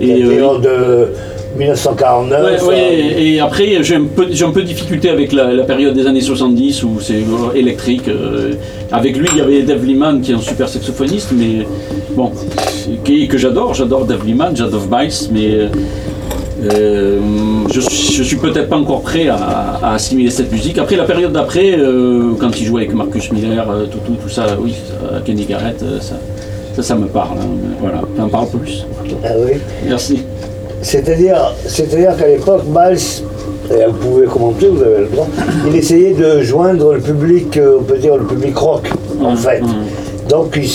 Et, 0.00 0.22
euh, 0.24 0.58
de 0.58 1.12
1949 1.58 2.42
Ouais, 2.62 2.68
ouais, 2.68 2.74
euh, 2.74 3.18
et 3.20 3.40
après 3.40 3.82
j'ai 3.82 3.96
un 3.96 4.04
peu, 4.04 4.26
j'ai 4.30 4.44
un 4.44 4.50
peu 4.50 4.62
de 4.62 4.66
difficulté 4.66 5.10
avec 5.10 5.32
la, 5.32 5.52
la 5.52 5.64
période 5.64 5.94
des 5.94 6.06
années 6.06 6.20
70 6.20 6.82
où 6.84 7.00
c'est 7.00 7.14
euh, 7.14 7.52
électrique. 7.54 8.08
euh, 8.08 8.52
avec 8.92 9.16
lui, 9.18 9.28
il 9.32 9.38
y 9.38 9.40
avait 9.42 9.62
Dave 9.62 9.84
Liman 9.84 10.20
qui 10.20 10.32
est 10.32 10.34
un 10.34 10.40
super 10.40 10.68
saxophoniste, 10.68 11.32
mais 11.36 11.66
bon, 12.16 12.32
qui- 13.04 13.28
que 13.28 13.36
j'adore, 13.36 13.74
j'adore 13.74 14.04
Dave 14.06 14.24
Liman, 14.26 14.54
j'adore 14.54 14.86
Miles, 14.90 15.12
mais 15.32 15.68
euh, 16.64 17.18
je, 17.72 17.80
je 17.80 18.22
suis 18.22 18.36
peut-être 18.36 18.68
pas 18.68 18.76
encore 18.76 19.02
prêt 19.02 19.28
à, 19.28 19.36
à 19.82 19.94
assimiler 19.94 20.30
cette 20.30 20.50
musique. 20.50 20.78
Après 20.78 20.96
la 20.96 21.04
période 21.04 21.32
d'après, 21.32 21.76
euh, 21.78 22.32
quand 22.38 22.58
il 22.60 22.64
jouait 22.66 22.82
avec 22.82 22.94
Marcus 22.94 23.30
Miller, 23.30 23.68
euh, 23.70 23.84
tout, 23.86 23.98
tout, 24.06 24.14
tout 24.22 24.28
ça, 24.28 24.46
oui, 24.60 24.74
ça, 24.88 25.20
Kenny 25.24 25.44
Garrett, 25.44 25.78
ça, 26.00 26.14
ça, 26.74 26.82
ça 26.82 26.94
me 26.94 27.06
parle. 27.06 27.38
hein, 27.38 27.46
voilà, 27.80 28.00
t'en 28.16 28.28
parles 28.28 28.48
plus. 28.48 28.84
ah 29.24 29.28
oui. 29.38 29.58
Merci. 29.86 30.22
C'est-à-dire, 30.82 31.54
c'est-à-dire 31.66 32.16
qu'à 32.16 32.28
l'époque, 32.28 32.62
Miles, 32.68 32.98
et 33.70 33.84
vous 33.86 33.92
pouvez 33.98 34.26
commenter, 34.26 34.68
vous 34.68 34.82
avez 34.82 35.00
le 35.00 35.06
droit, 35.06 35.26
il 35.66 35.76
essayait 35.76 36.14
de 36.14 36.40
joindre 36.42 36.94
le 36.94 37.00
public, 37.00 37.56
euh, 37.56 37.78
on 37.80 37.82
peut 37.82 37.98
dire 37.98 38.16
le 38.16 38.24
public 38.24 38.56
rock, 38.56 38.88
en 39.20 39.32
Mhm, 39.32 39.36
fait. 39.36 39.60
mhm. 39.60 39.68
Donc 40.28 40.56
il 40.56 40.68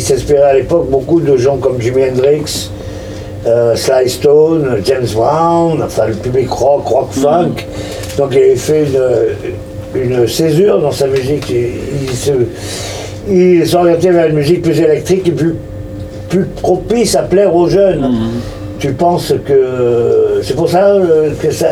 s'inspirait 0.00 0.42
à 0.42 0.54
l'époque 0.54 0.88
beaucoup 0.90 1.20
de 1.20 1.36
gens 1.36 1.56
comme 1.58 1.80
Jimi 1.80 2.02
Hendrix, 2.10 2.70
euh, 3.46 3.74
Sly 3.76 4.08
Stone, 4.08 4.78
James 4.84 5.06
Brown, 5.14 5.82
enfin 5.84 6.06
le 6.06 6.14
public 6.14 6.48
rock, 6.50 6.86
rock 6.86 7.08
funk. 7.12 7.66
Donc 8.16 8.28
il 8.32 8.38
avait 8.38 8.56
fait 8.56 8.84
une, 9.94 10.02
une 10.02 10.28
césure 10.28 10.80
dans 10.80 10.92
sa 10.92 11.06
musique. 11.08 11.52
Il, 13.28 13.66
s'orientait 13.66 14.10
vers 14.10 14.28
une 14.28 14.36
musique 14.36 14.62
plus 14.62 14.78
électrique 14.80 15.26
et 15.28 15.32
plus, 15.32 15.54
plus 16.28 16.44
propice 16.60 17.14
à 17.16 17.22
plaire 17.22 17.54
aux 17.54 17.68
jeunes. 17.68 18.08
Tu 18.82 18.92
penses 18.94 19.32
que 19.46 20.40
c'est 20.42 20.56
pour 20.56 20.68
ça 20.68 20.86
euh, 20.88 21.30
que 21.40 21.52
ça. 21.52 21.68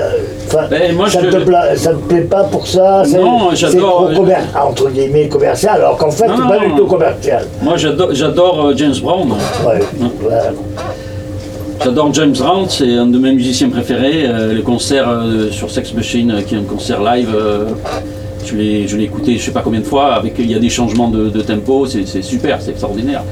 Ben, 0.70 0.94
moi, 0.94 1.10
ça 1.10 1.18
je- 1.20 1.26
ne 1.26 1.32
te, 1.32 1.36
pla- 1.38 1.74
ça 1.74 1.90
te 1.90 1.96
plaît 2.08 2.20
pas 2.20 2.44
pour 2.44 2.68
ça 2.68 3.02
Non, 3.12 3.50
j'adore- 3.52 4.12
trop 4.14 4.22
commer- 4.22 4.36
entre 4.54 4.88
guillemets 4.90 5.26
commercial, 5.26 5.78
alors 5.78 5.96
qu'en 5.96 6.12
fait, 6.12 6.26
c'est 6.28 6.36
pas 6.48 6.60
non. 6.60 6.68
du 6.68 6.80
tout 6.80 6.86
commercial. 6.86 7.46
Moi 7.62 7.76
j'adore, 7.76 8.10
j'adore 8.12 8.66
euh, 8.66 8.74
James 8.76 8.94
Brown. 9.02 9.28
Ouais, 9.66 9.80
voilà. 10.20 10.52
J'adore 11.82 12.14
James 12.14 12.32
Brown, 12.38 12.66
c'est 12.68 12.94
un 12.94 13.06
de 13.06 13.18
mes 13.18 13.32
musiciens 13.32 13.70
préférés. 13.70 14.26
Euh, 14.26 14.54
les 14.54 14.62
concerts 14.62 15.08
euh, 15.08 15.50
sur 15.50 15.68
Sex 15.68 15.92
Machine, 15.92 16.30
euh, 16.30 16.42
qui 16.42 16.54
est 16.54 16.58
un 16.58 16.62
concert 16.62 17.02
live, 17.02 17.30
euh, 17.34 17.64
je 18.46 18.54
l'ai, 18.54 18.86
je 18.86 18.96
l'ai 18.96 19.04
écouté 19.04 19.36
je 19.36 19.42
sais 19.46 19.50
pas 19.50 19.62
combien 19.62 19.80
de 19.80 19.84
fois. 19.86 20.12
Avec, 20.14 20.34
il 20.38 20.48
y 20.48 20.54
a 20.54 20.60
des 20.60 20.68
changements 20.68 21.08
de, 21.08 21.28
de 21.28 21.40
tempo, 21.40 21.86
c'est, 21.86 22.06
c'est 22.06 22.22
super, 22.22 22.58
c'est 22.62 22.70
extraordinaire. 22.70 23.24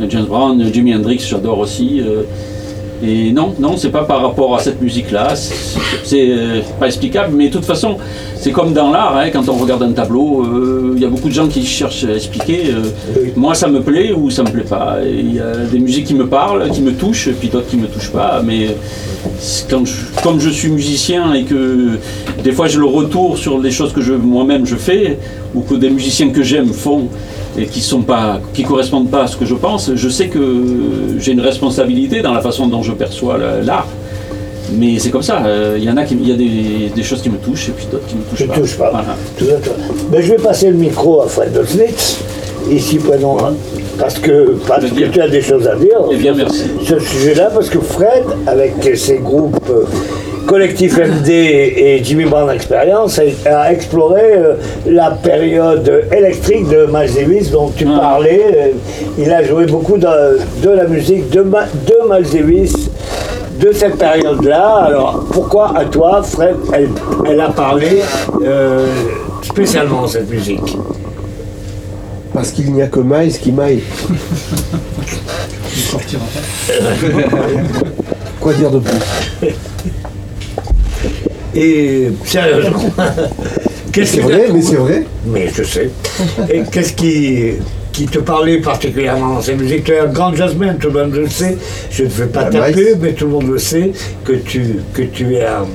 Euh, 0.00 0.06
James 0.08 0.26
Brown, 0.26 0.60
euh, 0.62 0.72
Jimi 0.72 0.94
Hendrix, 0.94 1.18
j'adore 1.28 1.58
aussi. 1.58 2.00
Et 3.06 3.32
non, 3.32 3.54
non, 3.58 3.76
c'est 3.76 3.90
pas 3.90 4.04
par 4.04 4.22
rapport 4.22 4.54
à 4.56 4.58
cette 4.60 4.80
musique-là, 4.80 5.34
c'est, 5.36 6.28
euh, 6.30 6.60
pas 6.80 6.86
explicable, 6.86 7.34
mais 7.36 7.48
de 7.48 7.52
toute 7.52 7.64
façon, 7.64 7.96
c'est 8.36 8.52
comme 8.52 8.72
dans 8.72 8.90
l'art, 8.90 9.16
hein, 9.16 9.30
quand 9.32 9.48
on 9.48 9.54
regarde 9.54 9.82
un 9.82 9.92
tableau, 9.92 10.42
euh, 10.44 10.92
il 10.96 11.02
y 11.02 11.04
a 11.04 11.08
beaucoup 11.08 11.28
de 11.28 11.34
gens 11.34 11.48
qui 11.48 11.64
cherchent 11.64 12.04
à 12.04 12.14
expliquer. 12.14 12.70
euh, 12.70 12.82
moi, 13.36 13.54
ça 13.54 13.68
me 13.68 13.80
plaît 13.80 14.12
ou 14.12 14.30
ça 14.30 14.42
me 14.42 14.50
plaît 14.50 14.62
pas. 14.64 14.98
Il 15.06 15.34
y 15.34 15.40
a 15.40 15.56
des 15.70 15.78
musiques 15.78 16.06
qui 16.06 16.14
me 16.14 16.26
parlent, 16.26 16.70
qui 16.70 16.82
me 16.82 16.92
touchent, 16.92 17.28
et 17.28 17.32
puis 17.32 17.48
d'autres 17.48 17.68
qui 17.68 17.76
me 17.76 17.86
touchent 17.86 18.12
pas. 18.12 18.42
Mais 18.44 18.68
c'est 19.38 19.68
quand 19.70 19.84
je- 19.84 20.22
comme 20.22 20.40
je 20.40 20.50
suis 20.50 20.68
musicien 20.70 21.32
et 21.34 21.44
que 21.44 21.98
des 22.42 22.52
fois 22.52 22.66
j'ai 22.68 22.78
le 22.78 22.84
retour 22.86 23.38
sur 23.38 23.60
des 23.60 23.70
choses 23.70 23.92
que 23.92 24.00
moi-même 24.16 24.66
je 24.66 24.76
fais, 24.76 25.18
ou 25.54 25.60
que 25.60 25.74
des 25.74 25.90
musiciens 25.90 26.30
que 26.30 26.42
j'aime 26.42 26.72
font 26.72 27.08
et 27.56 27.66
qui 27.66 27.80
sont 27.80 28.02
pas, 28.02 28.40
qui 28.52 28.62
correspondent 28.64 29.10
pas 29.10 29.22
à 29.24 29.26
ce 29.26 29.36
que 29.36 29.44
je 29.46 29.54
pense, 29.54 29.90
je 29.94 30.08
sais 30.08 30.28
que 30.28 30.40
j'ai 31.18 31.32
une 31.32 31.40
responsabilité 31.40 32.20
dans 32.20 32.32
la 32.34 32.40
façon 32.40 32.66
dont 32.66 32.82
je 32.82 32.92
perçois 32.92 33.38
la- 33.38 33.60
l'art. 33.62 33.86
Mais 34.72 34.98
c'est 34.98 35.10
comme 35.10 35.22
ça. 35.22 35.44
euh, 35.44 35.76
Il 35.78 35.84
y 35.84 35.90
en 35.90 35.96
a 35.96 36.04
qui, 36.04 36.14
il 36.14 36.28
y 36.28 36.32
a 36.32 36.36
des, 36.36 36.90
des 36.94 37.02
choses 37.02 37.20
qui 37.22 37.30
me 37.30 37.36
touchent 37.36 37.68
et 37.68 37.72
puis 37.72 37.86
d'autres 37.92 38.06
qui 38.06 38.16
me 38.16 38.22
touchent 38.22 38.46
pas. 38.48 38.54
touches 38.54 38.76
pas. 38.76 38.90
Voilà. 38.90 39.14
Tout 39.38 39.44
à. 39.44 40.10
Ben, 40.10 40.20
je 40.22 40.30
vais 40.32 40.42
passer 40.42 40.68
le 40.68 40.74
micro 40.76 41.20
à 41.22 41.26
Fred 41.28 41.52
Dosnitz, 41.52 42.18
ici 42.70 42.98
un, 43.12 43.54
parce 43.98 44.18
que, 44.18 44.56
parce 44.66 44.86
que 44.86 45.04
tu 45.04 45.20
as 45.20 45.28
des 45.28 45.42
choses 45.42 45.68
à 45.68 45.76
dire. 45.76 45.98
Eh 46.10 46.16
bien, 46.16 46.34
merci. 46.34 46.62
Ce 46.84 46.98
sujet-là, 46.98 47.50
parce 47.54 47.68
que 47.68 47.78
Fred, 47.78 48.24
avec 48.46 48.96
ses 48.96 49.18
groupes 49.18 49.58
euh, 49.70 49.84
Collectif 50.46 50.98
MD 50.98 51.28
et 51.30 52.00
Jimmy 52.04 52.24
Brown 52.26 52.50
Experience, 52.50 53.18
a, 53.18 53.22
a 53.62 53.72
exploré 53.72 54.20
euh, 54.34 54.54
la 54.86 55.10
période 55.12 56.04
électrique 56.14 56.68
de 56.68 56.86
Miles 56.92 57.14
Davis 57.14 57.50
dont 57.50 57.70
tu 57.74 57.86
Ah. 57.88 57.98
parlais. 57.98 58.44
Euh, 58.54 58.68
il 59.18 59.30
a 59.32 59.42
joué 59.42 59.64
beaucoup 59.66 59.96
de, 59.96 60.06
de 60.62 60.70
la 60.70 60.84
musique 60.86 61.30
de, 61.30 61.40
Ma- 61.42 61.64
de 61.86 61.94
Miles 62.08 62.30
Davis 62.30 62.90
de 63.58 63.72
cette 63.72 63.96
période-là. 63.96 64.84
Alors, 64.86 65.24
pourquoi 65.32 65.76
à 65.78 65.84
toi, 65.86 66.22
Fred, 66.22 66.56
elle, 66.72 66.88
elle 67.26 67.40
a 67.40 67.48
parlé 67.48 68.02
euh, 68.42 68.86
spécialement 69.42 70.06
cette 70.06 70.28
musique? 70.30 70.76
Parce 72.34 72.50
qu'il 72.50 72.72
n'y 72.72 72.82
a 72.82 72.86
que 72.88 73.00
Miles 73.00 73.38
qui 73.38 73.50
maille. 73.52 73.82
Quoi 78.40 78.52
dire 78.52 78.70
de 78.70 78.78
plus? 78.80 78.98
Et 81.54 82.08
sérieusement, 82.24 82.90
qu'est-ce 83.92 84.16
C'est 84.16 84.20
vrai, 84.20 84.46
mais 84.52 84.62
c'est 84.62 84.76
vrai. 84.76 85.04
Mais 85.26 85.48
je 85.54 85.62
sais. 85.62 85.90
Et 86.52 86.62
qu'est-ce 86.70 86.92
qui, 86.94 87.52
qui 87.92 88.06
te 88.06 88.18
parlait 88.18 88.58
particulièrement? 88.58 89.34
Dans 89.36 89.40
ces 89.42 89.54
musiques 89.54 89.84
Tu 89.84 89.92
es 89.92 90.00
un 90.00 90.06
grand 90.06 90.34
jazzman, 90.34 90.76
tout 90.78 90.88
le 90.90 91.04
monde 91.04 91.14
le 91.14 91.28
sait. 91.28 91.56
Je 91.90 92.04
ne 92.04 92.08
fais 92.08 92.26
pas 92.26 92.44
Bah, 92.44 92.50
ta 92.68 92.72
pub, 92.72 92.98
mais 93.00 93.12
tout 93.12 93.26
le 93.26 93.30
monde 93.32 93.48
le 93.50 93.58
sait 93.58 93.92
que 94.24 94.32
tu, 94.32 94.76
que 94.92 95.02
tu 95.02 95.34
es 95.36 95.44
un, 95.44 95.66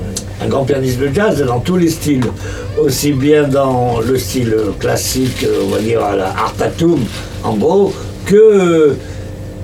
un 0.44 0.48
grand 0.48 0.66
pianiste 0.66 1.00
de 1.00 1.10
jazz 1.14 1.42
dans 1.46 1.60
tous 1.60 1.78
les 1.78 1.90
styles. 1.90 2.26
Aussi 2.78 3.12
bien 3.14 3.44
dans 3.48 4.00
le 4.00 4.18
style 4.18 4.56
classique, 4.80 5.46
on 5.66 5.70
va 5.70 5.80
dire 5.80 6.04
à 6.04 6.16
la 6.16 6.28
art 6.28 6.54
tatum, 6.58 7.00
en 7.44 7.54
gros, 7.56 7.94
que 8.26 8.96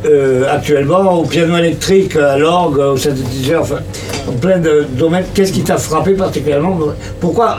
euh, 0.06 0.44
actuellement 0.52 1.20
au 1.20 1.24
piano 1.24 1.58
électrique, 1.58 2.16
à 2.16 2.38
l'orgue, 2.38 2.78
au 2.80 2.98
synthétiseur, 2.98 3.62
enfin, 3.62 3.80
en 4.28 4.32
plein 4.34 4.60
de 4.60 4.86
domaines. 4.98 5.26
Qu'est-ce 5.34 5.52
qui 5.54 5.62
t'a 5.62 5.78
frappé 5.78 6.14
particulièrement? 6.14 6.78
Pourquoi 7.20 7.58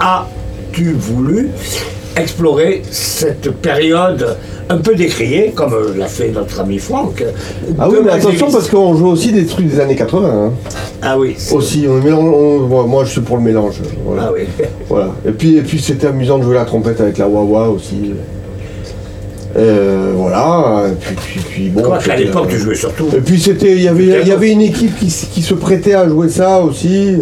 as-tu 0.00 0.92
voulu 0.92 1.50
explorer 2.16 2.82
cette 2.90 3.50
période 3.56 4.36
un 4.70 4.78
peu 4.78 4.94
décriée, 4.94 5.52
comme 5.54 5.74
l'a 5.96 6.06
fait 6.06 6.30
notre 6.30 6.60
ami 6.60 6.78
Franck. 6.78 7.22
Ah 7.78 7.88
oui, 7.88 7.98
mais 8.04 8.12
attention 8.12 8.50
parce 8.50 8.68
qu'on 8.68 8.94
joue 8.96 9.08
aussi 9.08 9.30
des 9.32 9.44
trucs 9.44 9.66
des 9.66 9.78
années 9.80 9.96
80. 9.96 10.28
hein. 10.32 10.52
Ah 11.02 11.18
oui. 11.18 11.36
Aussi, 11.52 11.86
on 11.88 12.00
mélange, 12.02 12.24
on- 12.34 12.86
moi, 12.86 13.04
je 13.04 13.10
suis 13.10 13.20
pour 13.20 13.36
le 13.36 13.42
mélange. 13.42 13.74
Voilà. 14.06 14.26
Ah 14.28 14.32
oui. 14.32 14.44
Voilà. 14.88 15.10
Et 15.26 15.32
puis, 15.32 15.56
et 15.58 15.62
puis 15.62 15.78
c'était 15.80 16.06
amusant 16.06 16.38
de 16.38 16.44
jouer 16.44 16.54
la 16.54 16.64
trompette 16.64 17.00
avec 17.00 17.18
la 17.18 17.28
Wawa 17.28 17.68
aussi. 17.68 18.12
Euh, 19.56 20.12
voilà. 20.16 20.84
Et 20.90 20.94
puis, 20.94 21.14
puis, 21.16 21.40
puis 21.40 21.68
bon. 21.70 21.82
Quoi 21.82 22.00
c'était, 22.00 22.16
l'époque, 22.16 22.46
euh, 22.46 22.50
tu 22.50 22.58
jouais 22.58 22.74
surtout. 22.74 23.08
Et 23.16 23.20
puis 23.20 23.38
c'était, 23.40 23.72
il 23.72 23.82
y 23.82 23.88
avait, 23.88 24.20
il 24.22 24.28
y 24.28 24.32
avait 24.32 24.50
une 24.50 24.62
équipe 24.62 24.98
qui, 24.98 25.06
qui 25.06 25.42
se 25.42 25.54
prêtait 25.54 25.94
à 25.94 26.08
jouer 26.08 26.28
ça 26.28 26.60
aussi. 26.60 27.16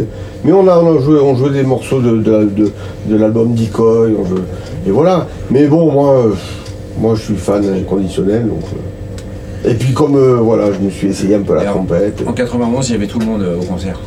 Mais 0.44 0.52
on 0.52 0.66
a, 0.66 0.78
on 0.78 0.96
a 0.98 1.00
joué, 1.02 1.20
on 1.20 1.36
jouait 1.36 1.50
des 1.50 1.62
morceaux 1.62 2.00
de, 2.00 2.16
de, 2.16 2.44
de, 2.44 2.70
de 3.06 3.16
l'album 3.16 3.54
Decoy. 3.54 4.14
on 4.18 4.24
jouait- 4.24 4.40
et 4.86 4.90
voilà. 4.90 5.26
Mais 5.50 5.66
bon, 5.66 5.92
moi, 5.92 6.16
euh, 6.26 6.30
moi, 6.98 7.14
je 7.16 7.20
suis 7.22 7.36
fan 7.36 7.62
inconditionnel. 7.64 8.48
Donc, 8.48 8.62
euh. 9.66 9.70
et 9.70 9.74
puis 9.74 9.92
comme 9.92 10.16
euh, 10.16 10.36
voilà, 10.40 10.72
je 10.72 10.78
me 10.84 10.90
suis 10.90 11.09
essayé 11.09 11.34
un 11.34 11.42
peu 11.42 11.54
la 11.54 11.64
trompette. 11.66 12.22
En 12.26 12.32
91, 12.32 12.88
il 12.88 12.92
y 12.92 12.94
avait 12.96 13.06
tout 13.06 13.18
le 13.18 13.26
monde 13.26 13.42
euh, 13.42 13.60
au 13.60 13.64
concert. 13.64 14.00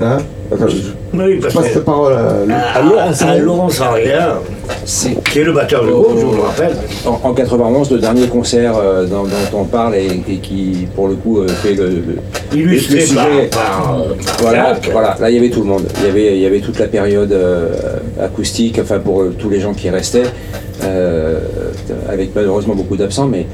Hein? 0.00 0.18
Attends, 0.52 0.68
je 0.68 0.76
Oui, 1.16 1.38
parce 1.40 1.54
passe 1.54 1.74
la 1.74 1.80
parole 1.82 2.12
à, 2.14 2.54
À, 2.74 3.08
à 3.10 3.28
à 3.30 3.38
Laurent 3.38 3.68
Sarrière, 3.68 4.38
C'est 4.84 5.14
qui 5.30 5.38
est 5.40 5.44
le 5.44 5.52
batteur 5.52 5.84
du 5.84 5.90
groupe, 5.90 6.18
je 6.18 6.24
vous 6.26 6.32
le 6.32 6.38
oh. 6.40 6.46
rappelle. 6.46 6.72
en, 7.06 7.20
en 7.30 7.32
91, 7.34 7.90
le 7.90 7.98
dernier 7.98 8.26
concert 8.28 8.76
euh, 8.76 9.06
dont, 9.06 9.24
dont 9.24 9.58
on 9.58 9.64
parle 9.64 9.94
et, 9.96 10.06
et 10.28 10.36
qui, 10.36 10.86
pour 10.94 11.08
le 11.08 11.14
coup, 11.14 11.40
euh, 11.40 11.48
fait 11.48 11.74
le, 11.74 11.88
le- 11.88 12.58
Illustré 12.58 12.96
le 12.96 13.00
sujet. 13.00 13.14
par, 13.50 13.50
par, 13.50 14.00
euh, 14.00 14.14
Voilà, 14.40 14.78
voilà, 14.92 15.16
là 15.20 15.30
il 15.30 15.36
y 15.36 15.38
avait 15.38 15.50
tout 15.50 15.60
le 15.60 15.66
monde. 15.66 15.84
Il 16.00 16.06
y 16.06 16.08
avait, 16.10 16.36
il 16.36 16.42
y 16.42 16.46
avait 16.46 16.60
toute 16.60 16.78
la 16.78 16.86
période 16.86 17.32
euh, 17.32 17.72
acoustique, 18.22 18.78
enfin 18.80 18.98
pour 18.98 19.24
tous 19.38 19.48
les 19.50 19.60
gens 19.60 19.72
qui 19.74 19.88
restaient, 19.90 20.24
avec 22.08 22.34
malheureusement 22.34 22.74
beaucoup 22.74 22.96
d'absents, 22.96 23.26
mais 23.26 23.46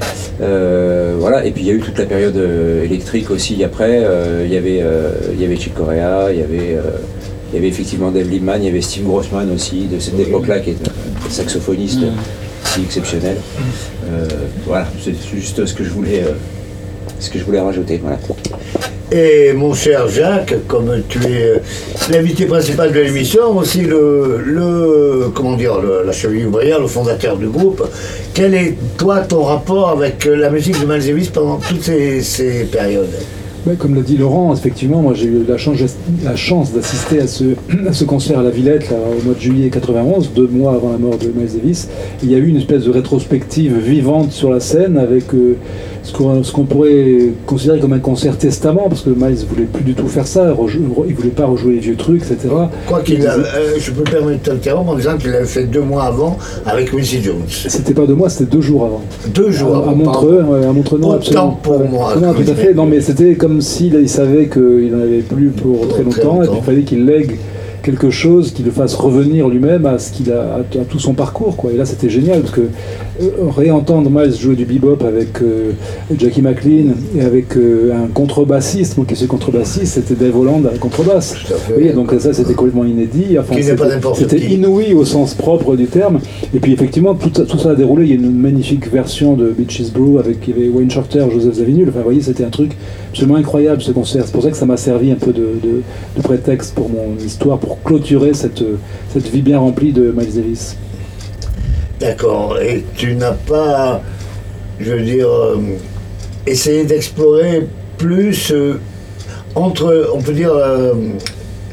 voilà. 1.19 1.45
Et 1.45 1.51
puis 1.53 1.63
il 1.63 1.69
y 1.69 1.71
a 1.71 1.75
eu 1.75 1.81
toute 1.81 1.99
la 1.99 2.07
période 2.07 2.37
électrique 2.85 3.31
aussi 3.31 3.63
après. 3.65 4.03
Il 4.45 4.53
y 4.53 4.57
avait, 4.57 4.83
il 5.35 5.41
y 5.41 5.45
avait 5.45 5.57
Chick 5.57 5.75
Corea, 5.75 6.29
il 6.33 6.41
y 6.41 6.43
avait, 6.43 6.77
il 7.53 7.57
y 7.57 7.59
avait 7.59 7.69
effectivement 7.69 8.11
Dave 8.11 8.29
Liebman, 8.29 8.59
il 8.61 8.65
y 8.67 8.69
avait 8.69 8.81
Steve 8.81 9.05
Grossman 9.05 9.51
aussi 9.55 9.87
de 9.87 9.99
cette 9.99 10.19
époque-là 10.19 10.61
qui 10.61 10.71
est 10.71 10.77
un 10.89 11.31
saxophoniste 11.31 12.01
si 12.65 12.83
exceptionnel. 12.83 13.37
Euh, 14.11 14.27
voilà, 14.67 14.87
c'est 15.03 15.15
juste 15.35 15.65
ce 15.67 15.75
que 15.75 15.83
je 15.83 15.91
voulais, 15.91 16.23
euh, 16.25 16.33
ce 17.19 17.31
que 17.31 17.39
je 17.39 17.45
voulais 17.45 17.61
rajouter. 17.61 17.99
Voilà. 18.03 18.19
Et 19.13 19.53
mon 19.55 19.75
cher 19.75 20.07
Jacques, 20.09 20.55
comme 20.69 21.03
tu 21.09 21.19
es 21.25 21.43
euh, 21.43 21.59
l'invité 22.13 22.45
principal 22.47 22.93
de 22.93 23.01
l'émission, 23.01 23.57
aussi 23.57 23.81
le, 23.81 24.41
le 24.45 25.31
comment 25.35 25.57
dire, 25.57 25.81
le- 25.81 26.05
la 26.07 26.13
cheville 26.13 26.47
ouvrière, 26.47 26.79
le 26.79 26.87
fondateur 26.87 27.37
du 27.37 27.49
groupe, 27.49 27.83
quel 28.35 28.55
est 28.55 28.77
toi 28.97 29.19
ton 29.23 29.43
rapport 29.43 29.89
avec 29.89 30.27
la 30.27 30.49
musique 30.51 30.81
de 30.81 30.87
Miles 30.87 31.05
Davis 31.05 31.29
pendant 31.31 31.57
toutes 31.57 31.83
ces, 31.83 32.23
ces 32.23 32.65
périodes? 32.67 33.11
Comme 33.79 33.95
l'a 33.95 34.01
dit 34.01 34.17
Laurent, 34.17 34.55
effectivement, 34.55 35.03
moi 35.03 35.13
j'ai 35.15 35.27
eu 35.27 35.45
la 35.47 35.59
chance, 35.59 35.79
la 36.25 36.35
chance 36.35 36.73
d'assister 36.73 37.21
à 37.21 37.27
ce, 37.27 37.45
à 37.89 37.93
ce 37.93 38.05
concert 38.05 38.39
à 38.39 38.43
la 38.43 38.51
Villette 38.51 38.91
là, 38.91 38.97
au 38.97 39.23
mois 39.23 39.35
de 39.35 39.41
juillet 39.41 39.69
91, 39.69 40.33
deux 40.35 40.47
mois 40.47 40.73
avant 40.73 40.93
la 40.93 40.99
mort 40.99 41.19
de 41.19 41.27
Miles 41.27 41.53
Davis. 41.53 41.89
Il 42.23 42.31
y 42.31 42.35
a 42.35 42.39
eu 42.39 42.47
une 42.47 42.57
espèce 42.57 42.85
de 42.85 42.91
rétrospective 42.91 43.77
vivante 43.79 44.33
sur 44.33 44.51
la 44.51 44.61
scène 44.61 44.97
avec 44.97 45.35
euh, 45.35 45.57
ce 46.11 46.53
qu'on 46.53 46.65
pourrait 46.65 47.29
considérer 47.47 47.81
comme 47.81 47.93
un 47.93 47.99
concert 47.99 48.37
testament, 48.37 48.87
parce 48.89 49.03
que 49.03 49.11
Miles 49.11 49.45
voulait 49.49 49.65
plus 49.65 49.83
du 49.85 49.95
tout 49.95 50.07
faire 50.09 50.27
ça, 50.27 50.55
il 51.09 51.15
voulait 51.15 51.31
pas 51.31 51.47
rejouer 51.47 51.75
les 51.75 51.81
vieux 51.81 51.97
trucs, 51.97 52.23
etc. 52.23 52.49
Quoi 52.87 53.01
qu'il 53.01 53.23
euh, 53.27 53.39
je 53.79 53.91
peux 53.91 54.01
me 54.01 54.05
permettre 54.11 54.43
de 54.43 54.51
t'interrompre 54.51 54.91
en 54.91 54.95
disant 54.97 55.17
qu'il 55.17 55.31
l'avait 55.31 55.45
fait 55.47 55.65
deux 55.65 55.81
mois 55.83 56.05
avant 56.05 56.37
avec 56.67 56.91
Quincy 56.91 57.23
Jones. 57.23 57.43
C'était 57.49 57.95
pas 57.95 58.07
deux 58.07 58.15
mois, 58.15 58.29
c'était 58.29 58.51
deux 58.57 58.61
jours 58.61 58.85
avant. 58.85 59.03
Deux 59.35 59.51
jours 59.51 59.77
à, 59.77 59.79
à 59.79 59.83
avant. 59.83 59.97
Montreux, 59.97 60.43
ouais, 60.43 60.67
à 60.67 60.73
Montreux, 60.73 60.99
non, 60.99 61.13
absolument. 61.13 61.59
pour 61.63 61.81
Ouais. 61.81 61.89
moi, 61.89 62.15
Non, 62.21 62.33
tout 62.35 62.51
à 62.51 62.55
fait. 62.55 62.75
Non, 62.75 62.87
mais 62.87 63.01
c'était 63.01 63.35
comme 63.35 63.61
s'il 63.61 63.95
il 63.95 64.09
savait 64.09 64.49
qu'il 64.49 64.91
n'en 64.93 65.01
avait 65.03 65.21
plus 65.21 65.49
pour 65.51 65.89
très 65.89 66.03
Pour 66.03 66.13
très 66.13 66.23
longtemps, 66.25 66.37
et 66.37 66.39
puis 66.41 66.47
longtemps. 66.49 66.61
il 66.63 66.65
fallait 66.65 66.83
qu'il 66.83 67.05
lègue 67.07 67.37
quelque 67.83 68.11
chose 68.11 68.53
qui 68.53 68.63
le 68.63 68.71
fasse 68.71 68.95
revenir 68.95 69.49
lui-même 69.49 69.87
à 69.87 69.99
ce 69.99 70.13
qu'il 70.13 70.33
a, 70.33 70.57
à, 70.57 70.85
tout 70.89 70.99
son 70.99 71.15
parcours, 71.15 71.57
quoi. 71.57 71.73
Et 71.73 71.77
là, 71.77 71.85
c'était 71.85 72.09
génial 72.09 72.41
parce 72.41 72.53
que 72.55 72.61
euh, 72.61 73.29
réentendre 73.57 74.11
Miles 74.11 74.35
jouer 74.35 74.55
du 74.55 74.65
bebop 74.65 74.99
avec 75.05 75.43
euh, 75.43 75.73
Jackie 76.19 76.43
McLean 76.43 76.95
et 77.17 77.23
avec 77.23 77.57
euh, 77.57 77.93
un 77.95 78.09
contrebassiste, 78.09 78.97
moi 78.97 79.07
qui 79.09 79.17
suis 79.17 79.27
contrebassiste, 79.27 79.95
c'était 79.95 80.15
Dave 80.15 80.37
Holland 80.39 80.67
à 80.67 80.73
la 80.73 80.79
contrebasse. 80.79 81.35
Voyez, 81.73 81.93
donc 81.93 82.13
ça, 82.19 82.33
c'était 82.33 82.55
complètement 82.55 82.85
inédit. 82.85 83.39
Enfin, 83.39 83.55
c'était- 84.15 84.39
inouï 84.55 84.95
au 84.95 85.05
sens 85.05 85.35
propre 85.35 85.77
du 85.77 85.87
terme. 85.87 86.21
Et 86.55 86.59
puis 86.61 86.73
effectivement, 86.73 87.15
tout 87.15 87.31
ça, 87.35 87.45
tout 87.45 87.59
ça 87.59 87.71
a 87.71 87.75
déroulé. 87.75 88.05
Il 88.05 88.09
y 88.11 88.13
a 88.13 88.17
une 88.17 88.35
magnifique 88.39 88.91
version 88.91 89.35
de 89.35 89.51
Beaches 89.51 89.93
Brew 89.93 90.19
avec 90.19 90.39
il 90.49 90.55
y 90.57 90.61
avait 90.61 90.69
Wayne 90.69 90.91
Shorter, 90.91 91.25
Joseph 91.33 91.55
Zavinul. 91.55 91.89
Enfin, 91.89 91.99
vous 91.99 92.05
voyez, 92.05 92.21
c'était 92.23 92.45
un 92.45 92.51
truc 92.51 92.73
absolument 93.11 93.37
incroyable 93.37 93.83
ce 93.83 93.93
concert. 93.93 94.23
C'est 94.27 94.33
pour 94.33 94.43
ça 94.43 94.51
que 94.51 94.57
ça 94.57 94.67
m'a 94.67 94.77
servi 94.77 95.11
un 95.13 95.17
peu 95.17 95.33
de, 95.33 95.41
de- 95.63 95.83
de 96.17 96.23
prétexte 96.23 96.75
pour 96.75 96.89
mon 96.89 97.17
histoire, 97.25 97.59
pour 97.71 97.81
clôturer 97.85 98.35
cette, 98.35 98.65
cette 99.13 99.29
vie 99.29 99.43
bien 99.43 99.61
remplie 99.61 99.93
de 99.93 100.11
Miles 100.11 100.35
Davis. 100.35 100.77
D'accord. 102.01 102.59
Et 102.61 102.85
tu 102.97 103.15
n'as 103.15 103.31
pas, 103.31 104.03
je 104.81 104.91
veux 104.91 105.03
dire, 105.03 105.29
euh, 105.29 105.57
essayé 106.49 106.85
d'explorer 106.85 107.69
plus 107.97 108.51
euh, 108.51 108.81
entre, 109.55 110.11
on 110.13 110.21
peut 110.21 110.33
dire, 110.33 110.51
euh, 110.53 110.95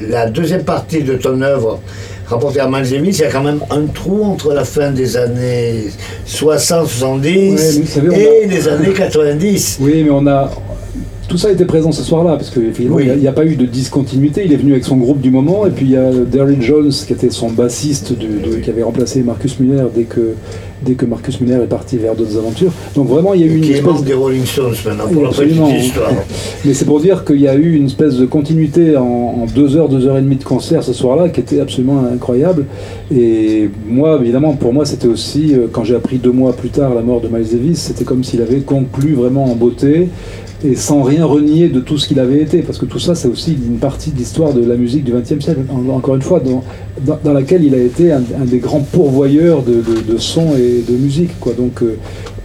la 0.08 0.30
deuxième 0.30 0.64
partie 0.64 1.02
de 1.02 1.16
ton 1.16 1.42
œuvre 1.42 1.80
rapportée 2.28 2.60
à 2.60 2.68
Miles 2.70 2.92
Davis, 2.92 3.18
il 3.18 3.22
y 3.22 3.26
a 3.26 3.32
quand 3.32 3.42
même 3.44 3.62
un 3.72 3.88
trou 3.88 4.24
entre 4.24 4.54
la 4.54 4.66
fin 4.66 4.92
des 4.92 5.18
années 5.18 5.86
60-70 6.28 6.76
Ouais, 7.16 7.56
mais 7.56 7.72
vous 7.82 7.88
savez, 7.88 8.10
on 8.12 8.14
et 8.14 8.44
a- 8.44 8.48
les 8.48 8.68
années 8.68 8.94
90. 8.94 9.78
Oui, 9.82 10.04
mais 10.04 10.12
on 10.12 10.28
a. 10.28 10.52
Tout 11.28 11.38
ça 11.38 11.52
était 11.52 11.66
présent 11.66 11.92
ce 11.92 12.04
soir-là, 12.04 12.38
parce 12.38 12.50
qu'effectivement, 12.50 12.96
Oui. 12.96 13.10
il 13.14 13.20
n'y 13.20 13.28
a, 13.28 13.34
pas 13.34 13.46
eu 13.46 13.58
de 13.58 13.66
discontinuité. 13.66 14.44
Il 14.46 14.54
est 14.54 14.58
venu 14.58 14.72
avec 14.72 14.86
son 14.86 14.96
groupe 14.96 15.20
du 15.20 15.30
moment, 15.30 15.66
et 15.66 15.72
puis 15.72 15.86
il 15.86 15.92
y 15.92 15.98
a 15.98 16.10
Daryl 16.12 16.62
Jones, 16.62 16.90
qui 16.90 17.12
était 17.12 17.30
son 17.30 17.50
bassiste, 17.50 18.14
de- 18.18 18.58
qui 18.60 18.70
avait 18.70 18.84
remplacé 18.84 19.22
Marcus 19.24 19.60
Muller 19.60 19.84
dès 19.94 20.04
que, 20.04 20.36
dès 20.86 20.94
que 20.94 21.06
Marcus 21.06 21.42
Muller 21.42 21.56
est 21.64 21.68
parti 21.68 21.98
vers 21.98 22.16
d'autres 22.16 22.38
aventures. 22.38 22.72
Donc 22.96 23.10
vraiment, 23.10 23.34
il 23.34 23.42
y 23.42 23.44
a 23.44 23.48
eu 23.48 23.56
une 23.58 23.62
Qui 23.62 23.72
est 23.72 23.76
espèce 23.76 23.86
membre 23.86 24.04
des 24.06 24.14
Rolling 24.14 24.46
Stones 24.46 24.74
maintenant, 24.86 25.08
pour 25.10 25.28
Absolument. 25.28 25.70
histoire. 25.76 26.12
Mais 26.66 26.74
c'est 26.74 26.86
pour 26.86 27.02
dire 27.02 27.26
qu'il 27.26 27.42
y 27.42 27.48
a 27.50 27.56
eu 27.56 27.74
une 27.76 27.88
espèce 27.88 28.16
de 28.16 28.26
continuité 28.26 28.96
en, 28.96 29.04
en 29.04 29.46
deux 29.54 29.76
heures, 29.76 29.90
deux 29.90 30.08
heures 30.08 30.18
et 30.18 30.22
demie 30.22 30.38
de 30.38 30.46
concert 30.46 30.82
ce 30.82 30.94
soir-là 30.94 31.28
qui 31.28 31.42
était 31.42 31.60
absolument 31.60 32.06
incroyable. 32.14 32.66
Et 33.14 33.70
moi, 33.86 34.18
évidemment, 34.22 34.54
pour 34.54 34.72
moi, 34.72 34.86
c'était 34.86 35.08
aussi, 35.08 35.54
euh, 35.54 35.68
quand 35.70 35.84
j'ai 35.84 35.96
appris 35.96 36.20
deux 36.20 36.32
mois 36.32 36.54
plus 36.54 36.70
tard 36.70 36.96
la 36.96 37.02
mort 37.02 37.20
de 37.20 37.28
Miles 37.28 37.50
Davis, 37.52 37.80
c'était 37.80 38.06
comme 38.06 38.24
s'il 38.24 38.42
avait 38.42 38.60
conclu 38.62 39.14
vraiment 39.14 39.44
en 39.44 39.56
beauté 39.56 40.08
et 40.64 40.76
sans 40.76 41.04
rien 41.04 41.26
renier 41.26 41.70
de 41.70 41.80
tout 41.80 41.98
ce 41.98 42.08
qu'il 42.08 42.20
avait 42.20 42.42
été. 42.42 42.62
Parce 42.62 42.78
que 42.78 42.86
tout 42.86 43.00
ça, 43.00 43.16
c'est 43.16 43.28
aussi 43.28 43.54
une 43.54 43.78
partie 43.78 44.12
de 44.12 44.18
l'histoire 44.18 44.54
de 44.54 44.64
la 44.66 44.76
musique 44.76 45.04
du 45.04 45.12
XXe 45.14 45.44
siècle, 45.44 45.62
en- 45.70 45.90
encore 45.90 46.16
une 46.16 46.22
fois, 46.22 46.42
dans, 46.42 46.64
laquelle 47.34 47.64
il 47.64 47.76
a 47.76 47.80
été 47.80 48.12
un, 48.12 48.22
des 48.46 48.60
grands 48.60 48.82
pourvoyeurs 48.82 49.62
de, 49.64 49.76
de, 49.76 50.18
et 50.58 50.84
de 50.90 50.98
musique. 50.98 51.32
Donc, 51.58 51.84
euh, 51.84 51.98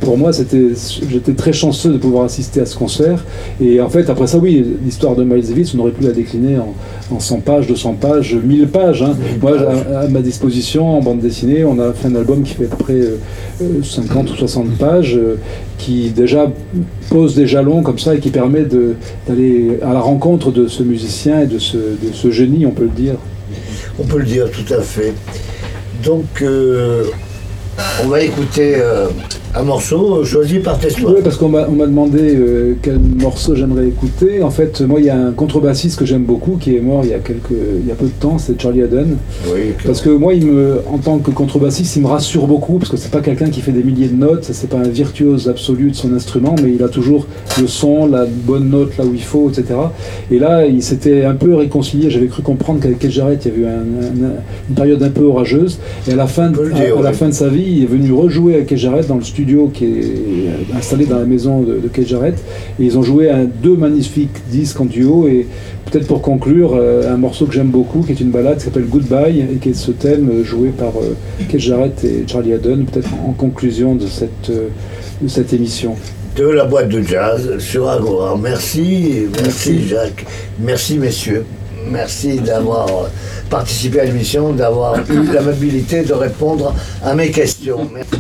pour 0.03 0.19
moi, 0.19 0.31
j'étais 0.33 1.33
très 1.33 1.53
chanceux 1.53 1.93
de 1.93 1.99
pouvoir 1.99 2.25
assister 2.25 2.61
à 2.61 2.67
ce 2.67 2.77
concert. 2.77 3.25
Et 3.61 3.81
en 3.81 3.89
fait, 3.89 4.11
après 4.11 4.27
ça, 4.27 4.39
oui, 4.39 4.65
l'histoire 4.85 5.15
de 5.17 5.25
Miles 5.25 5.47
Davis, 5.47 5.75
on 5.75 5.79
aurait 5.81 5.93
pu 5.93 6.05
la 6.05 6.13
décliner 6.13 6.59
en, 6.59 6.75
en 7.15 7.21
100 7.21 7.41
pages, 7.41 7.67
200 7.67 7.95
pages, 8.01 8.35
1000 8.43 8.69
pages. 8.69 9.03
hein. 9.03 9.17
Moi, 9.41 9.53
à, 9.61 10.01
à 10.01 10.09
ma 10.09 10.21
disposition, 10.21 10.99
en 10.99 11.01
bande 11.01 11.21
dessinée, 11.21 11.65
on 11.65 11.79
a 11.79 11.93
fait 11.93 12.09
un 12.09 12.15
album 12.17 12.43
qui 12.43 12.55
fait 12.55 12.65
à 12.65 12.69
peu 12.69 12.77
près 12.85 12.95
euh, 12.95 13.17
euh, 13.63 13.83
50 13.83 14.31
ou 14.33 14.37
60 14.37 14.71
pages, 14.79 15.17
euh, 15.17 15.37
qui 15.79 16.11
déjà 16.11 16.51
pose 17.09 17.35
des 17.35 17.47
jalons 17.47 17.83
comme 17.83 17.99
ça 17.99 18.15
et 18.15 18.19
qui 18.19 18.31
permet 18.31 18.65
d'aller 19.29 19.79
à 19.83 19.93
la 19.93 20.01
rencontre 20.01 20.51
de 20.51 20.67
ce 20.69 20.83
musicien 20.83 21.43
et 21.43 21.47
de 21.47 21.59
ce, 21.59 21.77
de 21.77 22.13
ce 22.13 22.31
génie, 22.31 22.67
on 22.67 22.71
peut 22.73 22.85
le 22.85 22.91
dire. 22.91 23.15
On 23.99 24.05
peut 24.05 24.19
le 24.19 24.25
dire 24.25 24.47
tout 24.51 24.75
à 24.75 24.81
fait. 24.81 25.13
Donc, 26.05 26.43
euh, 26.43 27.05
on 28.05 28.09
va 28.09 28.23
écouter 28.23 28.75
euh, 28.77 29.07
un 29.55 29.65
morceau 29.65 30.17
euh, 30.21 30.25
choisi 30.25 30.61
par 30.61 30.79
tes 30.79 30.89
Oui, 31.05 31.17
parce 31.23 31.37
qu'on 31.37 31.51
m'a 31.51 31.65
demandé 31.67 32.35
euh, 32.37 32.75
quel 32.81 32.99
morceau 32.99 33.55
j'aimerais 33.55 33.87
écouter. 33.87 34.43
En 34.43 34.51
fait, 34.51 34.81
moi, 34.81 34.99
il 34.99 35.07
y 35.07 35.11
a 35.11 35.17
un 35.19 35.33
contrebassiste 35.33 35.99
que 35.99 36.07
j'aime 36.07 36.25
beaucoup 36.25 36.57
qui 36.57 36.75
est 36.75 36.81
mort 36.81 37.03
il 37.05 37.11
y 37.11 37.15
a, 37.15 37.19
quelques, 37.19 37.51
il 37.81 37.87
y 37.87 37.91
a 37.93 37.95
peu 37.95 38.07
de 38.07 38.11
temps, 38.19 38.39
c'est 38.39 38.59
Charlie 38.61 38.81
Haddon. 38.83 39.09
Oui, 39.53 39.75
Parce 39.85 40.01
que 40.01 40.09
moi, 40.09 40.33
il 40.33 40.47
me, 40.47 40.79
en 40.91 40.97
tant 40.97 41.19
que 41.19 41.31
contrebassiste, 41.31 41.97
il 41.97 42.03
me 42.03 42.07
rassure 42.07 42.47
beaucoup 42.47 42.79
parce 42.79 42.91
que 42.91 42.97
c'est 42.97 43.11
pas 43.11 43.21
quelqu'un 43.21 43.51
qui 43.51 43.61
fait 43.61 43.73
des 43.73 43.83
milliers 43.83 44.09
de 44.09 44.17
notes, 44.17 44.49
c'est 44.51 44.71
pas 44.71 44.79
un 44.79 44.89
virtuose 44.89 45.51
absolu 45.51 45.91
de 45.91 45.97
son 45.97 46.15
instrument, 46.15 46.55
mais 46.63 46.73
il 46.73 46.83
a 46.83 46.89
toujours 46.89 47.27
le 47.61 47.67
son, 47.67 48.07
la 48.07 48.25
bonne 48.25 48.71
note 48.71 48.97
là 48.97 49.05
où 49.05 49.13
il 49.13 49.23
faut, 49.23 49.51
etc. 49.51 49.75
Et 50.31 50.39
là, 50.39 50.65
il 50.65 50.83
s'était 50.83 51.25
un 51.25 51.35
peu 51.35 51.55
réconcilié. 51.57 52.09
J'avais 52.09 52.29
cru 52.29 52.41
comprendre 52.43 52.81
qu'avec 52.81 52.99
Keith 53.01 53.11
Jarrett, 53.11 53.45
il 53.45 53.49
y 53.49 53.55
avait 53.55 53.63
eu 53.65 53.67
un- 53.67 54.25
un- 54.27 54.33
une 54.71 54.75
période 54.75 55.03
un 55.03 55.11
peu 55.11 55.25
orageuse. 55.25 55.79
Et 56.09 56.13
à 56.13 56.17
la 56.17 56.27
fin, 56.27 56.51
de, 56.51 56.59
à- 56.59 57.03
la 57.03 57.13
fin 57.13 57.29
de 57.29 57.35
sa 57.35 57.49
vie, 57.49 57.65
il 57.77 57.83
est 57.83 57.87
venu 57.87 58.13
rejouer 58.13 58.55
avec 58.55 58.69
Keith 58.69 58.79
Jarrett 58.79 59.07
dans 59.07 59.17
le 59.17 59.23
studio 59.23 59.42
studio 59.43 59.71
qui 59.75 59.85
est 59.87 60.77
installé 60.77 61.05
dans 61.07 61.19
la 61.19 61.25
maison 61.25 61.63
de, 61.63 61.79
de 61.79 61.89
Keith 61.89 62.07
Jarrett. 62.07 62.37
Et 62.79 62.85
ils 62.85 62.97
ont 62.97 63.03
joué 63.03 63.29
un, 63.31 63.45
deux 63.45 63.77
magnifiques 63.77 64.37
disques 64.49 64.81
en 64.81 64.85
duo. 64.85 65.27
Et 65.27 65.47
peut-être 65.91 66.07
pour 66.07 66.23
conclure, 66.23 66.75
euh, 66.75 67.13
un 67.13 67.17
morceau 67.17 67.47
que 67.47 67.55
j'aime 67.55 67.71
beaucoup, 67.71 68.03
qui 68.03 68.13
est 68.13 68.21
une 68.21 68.31
balade 68.31 68.59
qui 68.59 68.65
s'appelle 68.65 68.87
Goodbye, 68.87 69.41
et 69.41 69.57
qui 69.57 69.71
est 69.71 69.75
ce 69.75 69.91
thème 69.91 70.45
joué 70.45 70.69
par 70.69 70.93
euh, 70.97 71.17
Keith 71.49 71.61
Jarrett 71.61 72.05
et 72.05 72.25
Charlie 72.27 72.53
Haddon, 72.53 72.85
peut-être 72.91 73.11
en 73.27 73.33
conclusion 73.33 73.97
de 73.97 74.07
cette, 74.07 74.51
euh, 74.51 74.69
de 75.21 75.29
cette 75.29 75.53
émission. 75.53 75.97
De 76.37 76.47
la 76.47 76.65
boîte 76.65 76.89
de 76.89 77.03
jazz 77.03 77.59
sur 77.59 77.89
Agora. 77.91 78.39
Merci, 78.41 79.27
merci 79.43 79.87
Jacques. 79.87 80.25
Merci 80.61 80.99
messieurs. 80.99 81.45
Merci 81.91 82.41
d'avoir 82.41 82.87
participé 83.51 84.01
à 84.01 84.05
l'émission, 84.05 84.53
d'avoir 84.53 84.99
eu 85.11 85.33
l'amabilité 85.33 86.03
de 86.03 86.13
répondre 86.15 86.75
à 87.05 87.15
mes 87.15 87.31
questions. 87.31 87.89
Merci. 87.93 88.11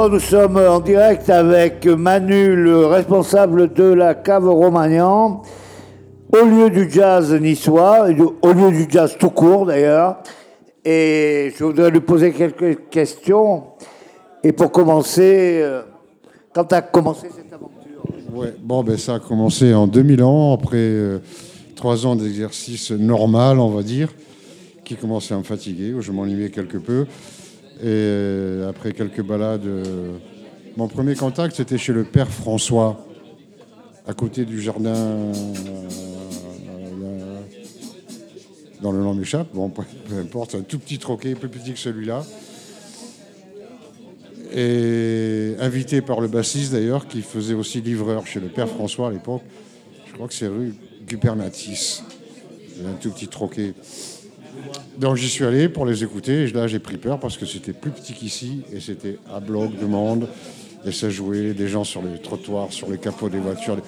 Bon, 0.00 0.08
nous 0.08 0.18
sommes 0.18 0.56
en 0.56 0.80
direct 0.80 1.28
avec 1.28 1.84
Manu, 1.84 2.56
le 2.56 2.86
responsable 2.86 3.70
de 3.74 3.84
la 3.84 4.14
cave 4.14 4.48
Romagnan, 4.48 5.42
au 6.32 6.44
lieu 6.46 6.70
du 6.70 6.90
jazz 6.90 7.34
niçois, 7.34 8.08
au 8.40 8.52
lieu 8.54 8.70
du 8.70 8.86
jazz 8.88 9.16
tout 9.20 9.28
court 9.28 9.66
d'ailleurs. 9.66 10.22
Et 10.86 11.52
je 11.54 11.64
voudrais 11.64 11.90
lui 11.90 12.00
poser 12.00 12.32
quelques 12.32 12.88
questions. 12.88 13.64
Et 14.42 14.52
pour 14.52 14.72
commencer, 14.72 15.60
euh, 15.62 15.82
quand 16.54 16.72
a 16.72 16.80
commencé 16.80 17.26
cette 17.36 17.52
aventure? 17.52 18.02
Ouais, 18.32 18.54
bon, 18.58 18.82
ben 18.82 18.96
ça 18.96 19.16
a 19.16 19.18
commencé 19.18 19.74
en 19.74 19.86
2000 19.86 20.22
ans, 20.22 20.54
après 20.54 20.78
euh, 20.78 21.18
trois 21.76 22.06
ans 22.06 22.16
d'exercice 22.16 22.90
normal, 22.90 23.58
on 23.58 23.68
va 23.68 23.82
dire, 23.82 24.08
qui 24.82 24.96
commençait 24.96 25.34
à 25.34 25.36
me 25.36 25.42
fatiguer, 25.42 25.92
où 25.92 26.00
je 26.00 26.10
m'ennuyais 26.10 26.48
quelque 26.48 26.78
peu. 26.78 27.04
Et 27.82 27.86
euh, 27.86 28.68
après 28.68 28.92
quelques 28.92 29.22
balades, 29.22 29.64
euh, 29.64 30.18
mon 30.76 30.86
premier 30.86 31.14
contact, 31.14 31.56
c'était 31.56 31.78
chez 31.78 31.94
le 31.94 32.04
père 32.04 32.28
François, 32.28 33.06
à 34.06 34.12
côté 34.12 34.44
du 34.44 34.60
jardin. 34.60 34.94
euh, 34.94 35.32
dans 38.82 38.92
le 38.92 38.98
nom 38.98 39.14
m'échappe, 39.14 39.48
bon, 39.54 39.70
peu 39.70 39.84
importe, 40.18 40.54
un 40.54 40.62
tout 40.62 40.78
petit 40.78 40.98
troquet, 40.98 41.34
plus 41.34 41.48
petit 41.48 41.72
que 41.72 41.78
celui-là. 41.78 42.24
Et 44.54 45.54
invité 45.60 46.02
par 46.02 46.20
le 46.20 46.28
bassiste 46.28 46.72
d'ailleurs, 46.72 47.06
qui 47.06 47.22
faisait 47.22 47.54
aussi 47.54 47.80
livreur 47.80 48.26
chez 48.26 48.40
le 48.40 48.48
père 48.48 48.68
François 48.68 49.08
à 49.08 49.10
l'époque. 49.10 49.42
Je 50.06 50.12
crois 50.12 50.28
que 50.28 50.34
c'est 50.34 50.48
rue 50.48 50.74
Gupernatis. 51.06 52.02
Un 52.86 52.94
tout 52.94 53.10
petit 53.10 53.28
troquet. 53.28 53.74
Donc 54.98 55.16
j'y 55.16 55.28
suis 55.28 55.44
allé 55.44 55.68
pour 55.68 55.86
les 55.86 56.04
écouter 56.04 56.44
et 56.44 56.50
là 56.50 56.66
j'ai 56.66 56.78
pris 56.78 56.98
peur 56.98 57.18
parce 57.18 57.36
que 57.36 57.46
c'était 57.46 57.72
plus 57.72 57.90
petit 57.90 58.12
qu'ici 58.12 58.62
et 58.72 58.80
c'était 58.80 59.18
à 59.34 59.40
bloc 59.40 59.78
de 59.78 59.86
monde 59.86 60.28
et 60.86 60.92
ça 60.92 61.10
jouait 61.10 61.52
des 61.52 61.68
gens 61.68 61.84
sur 61.84 62.02
les 62.02 62.18
trottoirs, 62.18 62.72
sur 62.72 62.90
les 62.90 62.98
capots 62.98 63.28
des 63.28 63.38
voitures. 63.38 63.78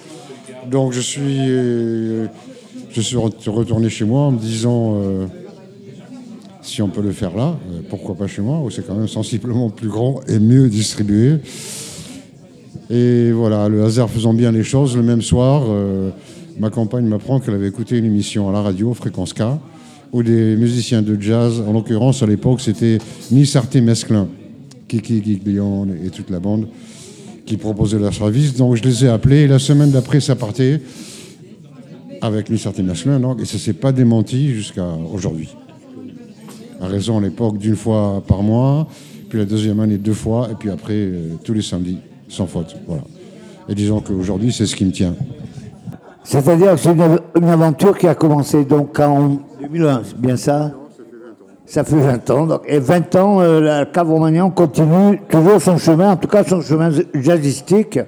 Donc 0.70 0.92
je 0.92 1.00
suis, 1.00 1.38
euh, 1.40 2.26
je 2.90 3.00
suis 3.00 3.16
retourné 3.16 3.88
chez 3.88 4.04
moi 4.04 4.22
en 4.22 4.32
me 4.32 4.38
disant 4.38 4.94
euh, 4.96 5.26
si 6.62 6.82
on 6.82 6.88
peut 6.88 7.02
le 7.02 7.12
faire 7.12 7.36
là, 7.36 7.56
euh, 7.70 7.80
pourquoi 7.88 8.14
pas 8.14 8.26
chez 8.26 8.42
moi 8.42 8.60
où 8.60 8.70
c'est 8.70 8.86
quand 8.86 8.94
même 8.94 9.08
sensiblement 9.08 9.70
plus 9.70 9.88
grand 9.88 10.20
et 10.28 10.38
mieux 10.38 10.68
distribué. 10.68 11.38
Et 12.90 13.32
voilà, 13.32 13.68
le 13.68 13.84
hasard 13.84 14.10
faisant 14.10 14.34
bien 14.34 14.52
les 14.52 14.64
choses, 14.64 14.96
le 14.96 15.02
même 15.02 15.22
soir, 15.22 15.64
ma 16.58 16.68
compagne 16.68 17.06
m'apprend 17.06 17.40
qu'elle 17.40 17.54
avait 17.54 17.68
écouté 17.68 17.96
une 17.96 18.04
émission 18.04 18.50
à 18.50 18.52
la 18.52 18.60
radio, 18.60 18.92
Fréquence 18.92 19.32
K, 19.32 19.42
où 20.12 20.22
des 20.22 20.56
musiciens 20.56 21.02
de 21.02 21.20
jazz, 21.20 21.62
en 21.66 21.72
l'occurrence 21.72 22.22
à 22.22 22.26
l'époque 22.26 22.60
c'était 22.60 22.98
Miss 23.30 23.56
Arte 23.56 23.76
Mesclin, 23.76 24.28
Kiki 24.86 25.22
Giglion 25.24 25.88
et 26.04 26.10
toute 26.10 26.30
la 26.30 26.38
bande, 26.38 26.68
qui 27.46 27.56
proposaient 27.56 27.98
leur 27.98 28.14
service. 28.14 28.54
Donc 28.54 28.76
je 28.76 28.82
les 28.82 29.04
ai 29.04 29.08
appelés 29.08 29.40
et 29.42 29.48
la 29.48 29.58
semaine 29.58 29.90
d'après 29.90 30.20
ça 30.20 30.36
partait 30.36 30.80
avec 32.20 32.50
Miss 32.50 32.66
Arte 32.66 32.78
Mesclin, 32.78 33.20
et 33.40 33.44
ça 33.44 33.58
s'est 33.58 33.72
pas 33.72 33.90
démenti 33.90 34.50
jusqu'à 34.50 34.86
aujourd'hui. 35.12 35.48
À 36.80 36.86
raison 36.86 37.18
à 37.18 37.20
l'époque 37.20 37.58
d'une 37.58 37.74
fois 37.74 38.22
par 38.26 38.42
mois, 38.42 38.86
puis 39.28 39.38
la 39.38 39.44
deuxième 39.44 39.80
année 39.80 39.98
deux 39.98 40.12
fois, 40.12 40.48
et 40.52 40.54
puis 40.54 40.70
après 40.70 40.94
euh, 40.94 41.34
tous 41.42 41.52
les 41.52 41.62
samedis, 41.62 41.98
sans 42.28 42.46
faute. 42.46 42.76
Voilà. 42.86 43.02
Et 43.68 43.74
disons 43.74 44.00
qu'aujourd'hui 44.00 44.52
c'est 44.52 44.66
ce 44.66 44.76
qui 44.76 44.84
me 44.84 44.92
tient. 44.92 45.16
C'est-à-dire 46.22 46.74
que 46.74 46.80
c'est 46.80 46.92
une, 46.92 47.48
aventure 47.48 47.98
qui 47.98 48.06
a 48.06 48.14
commencé 48.14 48.64
donc 48.64 49.00
en 49.00 49.38
2001, 49.62 50.02
c'est 50.04 50.18
bien 50.18 50.36
ça? 50.36 50.72
Ça 51.64 51.84
fait 51.84 51.96
20 51.96 52.30
ans. 52.30 52.46
Donc, 52.46 52.62
et 52.66 52.78
20 52.78 53.16
ans, 53.16 53.40
euh, 53.40 53.60
la 53.60 53.86
cave 53.86 54.10
Romagnan 54.10 54.50
continue 54.50 55.20
toujours 55.28 55.60
son 55.60 55.78
chemin, 55.78 56.12
en 56.12 56.16
tout 56.16 56.28
cas 56.28 56.44
son 56.44 56.60
chemin 56.60 56.90
jazzistique 57.14 57.98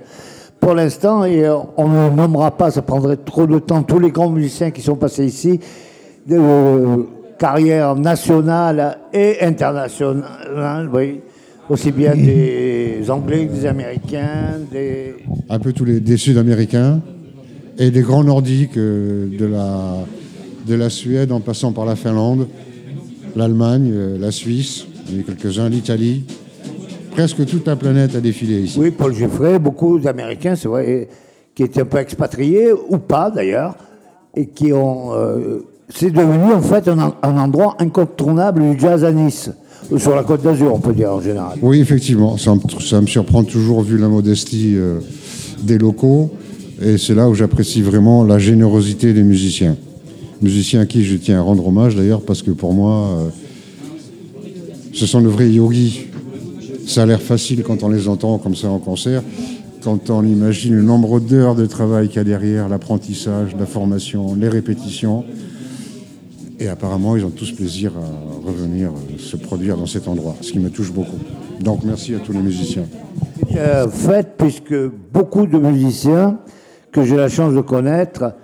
pour 0.61 0.75
l'instant. 0.75 1.25
Et 1.25 1.45
euh, 1.45 1.57
on 1.77 1.89
ne 1.89 2.11
nommera 2.11 2.51
pas, 2.57 2.71
ça 2.71 2.83
prendrait 2.83 3.17
trop 3.17 3.47
de 3.47 3.59
temps, 3.59 3.83
tous 3.83 3.99
les 3.99 4.11
grands 4.11 4.31
musiciens 4.31 4.71
qui 4.71 4.83
sont 4.83 4.97
passés 4.97 5.25
ici, 5.25 5.61
de 6.27 6.37
euh, 6.37 6.97
carrière 7.39 7.95
nationale 7.95 8.99
et 9.13 9.43
internationale, 9.43 10.91
oui. 10.93 11.21
Aussi 11.71 11.93
bien 11.93 12.15
des 12.15 13.03
Anglais 13.09 13.47
que 13.47 13.53
des 13.53 13.67
Américains, 13.67 14.59
des... 14.71 15.15
un 15.49 15.59
peu 15.59 15.73
tous 15.73 15.87
les 15.87 16.01
des 16.01 16.19
Sud-Américains 16.19 17.01
et 17.79 17.91
des 17.91 18.03
grands 18.03 18.25
Nordiques 18.25 18.77
euh, 18.77 19.29
de 19.39 19.47
la, 19.47 20.05
de 20.67 20.75
la 20.75 20.91
Suède 20.91 21.33
en 21.33 21.41
passant 21.41 21.73
par 21.73 21.85
la 21.85 21.97
Finlande, 21.97 22.47
l'Allemagne, 23.37 23.91
euh, 23.93 24.19
la 24.19 24.31
Suisse, 24.31 24.87
il 25.09 25.13
y 25.13 25.17
en 25.17 25.19
a 25.19 25.21
eu 25.21 25.25
quelques-uns, 25.25 25.69
l'Italie. 25.69 26.25
Presque 27.11 27.45
toute 27.47 27.67
la 27.67 27.77
planète 27.77 28.15
a 28.17 28.21
défilé 28.21 28.61
ici. 28.63 28.79
Oui, 28.79 28.91
Paul 28.91 29.15
Giffray, 29.15 29.59
beaucoup 29.59 29.99
d'Américains, 29.99 30.57
c'est 30.57 30.69
vrai, 30.69 31.09
qui 31.55 31.63
étaient 31.63 31.83
un 31.83 31.85
peu 31.87 31.99
expatriés, 31.99 32.73
ou 32.73 32.99
pas 32.99 33.31
d'ailleurs, 33.31 33.77
et 34.35 34.47
qui 34.47 34.73
ont. 34.73 35.13
euh, 35.15 35.61
c'est 35.91 36.11
devenu 36.11 36.53
en 36.55 36.63
fait 36.63 36.89
un, 36.89 36.99
en- 36.99 37.15
un 37.23 37.37
endroit 37.39 37.77
incontournable 37.79 38.63
du 38.63 38.81
jazz 38.81 39.05
à 39.05 39.13
Nice, 39.13 39.51
sur 39.99 40.17
la 40.17 40.25
côte 40.25 40.43
d'Azur, 40.43 40.73
on 40.75 40.81
peut 40.81 40.95
dire 40.95 41.13
en 41.13 41.21
général. 41.21 41.59
Oui, 41.63 41.79
effectivement, 41.81 42.37
ça 42.39 42.55
me, 42.55 42.61
ça 42.81 43.01
me 43.01 43.07
surprend 43.07 43.45
toujours 43.45 43.83
vu 43.83 43.99
la 43.99 44.09
modestie 44.09 44.73
euh, 44.77 44.99
des 45.63 45.77
locaux. 45.79 46.31
Et 46.83 46.99
c'est 46.99 47.15
là 47.15 47.29
où 47.29 47.35
j'apprécie 47.35 47.83
vraiment 47.83 48.25
la 48.25 48.39
générosité 48.39 49.13
des 49.13 49.23
musiciens. 49.23 49.77
Musiciens 50.45 50.81
à 50.81 50.87
qui 50.87 51.03
je 51.05 51.17
tiens 51.17 51.39
à 51.39 51.41
rendre 51.41 51.67
hommage 51.67 51.97
d'ailleurs, 51.97 52.21
parce 52.21 52.43
que 52.43 52.51
pour 52.51 52.75
moi, 52.75 53.09
euh, 53.09 53.29
ce 54.93 55.07
sont 55.07 55.23
de 55.23 55.29
vrais 55.29 55.49
yogis. 55.49 56.03
Ça 56.87 57.05
a 57.05 57.07
l'air 57.07 57.23
facile 57.23 57.63
quand 57.63 57.83
on 57.83 57.89
les 57.89 58.09
entend 58.09 58.37
comme 58.37 58.55
ça 58.55 58.69
en 58.69 58.79
concert. 58.79 59.23
Quand 59.83 60.11
on 60.11 60.23
imagine 60.23 60.75
le 60.75 60.83
nombre 60.83 61.19
d'heures 61.19 61.55
de 61.55 61.65
travail 61.65 62.09
qu'il 62.09 62.19
y 62.19 62.21
a 62.21 62.25
derrière, 62.25 62.69
l'apprentissage, 62.69 63.57
la 63.59 63.65
formation, 63.65 64.35
les 64.35 64.51
répétitions. 64.51 65.25
Et 66.61 66.69
apparemment, 66.69 67.17
ils 67.17 67.25
ont 67.25 67.31
tous 67.31 67.53
plaisir 67.53 67.93
à 67.97 68.47
revenir 68.47 68.91
euh, 68.91 69.19
se 69.19 69.39
produire 69.39 69.79
dans 69.79 69.87
cet 69.87 70.09
endroit, 70.09 70.37
ce 70.43 70.53
qui 70.53 70.59
me 70.59 70.69
touche 70.69 70.93
beaucoup. 70.93 71.19
Donc 71.61 71.85
merci 71.85 72.15
à 72.15 72.19
tous 72.19 72.33
les 72.33 72.41
musiciens. 72.41 72.85
Euh, 73.57 73.89
fait, 73.89 74.37
puisque 74.37 74.77
beaucoup 75.11 75.47
de 75.47 75.57
musiciens 75.57 76.39
que 76.93 77.03
j'ai 77.03 77.17
la 77.17 77.31
chance 77.31 77.55
de 77.55 77.63
connaître 77.63 78.35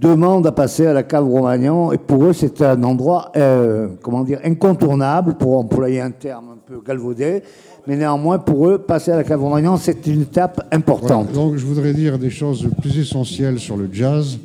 demandent 0.00 0.46
à 0.46 0.52
passer 0.52 0.86
à 0.86 0.92
la 0.92 1.02
cave 1.02 1.28
Romagnan, 1.28 1.92
et 1.92 1.98
pour 1.98 2.24
eux, 2.24 2.32
c'est 2.32 2.62
un 2.62 2.82
endroit, 2.82 3.32
euh, 3.36 3.88
comment 4.02 4.24
dire, 4.24 4.40
incontournable, 4.44 5.34
pour 5.34 5.58
employer 5.58 6.00
un 6.00 6.10
terme 6.10 6.50
un 6.54 6.58
peu 6.66 6.80
galvaudé, 6.84 7.42
mais 7.86 7.96
néanmoins, 7.96 8.38
pour 8.38 8.68
eux, 8.68 8.78
passer 8.78 9.12
à 9.12 9.16
la 9.16 9.24
cave 9.24 9.42
Romagnan, 9.42 9.76
c'est 9.76 10.06
une 10.06 10.22
étape 10.22 10.66
importante. 10.72 11.32
Donc 11.32 11.56
je 11.56 11.66
voudrais 11.66 11.92
dire 11.92 12.18
des 12.18 12.30
choses 12.30 12.68
plus 12.80 12.98
essentielles 12.98 13.58
sur 13.58 13.76
le 13.76 13.88
jazz, 13.92 14.38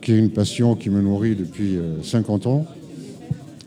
qui 0.00 0.12
est 0.12 0.18
une 0.18 0.30
passion 0.30 0.74
qui 0.74 0.90
me 0.90 1.00
nourrit 1.00 1.36
depuis 1.36 1.76
euh, 1.76 2.02
50 2.02 2.46
ans. 2.46 2.64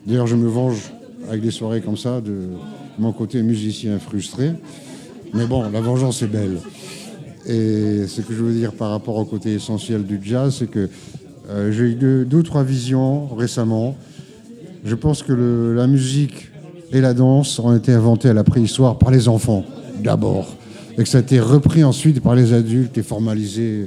D'ailleurs, 0.06 0.26
je 0.26 0.36
me 0.36 0.48
venge 0.48 0.92
avec 1.28 1.42
des 1.42 1.50
soirées 1.50 1.80
comme 1.80 1.96
ça 1.96 2.20
de 2.20 2.48
mon 2.98 3.12
côté 3.12 3.42
musicien 3.42 3.98
frustré. 3.98 4.50
Mais 5.34 5.46
bon, 5.46 5.62
la 5.70 5.80
vengeance 5.80 6.22
est 6.22 6.26
belle. 6.26 6.58
Et 7.46 8.06
ce 8.06 8.20
que 8.20 8.34
je 8.34 8.42
veux 8.42 8.52
dire 8.52 8.72
par 8.72 8.90
rapport 8.90 9.16
au 9.16 9.24
côté 9.24 9.52
essentiel 9.54 10.04
du 10.04 10.20
jazz, 10.22 10.56
c'est 10.58 10.70
que 10.70 10.88
euh, 11.50 11.72
j'ai 11.72 11.84
eu 11.84 11.94
deux, 11.94 12.26
ou 12.38 12.42
trois 12.42 12.62
visions 12.64 13.26
récemment. 13.34 13.96
Je 14.84 14.94
pense 14.94 15.22
que 15.22 15.74
la 15.76 15.86
musique 15.86 16.48
et 16.92 17.00
la 17.00 17.14
danse 17.14 17.58
ont 17.58 17.74
été 17.76 17.92
inventées 17.92 18.28
à 18.28 18.34
la 18.34 18.44
préhistoire 18.44 18.98
par 18.98 19.10
les 19.10 19.28
enfants, 19.28 19.64
d'abord. 20.02 20.56
Et 20.98 21.02
que 21.02 21.08
ça 21.08 21.18
a 21.18 21.20
été 21.20 21.40
repris 21.40 21.84
ensuite 21.84 22.20
par 22.20 22.34
les 22.34 22.52
adultes 22.52 22.98
et 22.98 23.02
formalisé. 23.02 23.86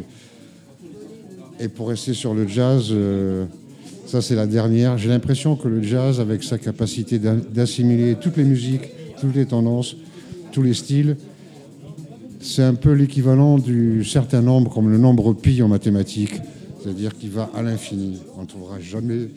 Et 1.59 1.67
pour 1.67 1.89
rester 1.89 2.13
sur 2.13 2.33
le 2.33 2.47
jazz, 2.47 2.87
euh, 2.91 3.45
ça 4.07 4.21
c'est 4.21 4.35
la 4.35 4.47
dernière. 4.47 4.97
J'ai 4.97 5.09
l'impression 5.09 5.55
que 5.55 5.67
le 5.67 5.81
jazz, 5.83 6.19
avec 6.19 6.43
sa 6.43 6.57
capacité 6.57 7.19
d'a- 7.19 7.35
d'assimiler 7.35 8.15
toutes 8.19 8.37
les 8.37 8.43
musiques, 8.43 8.89
toutes 9.21 9.35
les 9.35 9.45
tendances, 9.45 9.95
tous 10.51 10.61
les 10.61 10.73
styles, 10.73 11.15
c'est 12.41 12.63
un 12.63 12.75
peu 12.75 12.91
l'équivalent 12.91 13.57
du 13.57 14.03
certain 14.03 14.41
nombre 14.41 14.71
comme 14.73 14.89
le 14.89 14.97
nombre 14.97 15.33
pi 15.33 15.61
en 15.61 15.67
mathématiques. 15.67 16.41
C'est-à-dire 16.85 17.15
qu'il 17.17 17.31
va 17.31 17.49
à 17.57 17.63
l'infini. 17.63 18.21
On 18.37 18.41
ne 18.43 18.45
trouvera 18.45 18.79
jamais 18.79 19.29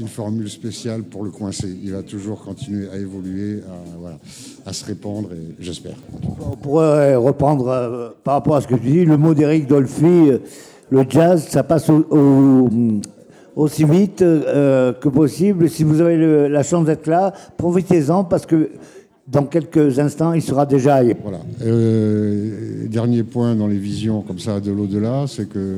une 0.00 0.08
formule 0.08 0.50
spéciale 0.50 1.04
pour 1.04 1.22
le 1.22 1.30
coincer. 1.30 1.68
Il 1.84 1.92
va 1.92 2.02
toujours 2.02 2.42
continuer 2.42 2.88
à 2.92 2.96
évoluer, 2.96 3.60
à, 4.66 4.72
se 4.72 4.84
répandre, 4.84 5.28
et 5.34 5.54
j'espère. 5.60 5.94
On 6.50 6.56
pourrait 6.56 7.14
reprendre 7.14 7.68
euh, 7.68 8.08
par 8.24 8.34
rapport 8.34 8.56
à 8.56 8.60
ce 8.60 8.66
que 8.66 8.74
tu 8.74 8.88
dis, 8.90 9.04
le 9.04 9.16
mot 9.16 9.34
d'Éric 9.34 9.68
Dolphy, 9.68 10.02
euh, 10.04 10.38
le 10.90 11.04
jazz, 11.08 11.46
ça 11.48 11.62
passe 11.62 11.88
au- 11.88 12.06
au- 12.10 12.68
aussi 13.54 13.84
vite 13.84 14.22
euh, 14.22 14.92
que 14.94 15.08
possible. 15.08 15.70
Si 15.70 15.84
vous 15.84 16.00
avez 16.00 16.48
la 16.48 16.62
chance 16.64 16.86
d'être 16.86 17.06
là, 17.06 17.32
profitez-en 17.56 18.24
parce 18.24 18.46
que 18.46 18.70
dans 19.32 19.44
quelques 19.44 19.98
instants, 19.98 20.34
il 20.34 20.42
sera 20.42 20.66
déjà 20.66 20.96
ailleurs. 20.96 21.16
Voilà. 21.22 21.40
Euh, 21.62 22.86
dernier 22.88 23.22
point 23.22 23.54
dans 23.54 23.66
les 23.66 23.78
visions 23.78 24.20
comme 24.22 24.38
ça 24.38 24.60
de 24.60 24.70
l'au-delà, 24.70 25.24
c'est 25.26 25.48
que 25.48 25.76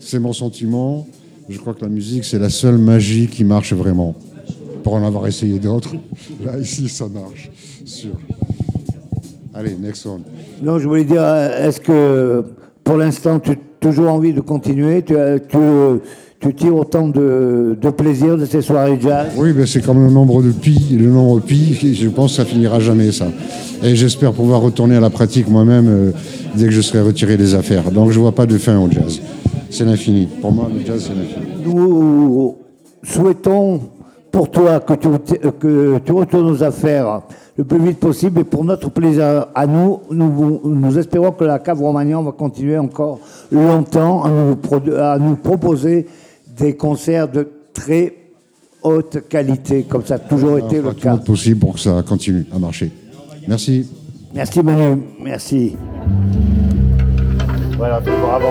c'est 0.00 0.18
mon 0.18 0.32
sentiment. 0.32 1.06
Je 1.48 1.58
crois 1.58 1.74
que 1.74 1.80
la 1.82 1.88
musique, 1.88 2.24
c'est 2.24 2.38
la 2.38 2.50
seule 2.50 2.78
magie 2.78 3.26
qui 3.28 3.44
marche 3.44 3.72
vraiment. 3.72 4.14
pour 4.82 4.94
en 4.94 5.06
avoir 5.06 5.26
essayé 5.28 5.58
d'autres. 5.58 5.94
Là, 6.44 6.58
ici, 6.58 6.88
ça 6.88 7.06
marche. 7.08 7.50
Sûr. 7.84 8.10
Allez, 9.54 9.74
next 9.76 10.04
one. 10.06 10.22
Non, 10.62 10.78
je 10.78 10.88
voulais 10.88 11.04
dire, 11.04 11.22
est-ce 11.24 11.80
que 11.80 12.44
pour 12.82 12.96
l'instant, 12.96 13.38
tu 13.38 13.50
as 13.52 13.56
toujours 13.80 14.10
envie 14.10 14.32
de 14.32 14.40
continuer? 14.40 15.02
Tu, 15.02 15.16
as- 15.16 15.38
tu, 15.38 15.56
tu 16.42 16.52
tires 16.54 16.74
autant 16.76 17.06
de, 17.06 17.78
de 17.80 17.90
plaisir 17.90 18.36
de 18.36 18.44
ces 18.44 18.62
soirées 18.62 18.98
jazz? 19.00 19.28
Oui, 19.36 19.52
ben 19.52 19.64
c'est 19.64 19.80
comme 19.80 20.04
le 20.04 20.10
nombre 20.10 20.42
de 20.42 20.50
pi. 20.50 20.96
Le 20.98 21.06
nombre 21.06 21.40
pi, 21.40 21.74
je 21.94 22.08
pense 22.08 22.32
que 22.32 22.36
ça 22.38 22.44
finira 22.44 22.80
jamais, 22.80 23.12
ça. 23.12 23.26
Et 23.82 23.94
j'espère 23.94 24.32
pouvoir 24.32 24.60
retourner 24.60 24.96
à 24.96 25.00
la 25.00 25.10
pratique 25.10 25.48
moi-même 25.48 25.86
euh, 25.88 26.10
dès 26.56 26.64
que 26.64 26.72
je 26.72 26.80
serai 26.80 27.00
retiré 27.00 27.36
des 27.36 27.54
affaires. 27.54 27.92
Donc 27.92 28.10
je 28.10 28.18
vois 28.18 28.32
pas 28.32 28.46
de 28.46 28.58
fin 28.58 28.76
au 28.78 28.90
jazz. 28.90 29.20
C'est 29.70 29.84
l'infini. 29.84 30.26
Pour 30.40 30.52
moi, 30.52 30.68
le 30.72 30.84
jazz, 30.84 31.08
c'est 31.08 31.14
l'infini. 31.14 31.46
Nous 31.64 32.56
souhaitons 33.04 33.80
pour 34.32 34.50
toi 34.50 34.80
que 34.80 34.94
tu, 34.94 35.08
que 35.60 35.98
tu 36.04 36.12
retournes 36.12 36.50
aux 36.50 36.62
affaires 36.62 37.22
le 37.56 37.64
plus 37.64 37.78
vite 37.78 38.00
possible 38.00 38.40
et 38.40 38.44
pour 38.44 38.64
notre 38.64 38.90
plaisir 38.90 39.46
à 39.54 39.66
nous, 39.66 40.00
nous, 40.10 40.60
nous 40.64 40.98
espérons 40.98 41.32
que 41.32 41.44
la 41.44 41.58
cave 41.58 41.82
Romagnan 41.82 42.22
va 42.22 42.32
continuer 42.32 42.78
encore 42.78 43.20
longtemps 43.52 44.24
à 44.24 44.30
nous, 44.30 44.54
produ- 44.54 44.96
à 44.96 45.18
nous 45.18 45.36
proposer 45.36 46.06
des 46.56 46.76
concerts 46.76 47.28
de 47.28 47.48
très 47.72 48.14
haute 48.82 49.28
qualité, 49.28 49.84
comme 49.84 50.04
ça 50.04 50.14
a 50.14 50.18
toujours 50.18 50.58
été 50.58 50.80
le 50.80 50.90
tout 50.92 51.00
cas. 51.00 51.12
notre 51.12 51.24
possible 51.24 51.60
pour 51.60 51.74
que 51.74 51.80
ça 51.80 52.02
continue 52.06 52.44
à 52.52 52.58
marcher. 52.58 52.90
Merci. 53.48 53.88
Merci 54.34 54.62
Manu, 54.62 55.02
merci. 55.20 55.76
Voilà, 57.76 58.00
bravo. 58.00 58.48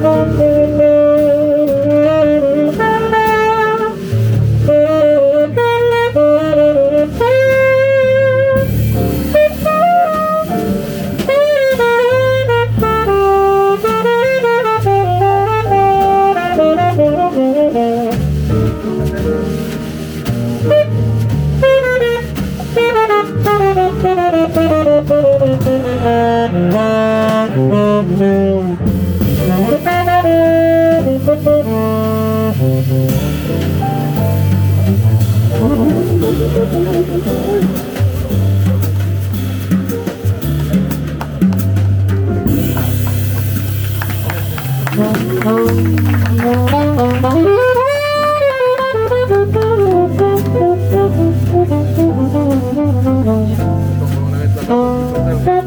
Thank 0.00 0.80
you. 0.80 0.99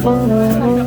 风。 0.03 0.82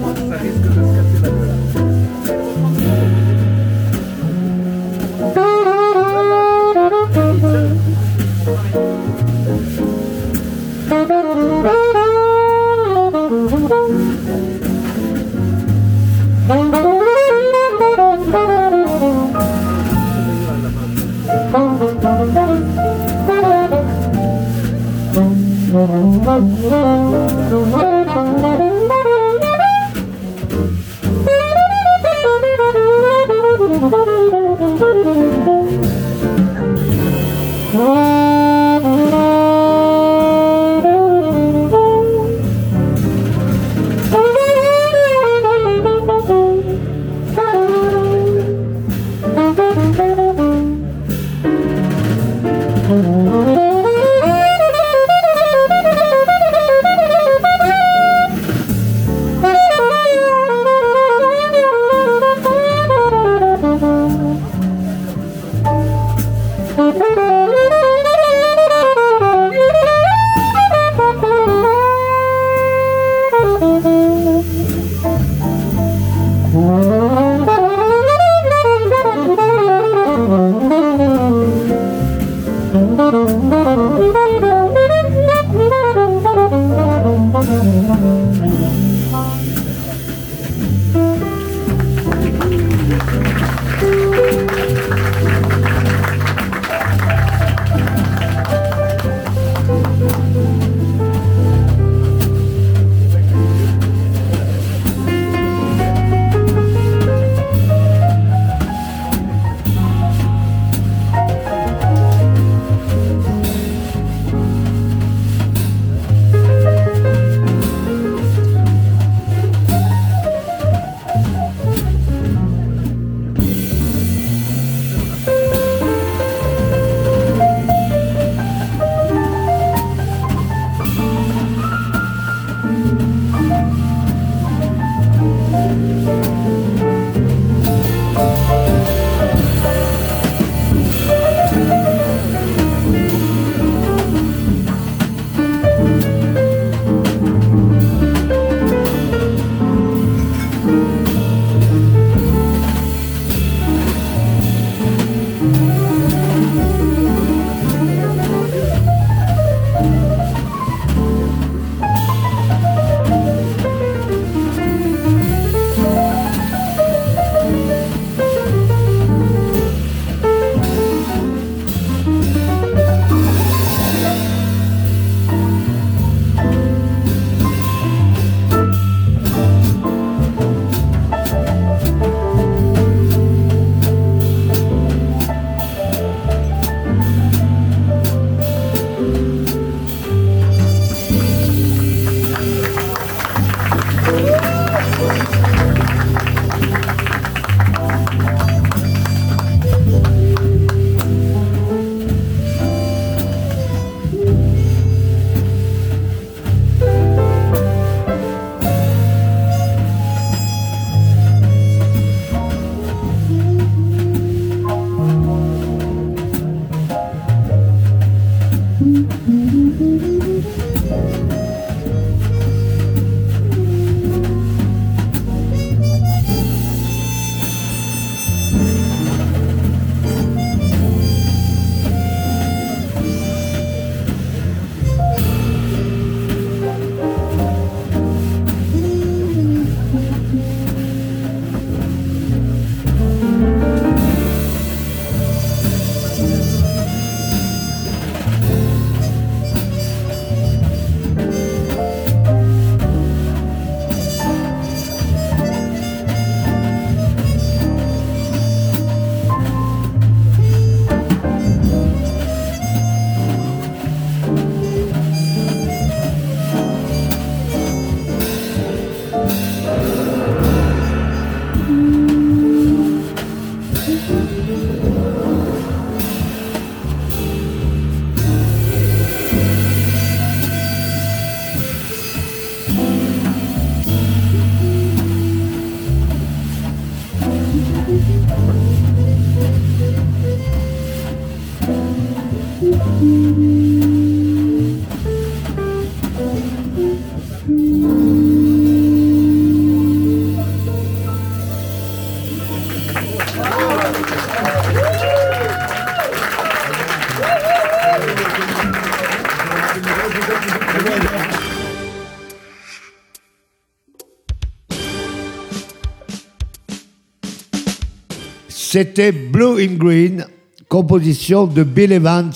C'était 318.78 319.10
Blue 319.10 319.58
in 319.58 319.76
Green, 319.76 320.26
composition 320.68 321.46
de 321.46 321.62
Bill 321.62 321.92
Evans, 321.92 322.30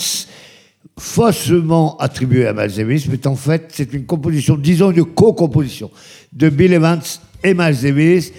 faussement 0.98 1.98
attribuée 1.98 2.46
à 2.46 2.54
Miles 2.54 2.74
Davis, 2.74 3.06
mais 3.08 3.26
en 3.26 3.36
fait, 3.36 3.66
c'est 3.68 3.92
une 3.92 4.06
composition, 4.06 4.56
disons 4.56 4.90
une 4.90 5.04
co-composition 5.04 5.90
de 6.32 6.48
Bill 6.48 6.72
Evans 6.72 7.02
et 7.44 7.52
Miles 7.52 7.76
Davis, 7.82 8.32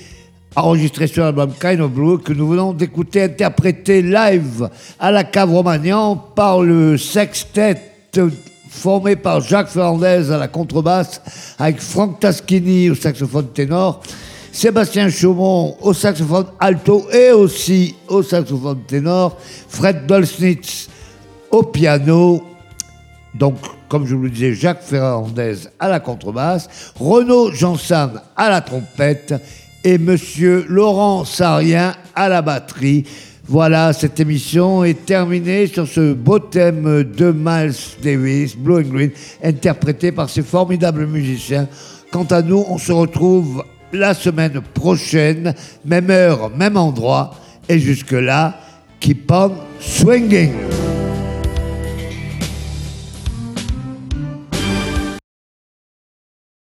enregistrée 0.56 1.06
sur 1.06 1.26
l'album 1.26 1.52
Kind 1.62 1.80
of 1.80 1.92
Blue, 1.92 2.18
que 2.18 2.34
nous 2.34 2.48
venons 2.48 2.74
d'écouter 2.74 3.22
interprété 3.22 4.02
live 4.02 4.68
à 5.00 5.12
la 5.12 5.24
Cave 5.24 5.52
Romagnan 5.52 6.16
par 6.16 6.64
le 6.64 6.98
sextet 6.98 7.80
formé 8.68 9.16
par 9.16 9.42
Jacques 9.42 9.70
Fernandez 9.70 10.32
à 10.32 10.40
la 10.40 10.48
contrebasse, 10.48 11.22
avec 11.60 11.80
Frank 11.80 12.20
Taschini 12.20 12.90
au 12.90 12.96
saxophone 12.96 13.50
ténor, 13.54 14.02
Sébastien 14.52 15.10
Chaumont 15.10 15.78
au 15.82 15.94
saxophone 15.94 16.48
alto 16.60 17.08
et 17.12 17.32
aussi 17.32 17.96
au 18.08 18.22
saxophone 18.22 18.80
ténor, 18.86 19.38
Fred 19.70 20.06
Dolsnitz 20.06 20.90
au 21.50 21.64
piano, 21.64 22.44
donc 23.34 23.56
comme 23.88 24.06
je 24.06 24.16
vous 24.16 24.24
le 24.24 24.30
disais, 24.30 24.54
Jacques 24.54 24.84
Fernandez 24.84 25.56
à 25.80 25.90
la 25.90 26.00
contrebasse, 26.00 26.94
Renaud 27.00 27.52
Jansan 27.52 28.22
à 28.36 28.50
la 28.50 28.62
trompette 28.62 29.34
et 29.84 29.98
Monsieur 29.98 30.66
Laurent 30.70 31.26
Sarien 31.26 31.94
à 32.16 32.30
la 32.30 32.42
batterie. 32.42 33.06
Voilà, 33.48 33.92
cette 33.92 34.20
émission 34.20 34.84
est 34.84 35.06
terminée 35.06 35.68
sur 35.68 35.88
ce 35.88 36.14
beau 36.14 36.40
thème 36.40 37.04
de 37.04 37.34
Miles 37.36 37.76
Davis, 38.02 38.56
Blue 38.56 38.78
and 38.78 38.94
Green, 38.94 39.12
interprété 39.44 40.12
par 40.12 40.30
ces 40.30 40.44
formidables 40.44 41.06
musiciens. 41.06 41.68
Quant 42.12 42.28
à 42.30 42.42
nous, 42.42 42.64
on 42.70 42.78
se 42.78 42.92
retrouve 42.92 43.64
la 43.94 44.14
semaine 44.14 44.62
prochaine, 44.74 45.54
même 45.86 46.10
heure, 46.10 46.50
même 46.50 46.78
endroit. 46.78 47.32
Et 47.70 47.80
jusque-là, 47.80 48.60
keep 49.00 49.32
on 49.32 49.52
swinging. 49.80 50.54